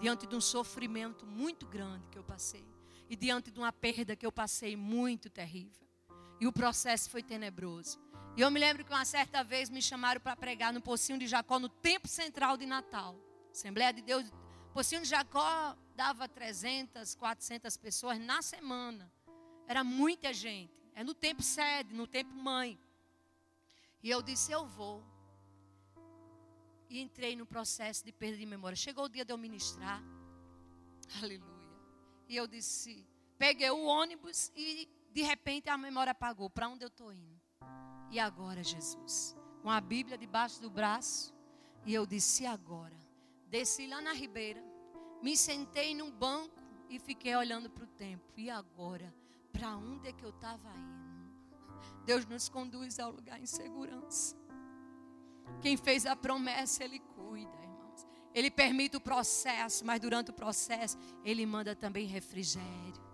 Diante 0.00 0.26
de 0.26 0.34
um 0.34 0.40
sofrimento 0.40 1.26
muito 1.26 1.66
grande 1.66 2.08
que 2.08 2.18
eu 2.18 2.24
passei. 2.24 2.66
E 3.06 3.14
diante 3.14 3.50
de 3.50 3.58
uma 3.58 3.70
perda 3.70 4.16
que 4.16 4.24
eu 4.24 4.32
passei 4.32 4.74
muito 4.76 5.28
terrível. 5.28 5.86
E 6.40 6.46
o 6.46 6.52
processo 6.52 7.10
foi 7.10 7.22
tenebroso. 7.22 7.98
E 8.36 8.42
eu 8.42 8.50
me 8.50 8.60
lembro 8.60 8.84
que 8.84 8.92
uma 8.92 9.06
certa 9.06 9.42
vez 9.42 9.70
me 9.70 9.80
chamaram 9.80 10.20
para 10.20 10.36
pregar 10.36 10.70
no 10.70 10.82
Pocinho 10.82 11.18
de 11.18 11.26
Jacó, 11.26 11.58
no 11.58 11.70
tempo 11.70 12.06
central 12.06 12.58
de 12.58 12.66
Natal. 12.66 13.18
Assembleia 13.50 13.94
de 13.94 14.02
Deus. 14.02 14.30
Pocinho 14.74 15.00
de 15.00 15.08
Jacó 15.08 15.74
dava 15.94 16.28
300, 16.28 17.14
400 17.14 17.74
pessoas 17.78 18.18
na 18.18 18.42
semana. 18.42 19.10
Era 19.66 19.82
muita 19.82 20.34
gente. 20.34 20.70
É 20.94 21.02
no 21.02 21.14
tempo 21.14 21.42
sede, 21.42 21.94
no 21.94 22.06
tempo 22.06 22.30
mãe. 22.34 22.78
E 24.02 24.10
eu 24.10 24.20
disse: 24.20 24.52
Eu 24.52 24.66
vou. 24.66 25.02
E 26.90 27.00
entrei 27.00 27.34
no 27.36 27.46
processo 27.46 28.04
de 28.04 28.12
perda 28.12 28.36
de 28.36 28.44
memória. 28.44 28.76
Chegou 28.76 29.06
o 29.06 29.08
dia 29.08 29.24
de 29.24 29.32
eu 29.32 29.38
ministrar. 29.38 30.02
Aleluia. 31.22 31.70
E 32.28 32.36
eu 32.36 32.46
disse: 32.46 33.02
Peguei 33.38 33.70
o 33.70 33.82
ônibus 33.84 34.52
e 34.54 34.86
de 35.10 35.22
repente 35.22 35.70
a 35.70 35.78
memória 35.78 36.10
apagou. 36.10 36.50
Para 36.50 36.68
onde 36.68 36.84
eu 36.84 36.88
estou 36.88 37.10
indo? 37.10 37.45
E 38.16 38.18
agora, 38.18 38.64
Jesus? 38.64 39.36
Com 39.60 39.70
a 39.70 39.78
Bíblia 39.78 40.16
debaixo 40.16 40.58
do 40.58 40.70
braço. 40.70 41.34
E 41.84 41.92
eu 41.92 42.06
disse: 42.06 42.44
e 42.44 42.46
agora? 42.46 42.96
Desci 43.50 43.86
lá 43.86 44.00
na 44.00 44.14
ribeira, 44.14 44.64
me 45.22 45.36
sentei 45.36 45.94
num 45.94 46.10
banco 46.10 46.58
e 46.88 46.98
fiquei 46.98 47.36
olhando 47.36 47.68
para 47.68 47.84
o 47.84 47.86
tempo. 47.86 48.24
E 48.34 48.48
agora? 48.48 49.14
Para 49.52 49.76
onde 49.76 50.08
é 50.08 50.12
que 50.14 50.24
eu 50.24 50.30
estava 50.30 50.70
indo? 50.70 52.06
Deus 52.06 52.24
nos 52.24 52.48
conduz 52.48 52.98
ao 52.98 53.10
lugar 53.10 53.38
em 53.38 53.44
segurança. 53.44 54.34
Quem 55.60 55.76
fez 55.76 56.06
a 56.06 56.16
promessa, 56.16 56.84
Ele 56.84 57.00
cuida, 57.00 57.54
irmãos. 57.60 58.06
Ele 58.32 58.50
permite 58.50 58.96
o 58.96 59.00
processo, 59.00 59.84
mas 59.84 60.00
durante 60.00 60.30
o 60.30 60.34
processo, 60.34 60.96
Ele 61.22 61.44
manda 61.44 61.76
também 61.76 62.06
refrigério. 62.06 63.04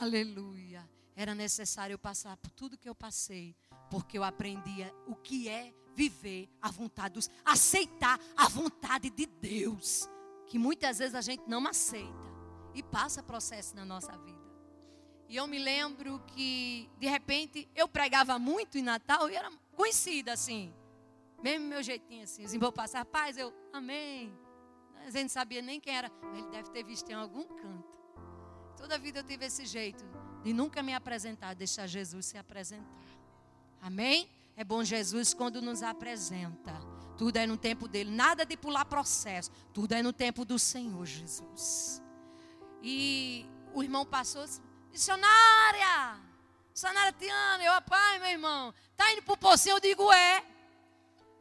Aleluia 0.00 0.88
era 1.20 1.34
necessário 1.34 1.92
eu 1.92 1.98
passar 1.98 2.34
por 2.38 2.50
tudo 2.52 2.78
que 2.78 2.88
eu 2.88 2.94
passei, 2.94 3.54
porque 3.90 4.16
eu 4.16 4.24
aprendia 4.24 4.90
o 5.06 5.14
que 5.14 5.50
é 5.50 5.74
viver 5.94 6.48
a 6.62 6.70
vontade 6.70 7.14
dos, 7.14 7.28
aceitar 7.44 8.18
a 8.34 8.48
vontade 8.48 9.10
de 9.10 9.26
Deus, 9.26 10.08
que 10.46 10.58
muitas 10.58 10.98
vezes 10.98 11.14
a 11.14 11.20
gente 11.20 11.42
não 11.46 11.66
aceita 11.66 12.30
e 12.74 12.82
passa 12.82 13.22
processo 13.22 13.76
na 13.76 13.84
nossa 13.84 14.16
vida. 14.16 14.40
E 15.28 15.36
eu 15.36 15.46
me 15.46 15.58
lembro 15.58 16.20
que 16.20 16.90
de 16.98 17.06
repente 17.06 17.68
eu 17.74 17.86
pregava 17.86 18.38
muito 18.38 18.78
em 18.78 18.82
Natal 18.82 19.28
e 19.28 19.36
era 19.36 19.50
conhecida 19.76 20.32
assim, 20.32 20.74
mesmo 21.42 21.66
meu 21.66 21.82
jeitinho 21.82 22.24
assim, 22.24 22.46
os 22.46 22.54
vou 22.54 22.72
passar, 22.72 23.04
paz, 23.04 23.36
eu, 23.36 23.52
amém. 23.74 24.34
A 24.96 25.10
gente 25.10 25.22
não 25.22 25.28
sabia 25.28 25.60
nem 25.60 25.78
quem 25.78 25.94
era, 25.94 26.10
mas 26.22 26.38
ele 26.38 26.48
deve 26.48 26.70
ter 26.70 26.82
visto 26.82 27.10
em 27.10 27.14
algum 27.14 27.44
canto. 27.44 28.00
Toda 28.74 28.94
a 28.94 28.98
vida 28.98 29.18
eu 29.18 29.24
tive 29.24 29.44
esse 29.44 29.66
jeito 29.66 30.19
de 30.42 30.52
nunca 30.52 30.82
me 30.82 30.94
apresentar, 30.94 31.54
deixar 31.54 31.86
Jesus 31.86 32.26
se 32.26 32.38
apresentar. 32.38 32.86
Amém? 33.80 34.28
É 34.56 34.64
bom 34.64 34.84
Jesus 34.84 35.32
quando 35.32 35.62
nos 35.62 35.82
apresenta. 35.82 36.74
Tudo 37.16 37.36
é 37.36 37.46
no 37.46 37.56
tempo 37.56 37.86
dele, 37.86 38.10
nada 38.10 38.44
de 38.46 38.56
pular 38.56 38.84
processo. 38.84 39.50
Tudo 39.72 39.92
é 39.92 40.02
no 40.02 40.12
tempo 40.12 40.44
do 40.44 40.58
Senhor 40.58 41.04
Jesus. 41.04 42.02
E 42.82 43.46
o 43.74 43.82
irmão 43.82 44.06
passou, 44.06 44.44
missionária, 44.90 46.18
missionária 46.70 47.12
Tiana, 47.12 47.62
eu, 47.62 47.82
pai, 47.82 48.18
meu 48.18 48.28
irmão, 48.30 48.74
tá 48.96 49.12
indo 49.12 49.22
pro 49.22 49.36
pocinho? 49.36 49.76
Eu 49.76 49.80
digo, 49.80 50.10
é. 50.12 50.44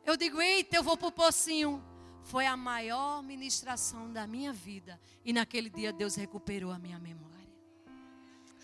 Eu 0.06 0.18
digo, 0.18 0.41
eita, 0.41 0.76
eu 0.76 0.84
vou 0.84 0.97
pro 0.97 1.12
pocinho. 1.12 1.84
Foi 2.24 2.45
a 2.45 2.58
maior 2.58 3.24
ministração 3.24 4.12
da 4.12 4.28
minha 4.28 4.52
vida. 4.52 5.00
E 5.24 5.32
naquele 5.32 5.70
dia 5.70 5.91
Deus 5.93 6.16
recuperou 6.16 6.72
a 6.72 6.78
minha 6.78 7.00
memória. 7.00 7.28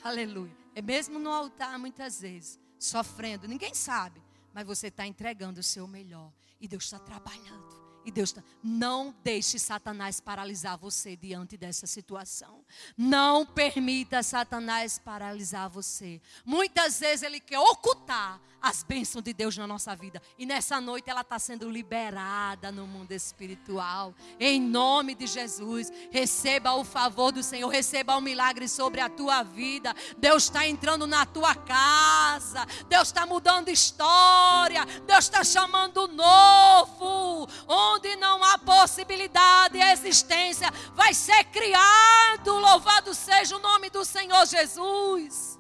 Aleluia. 0.05 0.55
É 0.75 0.83
mesmo 0.83 1.17
no 1.17 1.31
altar, 1.31 1.79
muitas 1.79 2.21
vezes, 2.21 2.59
sofrendo. 2.77 3.47
Ninguém 3.47 3.73
sabe, 3.73 4.21
mas 4.53 4.63
você 4.63 4.89
está 4.89 5.07
entregando 5.07 5.59
o 5.59 5.63
seu 5.63 5.87
melhor. 5.87 6.31
E 6.61 6.67
Deus 6.67 6.83
está 6.83 6.99
trabalhando. 6.99 7.83
E 8.05 8.11
Deus 8.11 8.29
está. 8.29 8.43
Não 8.61 9.15
deixe 9.23 9.57
Satanás 9.57 10.21
paralisar 10.21 10.77
você 10.77 11.15
diante 11.15 11.57
dessa 11.57 11.87
situação. 11.87 12.63
Não 12.95 13.47
permita 13.47 14.21
Satanás 14.21 14.99
paralisar 14.99 15.71
você. 15.71 16.21
Muitas 16.45 16.99
vezes 16.99 17.23
ele 17.23 17.39
quer 17.39 17.57
ocultar 17.57 18.39
as 18.65 18.81
bênçãos 18.81 19.23
de 19.23 19.31
Deus 19.31 19.55
na 19.55 19.67
nossa 19.67 19.95
vida. 19.95 20.19
E 20.39 20.45
nessa 20.45 20.81
noite 20.81 21.07
ela 21.07 21.21
está 21.21 21.37
sendo 21.37 21.69
liberada 21.69 22.71
no 22.71 22.87
mundo 22.87 23.11
espiritual. 23.11 24.11
Em 24.39 24.59
nome 24.59 25.13
de 25.13 25.27
Jesus, 25.27 25.91
receba 26.09 26.73
o 26.73 26.83
favor 26.83 27.31
do 27.31 27.43
Senhor, 27.43 27.69
receba 27.69 28.15
o 28.15 28.17
um 28.17 28.21
milagre 28.21 28.67
sobre 28.67 29.01
a 29.01 29.07
tua 29.07 29.43
vida. 29.43 29.93
Deus 30.17 30.45
está 30.45 30.67
entrando 30.67 31.05
na 31.05 31.27
tua 31.27 31.53
casa. 31.53 32.65
Deus 32.89 33.09
está 33.09 33.23
mudando 33.27 33.69
história. 33.69 34.83
Deus 35.05 35.25
está 35.25 35.43
chamando 35.43 36.07
novo. 36.07 37.47
Onde 37.67 38.15
não 38.15 38.43
há 38.43 38.57
possibilidade 38.57 39.77
existência, 39.77 40.71
vai 40.95 41.13
ser 41.13 41.43
criado. 41.45 42.57
Louvado 42.57 43.13
seja 43.13 43.57
o 43.57 43.59
nome 43.59 43.91
do 43.91 44.03
Senhor 44.03 44.43
Jesus. 44.47 45.59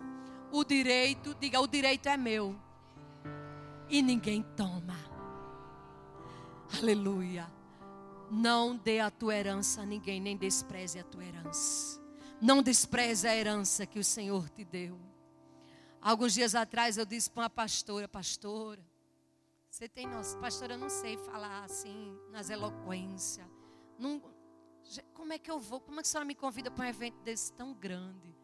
O 0.51 0.63
direito, 0.63 1.35
diga, 1.39 1.61
o 1.61 1.67
direito 1.67 2.09
é 2.09 2.17
meu 2.17 2.64
e 3.95 4.01
ninguém 4.01 4.43
toma. 4.57 4.97
Aleluia. 6.77 7.49
Não 8.29 8.75
dê 8.75 8.99
a 8.99 9.09
tua 9.09 9.33
herança 9.33 9.83
a 9.83 9.85
ninguém, 9.85 10.19
nem 10.19 10.35
despreze 10.35 10.99
a 10.99 11.03
tua 11.03 11.23
herança. 11.23 12.01
Não 12.41 12.61
despreze 12.61 13.25
a 13.25 13.33
herança 13.33 13.85
que 13.85 13.97
o 13.97 14.03
Senhor 14.03 14.49
te 14.49 14.65
deu. 14.65 14.99
Alguns 16.01 16.33
dias 16.33 16.55
atrás 16.55 16.97
eu 16.97 17.05
disse 17.05 17.29
para 17.29 17.43
uma 17.43 17.49
pastora, 17.49 18.05
pastora, 18.07 18.85
você 19.69 19.87
tem 19.87 20.05
nossa, 20.07 20.37
pastora, 20.39 20.73
eu 20.73 20.77
não 20.77 20.89
sei 20.89 21.15
falar 21.17 21.63
assim, 21.63 22.19
nas 22.31 22.49
eloquências. 22.49 23.47
Não, 23.97 24.21
como 25.13 25.31
é 25.31 25.39
que 25.39 25.49
eu 25.49 25.59
vou? 25.59 25.79
Como 25.79 25.99
é 25.99 26.03
que 26.03 26.09
a 26.09 26.11
senhora 26.11 26.25
me 26.25 26.35
convida 26.35 26.69
para 26.69 26.83
um 26.83 26.89
evento 26.89 27.21
desse 27.23 27.53
tão 27.53 27.73
grande? 27.73 28.35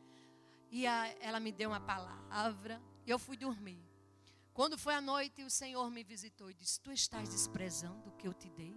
E 0.71 0.87
a, 0.87 1.07
ela 1.19 1.41
me 1.41 1.51
deu 1.51 1.71
uma 1.71 1.81
palavra 1.81 2.81
e 3.05 3.11
eu 3.11 3.19
fui 3.19 3.35
dormir. 3.35 3.90
Quando 4.53 4.77
foi 4.77 4.93
a 4.93 5.01
noite, 5.01 5.43
o 5.43 5.49
Senhor 5.49 5.89
me 5.89 6.03
visitou 6.03 6.49
e 6.49 6.53
disse: 6.53 6.79
Tu 6.79 6.91
estás 6.91 7.29
desprezando 7.29 8.09
o 8.09 8.11
que 8.11 8.27
eu 8.27 8.33
te 8.33 8.49
dei? 8.49 8.75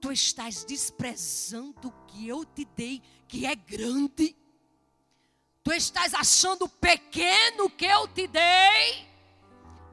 Tu 0.00 0.12
estás 0.12 0.64
desprezando 0.64 1.88
o 1.88 2.06
que 2.06 2.28
eu 2.28 2.44
te 2.44 2.64
dei, 2.64 3.02
que 3.26 3.46
é 3.46 3.54
grande? 3.54 4.36
Tu 5.62 5.72
estás 5.72 6.12
achando 6.12 6.68
pequeno 6.68 7.64
o 7.64 7.70
que 7.70 7.86
eu 7.86 8.06
te 8.06 8.26
dei? 8.28 9.08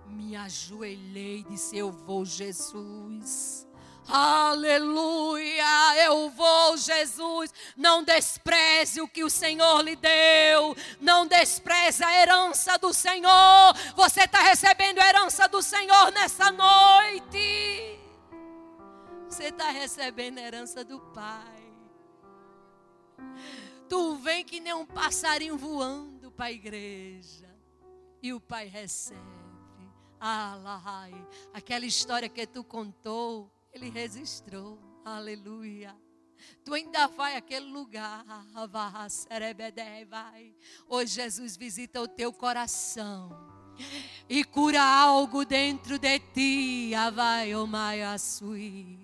Me 0.06 0.36
ajoelhei 0.36 1.40
e 1.40 1.44
disse: 1.46 1.78
Eu 1.78 1.92
vou, 1.92 2.26
Jesus. 2.26 3.66
Aleluia, 4.08 5.96
eu 6.04 6.30
vou, 6.32 6.76
Jesus. 6.78 7.54
Não 7.78 8.04
despreze 8.04 9.02
o 9.02 9.08
que 9.08 9.24
o 9.24 9.30
Senhor 9.30 9.82
lhe 9.82 9.96
deu. 9.96 10.76
Não 11.00 11.26
despreze 11.26 12.04
a 12.04 12.22
herança 12.22 12.78
do 12.78 12.94
Senhor. 12.94 13.74
Você 13.96 14.22
está 14.22 14.42
recebendo 14.42 15.00
a 15.00 15.08
herança 15.08 15.48
do 15.48 15.62
Senhor 15.62 16.12
nessa 16.12 16.52
noite. 16.52 18.00
Você 19.30 19.46
está 19.46 19.70
recebendo 19.70 20.40
a 20.40 20.42
herança 20.42 20.84
do 20.84 21.00
Pai. 21.00 21.62
Tu 23.88 24.16
vem 24.16 24.44
que 24.44 24.60
nem 24.60 24.74
um 24.74 24.86
passarinho 24.86 25.58
voando 25.58 26.32
para 26.32 26.46
a 26.46 26.52
igreja. 26.52 27.50
e 28.22 28.34
o 28.34 28.40
pai 28.40 28.68
recebe. 28.68 29.20
Alahai. 30.20 31.14
Aquela 31.54 31.86
história 31.86 32.30
que 32.30 32.46
tu 32.46 32.64
contou, 32.64 33.52
ele 33.74 33.90
registrou. 33.90 34.80
Aleluia. 35.04 35.96
Tu 36.64 36.74
ainda 36.74 37.08
vai 37.08 37.36
àquele 37.36 37.68
lugar. 37.68 38.26
Vai. 40.10 40.56
Hoje 40.88 41.16
Jesus 41.16 41.56
visita 41.56 42.02
o 42.02 42.08
teu 42.08 42.34
coração 42.34 43.52
e 44.30 44.44
cura 44.44 44.82
algo 44.82 45.46
dentro 45.46 45.98
de 45.98 46.20
ti. 46.20 46.94
Avai, 46.96 47.56
o 47.56 47.68
sui. 48.20 49.00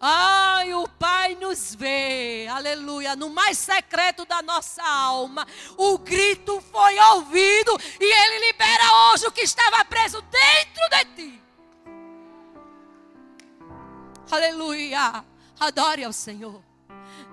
Ai, 0.00 0.74
o 0.74 0.88
Pai 0.88 1.36
nos 1.36 1.74
vê, 1.76 2.48
aleluia, 2.48 3.14
no 3.14 3.30
mais 3.30 3.56
secreto 3.56 4.24
da 4.24 4.42
nossa 4.42 4.82
alma. 4.82 5.46
O 5.76 5.98
grito 5.98 6.60
foi 6.60 6.98
ouvido 6.98 7.78
e 8.00 8.04
Ele 8.04 8.46
libera 8.46 9.12
hoje 9.12 9.26
o 9.26 9.32
que 9.32 9.42
estava 9.42 9.84
preso 9.84 10.20
dentro 10.22 10.88
de 10.90 11.04
ti. 11.14 11.49
Aleluia, 14.30 15.24
adore 15.58 16.04
ao 16.04 16.12
Senhor. 16.12 16.62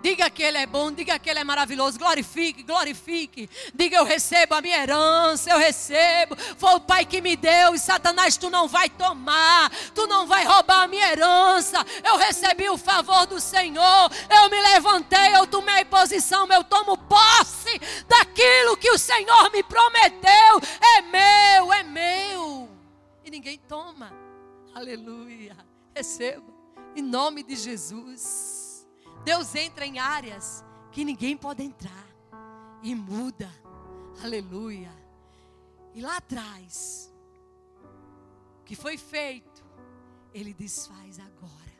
Diga 0.01 0.29
que 0.29 0.43
Ele 0.43 0.57
é 0.57 0.65
bom, 0.65 0.91
diga 0.91 1.17
que 1.17 1.29
Ele 1.29 1.39
é 1.39 1.43
maravilhoso. 1.43 1.97
Glorifique, 1.97 2.63
glorifique. 2.63 3.49
Diga: 3.73 3.97
Eu 3.97 4.03
recebo 4.03 4.55
a 4.55 4.61
minha 4.61 4.77
herança, 4.77 5.49
eu 5.49 5.57
recebo. 5.57 6.35
Foi 6.57 6.75
o 6.75 6.79
Pai 6.79 7.05
que 7.05 7.19
me 7.19 7.35
deu 7.35 7.73
e 7.73 7.79
Satanás, 7.79 8.37
tu 8.37 8.49
não 8.49 8.67
vai 8.67 8.89
tomar, 8.89 9.71
tu 9.93 10.07
não 10.07 10.27
vai 10.27 10.45
roubar 10.45 10.83
a 10.83 10.87
minha 10.87 11.11
herança. 11.11 11.85
Eu 12.03 12.17
recebi 12.17 12.69
o 12.69 12.77
favor 12.77 13.25
do 13.25 13.39
Senhor. 13.39 14.11
Eu 14.29 14.49
me 14.49 14.59
levantei, 14.61 15.35
eu 15.35 15.47
tomei 15.47 15.83
posição, 15.85 16.47
eu 16.51 16.63
tomo 16.63 16.97
posse 16.97 17.79
daquilo 18.07 18.77
que 18.77 18.91
o 18.91 18.97
Senhor 18.97 19.51
me 19.51 19.63
prometeu. 19.63 20.61
É 20.97 21.01
meu, 21.01 21.73
é 21.73 21.83
meu. 21.83 22.69
E 23.25 23.31
ninguém 23.31 23.57
toma. 23.57 24.13
Aleluia. 24.75 25.57
Receba. 25.95 26.57
Em 26.97 27.01
nome 27.03 27.43
de 27.43 27.55
Jesus. 27.55 28.87
Deus 29.23 29.53
entra 29.53 29.85
em 29.85 29.99
áreas 29.99 30.65
que 30.91 31.05
ninguém 31.05 31.37
pode 31.37 31.61
entrar 31.61 32.07
e 32.81 32.95
muda. 32.95 33.47
Aleluia. 34.23 34.91
E 35.93 36.01
lá 36.01 36.17
atrás, 36.17 37.13
o 38.61 38.63
que 38.63 38.75
foi 38.75 38.97
feito, 38.97 39.63
Ele 40.33 40.55
desfaz 40.55 41.19
agora. 41.19 41.77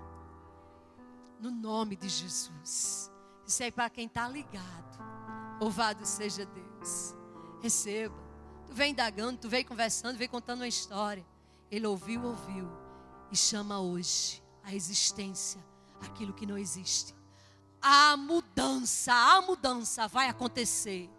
No 1.40 1.50
nome 1.50 1.96
de 1.96 2.08
Jesus. 2.08 3.12
Isso 3.44 3.64
aí 3.64 3.72
para 3.72 3.90
quem 3.90 4.06
está 4.06 4.30
ligado. 4.30 5.00
Louvado 5.60 6.06
seja 6.06 6.46
Deus. 6.46 7.16
Receba. 7.60 8.16
Tu 8.68 8.74
vem 8.76 8.92
indagando, 8.92 9.40
tu 9.40 9.50
vem 9.50 9.66
conversando, 9.66 10.16
vem 10.16 10.30
contando 10.30 10.60
uma 10.60 10.68
história. 10.68 11.26
Ele 11.72 11.88
ouviu, 11.88 12.24
ouviu. 12.24 12.70
E 13.32 13.36
chama 13.36 13.80
hoje 13.80 14.46
a 14.68 14.76
existência 14.76 15.60
aquilo 16.00 16.34
que 16.34 16.46
não 16.46 16.58
existe 16.58 17.18
a 17.82 18.18
mudança, 18.18 19.14
a 19.14 19.42
mudança 19.42 20.08
vai 20.08 20.28
acontecer. 20.28 21.10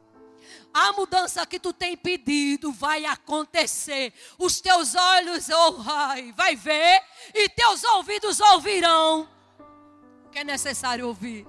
A 0.73 0.93
mudança 0.93 1.45
que 1.47 1.59
tu 1.59 1.73
tem 1.73 1.97
pedido 1.97 2.73
vai 2.73 3.05
acontecer. 3.05 4.13
Os 4.39 4.61
teus 4.61 4.95
olhos 4.95 5.49
oh, 5.49 5.83
ai, 5.87 6.33
vai 6.33 6.57
ver 6.57 7.03
e 7.35 7.49
teus 7.49 7.85
ouvidos 7.85 8.41
ouvirão 8.41 9.29
o 10.27 10.31
que 10.31 10.39
é 10.39 10.45
necessário 10.45 11.07
ouvir. 11.07 11.47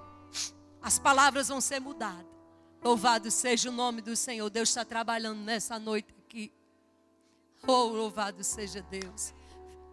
As 0.81 0.97
palavras 0.97 1.47
vão 1.47 1.59
ser 1.59 1.79
mudadas. 1.79 2.25
Louvado 2.81 3.29
seja 3.29 3.69
o 3.69 3.73
nome 3.73 4.01
do 4.01 4.15
Senhor. 4.15 4.49
Deus 4.49 4.69
está 4.69 4.85
trabalhando 4.85 5.39
nessa 5.39 5.77
noite 5.77 6.13
aqui. 6.25 6.51
Oh, 7.67 7.87
louvado 7.87 8.41
seja 8.43 8.81
Deus. 8.81 9.33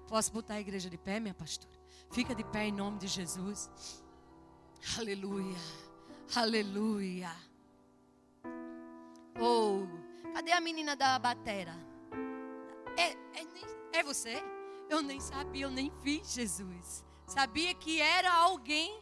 Posso 0.06 0.32
botar 0.32 0.54
a 0.54 0.60
igreja 0.60 0.88
de 0.88 0.96
pé, 0.96 1.18
minha 1.18 1.34
pastora? 1.34 1.75
Fica 2.16 2.34
de 2.34 2.44
pé 2.44 2.68
em 2.68 2.72
nome 2.72 2.98
de 2.98 3.08
Jesus. 3.08 3.70
Aleluia. 4.98 5.58
Aleluia. 6.34 7.30
Oh, 9.38 9.86
cadê 10.32 10.50
a 10.52 10.60
menina 10.62 10.96
da 10.96 11.18
batera? 11.18 11.74
É, 12.96 13.12
é, 13.38 13.98
é 13.98 14.02
você? 14.02 14.42
Eu 14.88 15.02
nem 15.02 15.20
sabia, 15.20 15.66
eu 15.66 15.70
nem 15.70 15.92
vi 16.00 16.22
Jesus. 16.24 17.04
Sabia 17.26 17.74
que 17.74 18.00
era 18.00 18.32
alguém 18.32 18.98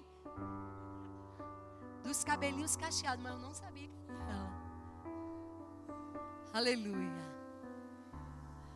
dos 2.03 2.25
cabelinhos 2.25 2.75
cacheados, 2.77 3.23
mas 3.23 3.33
eu 3.33 3.39
não 3.39 3.55
sabia 3.55 3.87
que 3.87 4.11
era. 4.11 4.51
Aleluia. 6.53 7.31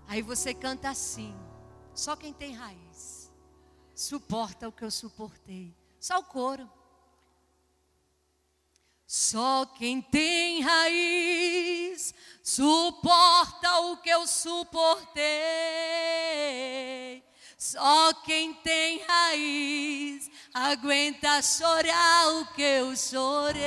Aí 0.06 0.22
você 0.22 0.54
canta 0.54 0.90
assim. 0.90 1.34
Só 1.92 2.14
quem 2.14 2.32
tem 2.32 2.54
raiz 2.54 2.87
suporta 3.98 4.68
o 4.68 4.72
que 4.72 4.84
eu 4.84 4.90
suportei. 4.92 5.74
Só 5.98 6.20
o 6.20 6.22
coro. 6.22 6.70
Só 9.04 9.66
quem 9.66 10.00
tem 10.00 10.60
raiz 10.60 12.14
suporta 12.40 13.80
o 13.80 13.96
que 13.96 14.08
eu 14.08 14.24
suportei. 14.24 15.24
Só 17.58 18.14
quem 18.24 18.54
tem 18.54 19.02
raiz 19.02 20.30
aguenta 20.54 21.42
chorar 21.42 22.28
o 22.34 22.46
que 22.54 22.62
eu 22.62 22.94
chorei. 22.94 23.58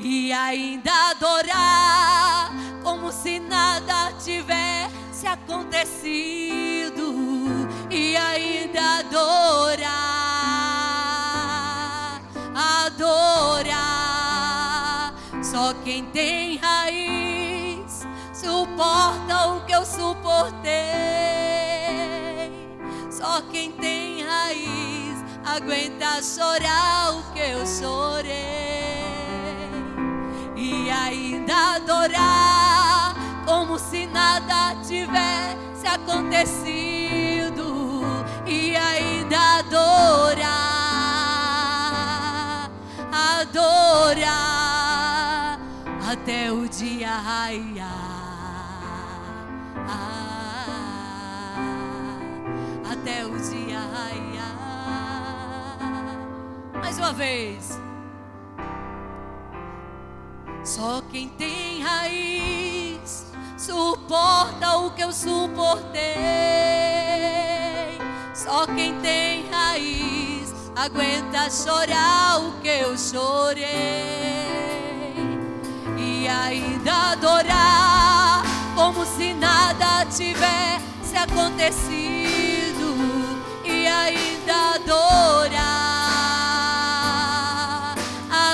E 0.00 0.32
ainda 0.32 1.10
adorar 1.10 2.50
como 2.82 3.12
se 3.12 3.38
nada 3.38 4.12
tivesse 4.18 5.28
acontecido. 5.28 7.29
E 8.10 8.16
ainda 8.16 8.98
adorar 8.98 9.90
adorar. 12.90 13.94
Só 15.40 15.72
quem 15.84 16.06
tem 16.06 16.56
raiz 16.56 18.04
suporta 18.32 19.46
o 19.50 19.60
que 19.64 19.72
eu 19.72 19.86
suportei. 19.86 20.70
Só 23.12 23.42
quem 23.52 23.70
tem 23.70 24.24
raiz 24.24 25.24
aguenta 25.44 26.20
chorar 26.20 27.12
o 27.14 27.22
que 27.32 27.38
eu 27.38 27.64
chorei. 27.64 28.34
E 30.56 30.90
ainda 30.90 31.76
adorar 31.76 33.14
como 33.46 33.78
se 33.78 34.04
nada 34.06 34.74
tivesse 34.82 35.86
acontecido. 35.86 37.29
E 38.50 38.76
ainda 38.76 39.60
adorar 39.60 40.50
adorar 43.40 44.40
até 46.10 46.50
o 46.52 46.68
dia 46.68 47.12
raiar. 47.16 48.10
até 52.90 53.24
o 53.24 53.38
dia 53.38 53.78
raiar. 53.78 54.58
Mais 56.74 56.98
uma 56.98 57.12
vez. 57.12 57.80
Só 60.64 61.02
quem 61.10 61.28
tem 61.28 61.82
raiz 61.82 63.32
suporta 63.56 64.76
o 64.78 64.90
que 64.90 65.02
eu 65.02 65.12
suportei. 65.12 66.00
Só 68.50 68.66
quem 68.66 68.98
tem 69.00 69.48
raiz 69.48 70.52
aguenta 70.74 71.48
chorar 71.48 72.40
o 72.40 72.60
que 72.60 72.66
eu 72.66 72.98
chorei 72.98 73.64
e 75.96 76.26
ainda 76.26 77.12
adorar 77.12 78.42
como 78.74 79.06
se 79.06 79.34
nada 79.34 80.04
tivesse 80.06 81.16
acontecido 81.16 82.96
e 83.64 83.86
ainda 83.86 84.74
adorar, 84.74 85.54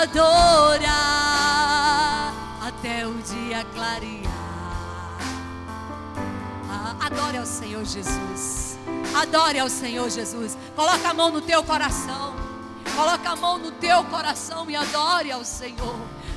adorar 0.02 0.84
até 2.60 3.06
o 3.06 3.14
dia 3.14 3.64
clarear. 3.74 4.25
Adore 7.26 7.38
ao 7.38 7.46
Senhor 7.46 7.84
Jesus. 7.84 8.78
Adore 9.14 9.58
ao 9.58 9.68
Senhor 9.68 10.08
Jesus. 10.08 10.56
Coloca 10.76 11.08
a 11.08 11.14
mão 11.14 11.32
no 11.32 11.40
teu 11.40 11.62
coração. 11.64 12.36
Coloca 12.94 13.30
a 13.30 13.36
mão 13.36 13.58
no 13.58 13.72
teu 13.72 14.04
coração 14.04 14.70
e 14.70 14.76
adore 14.76 15.32
ao 15.32 15.44
Senhor. 15.44 15.96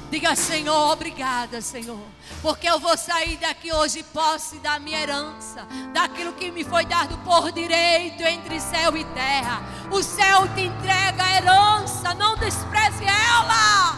Diga, 0.10 0.36
Senhor, 0.36 0.92
obrigada, 0.92 1.62
Senhor. 1.62 2.02
Porque 2.42 2.68
eu 2.68 2.80
vou 2.80 2.98
sair 2.98 3.38
daqui 3.38 3.72
hoje 3.72 4.02
posse 4.02 4.58
da 4.58 4.80
minha 4.80 5.00
herança, 5.00 5.68
daquilo 5.94 6.34
que 6.34 6.50
me 6.52 6.64
foi 6.64 6.86
dado 6.86 7.16
por 7.20 7.52
direito 7.52 8.24
entre 8.24 8.60
céu 8.60 8.98
e 8.98 9.04
terra. 9.06 9.62
O 9.92 10.02
céu 10.02 10.48
te 10.56 10.62
entrega 10.62 11.24
a 11.24 11.36
herança, 11.38 12.16
não 12.16 12.36
despreze 12.36 13.06
ela. 13.06 13.96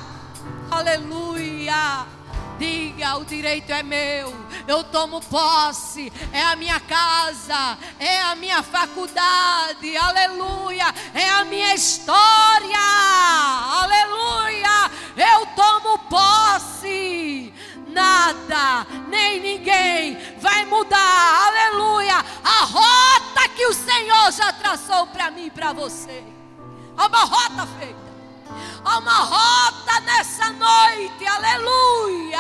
Aleluia. 0.70 2.06
Diga: 2.62 3.18
o 3.18 3.26
direito 3.26 3.72
é 3.72 3.82
meu, 3.82 4.32
eu 4.68 4.84
tomo 4.84 5.20
posse, 5.20 6.14
é 6.32 6.44
a 6.44 6.56
minha 6.56 6.80
casa, 6.80 7.76
é 7.98 8.22
a 8.22 8.36
minha 8.36 8.62
faculdade, 8.62 9.98
aleluia, 9.98 10.94
é 11.16 11.28
a 11.28 11.44
minha 11.44 11.74
história, 11.74 12.78
aleluia, 13.82 14.92
eu 15.18 15.48
tomo 15.56 15.98
posse. 16.08 17.52
Nada, 17.88 18.86
nem 19.08 19.40
ninguém 19.40 20.20
vai 20.38 20.64
mudar, 20.66 21.48
aleluia, 21.48 22.24
a 22.44 22.64
rota 22.66 23.50
que 23.56 23.66
o 23.66 23.74
Senhor 23.74 24.32
já 24.32 24.54
traçou 24.54 25.08
para 25.08 25.32
mim 25.32 25.48
e 25.48 25.52
para 25.52 25.74
você. 25.74 26.24
Há 26.96 27.08
uma 27.08 27.24
rota 27.24 27.66
feita. 27.80 28.01
Há 28.84 28.98
uma 28.98 29.20
rota 29.20 30.00
nessa 30.02 30.50
noite, 30.52 31.26
aleluia. 31.26 32.40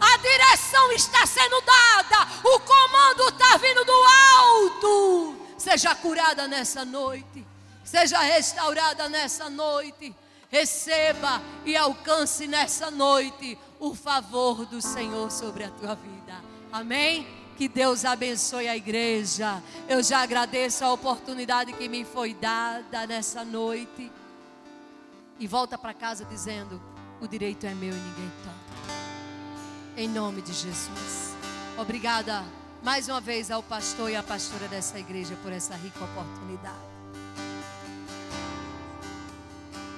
A 0.00 0.16
direção 0.16 0.92
está 0.92 1.26
sendo 1.26 1.60
dada, 1.60 2.26
o 2.42 2.60
comando 2.60 3.28
está 3.28 3.56
vindo 3.58 3.84
do 3.84 4.04
alto. 4.38 5.36
Seja 5.58 5.94
curada 5.94 6.48
nessa 6.48 6.84
noite, 6.84 7.46
seja 7.84 8.18
restaurada 8.20 9.08
nessa 9.08 9.50
noite. 9.50 10.14
Receba 10.50 11.40
e 11.64 11.76
alcance 11.76 12.48
nessa 12.48 12.90
noite 12.90 13.56
o 13.78 13.94
favor 13.94 14.66
do 14.66 14.82
Senhor 14.82 15.30
sobre 15.30 15.62
a 15.62 15.70
tua 15.70 15.94
vida. 15.94 16.34
Amém? 16.72 17.24
Que 17.56 17.68
Deus 17.68 18.04
abençoe 18.04 18.66
a 18.66 18.76
igreja. 18.76 19.62
Eu 19.88 20.02
já 20.02 20.22
agradeço 20.22 20.84
a 20.84 20.92
oportunidade 20.92 21.72
que 21.74 21.88
me 21.88 22.04
foi 22.04 22.34
dada 22.34 23.06
nessa 23.06 23.44
noite 23.44 24.10
e 25.40 25.46
volta 25.46 25.78
para 25.78 25.94
casa 25.94 26.24
dizendo: 26.26 26.80
o 27.20 27.26
direito 27.26 27.66
é 27.66 27.74
meu 27.74 27.90
e 27.90 27.98
ninguém 27.98 28.30
toca. 28.44 28.94
Em 29.96 30.08
nome 30.08 30.42
de 30.42 30.52
Jesus. 30.52 31.34
Obrigada 31.78 32.44
mais 32.82 33.08
uma 33.08 33.20
vez 33.20 33.50
ao 33.50 33.62
pastor 33.62 34.10
e 34.10 34.16
à 34.16 34.22
pastora 34.22 34.68
dessa 34.68 34.98
igreja 34.98 35.34
por 35.42 35.50
essa 35.50 35.74
rica 35.74 36.04
oportunidade. 36.04 36.89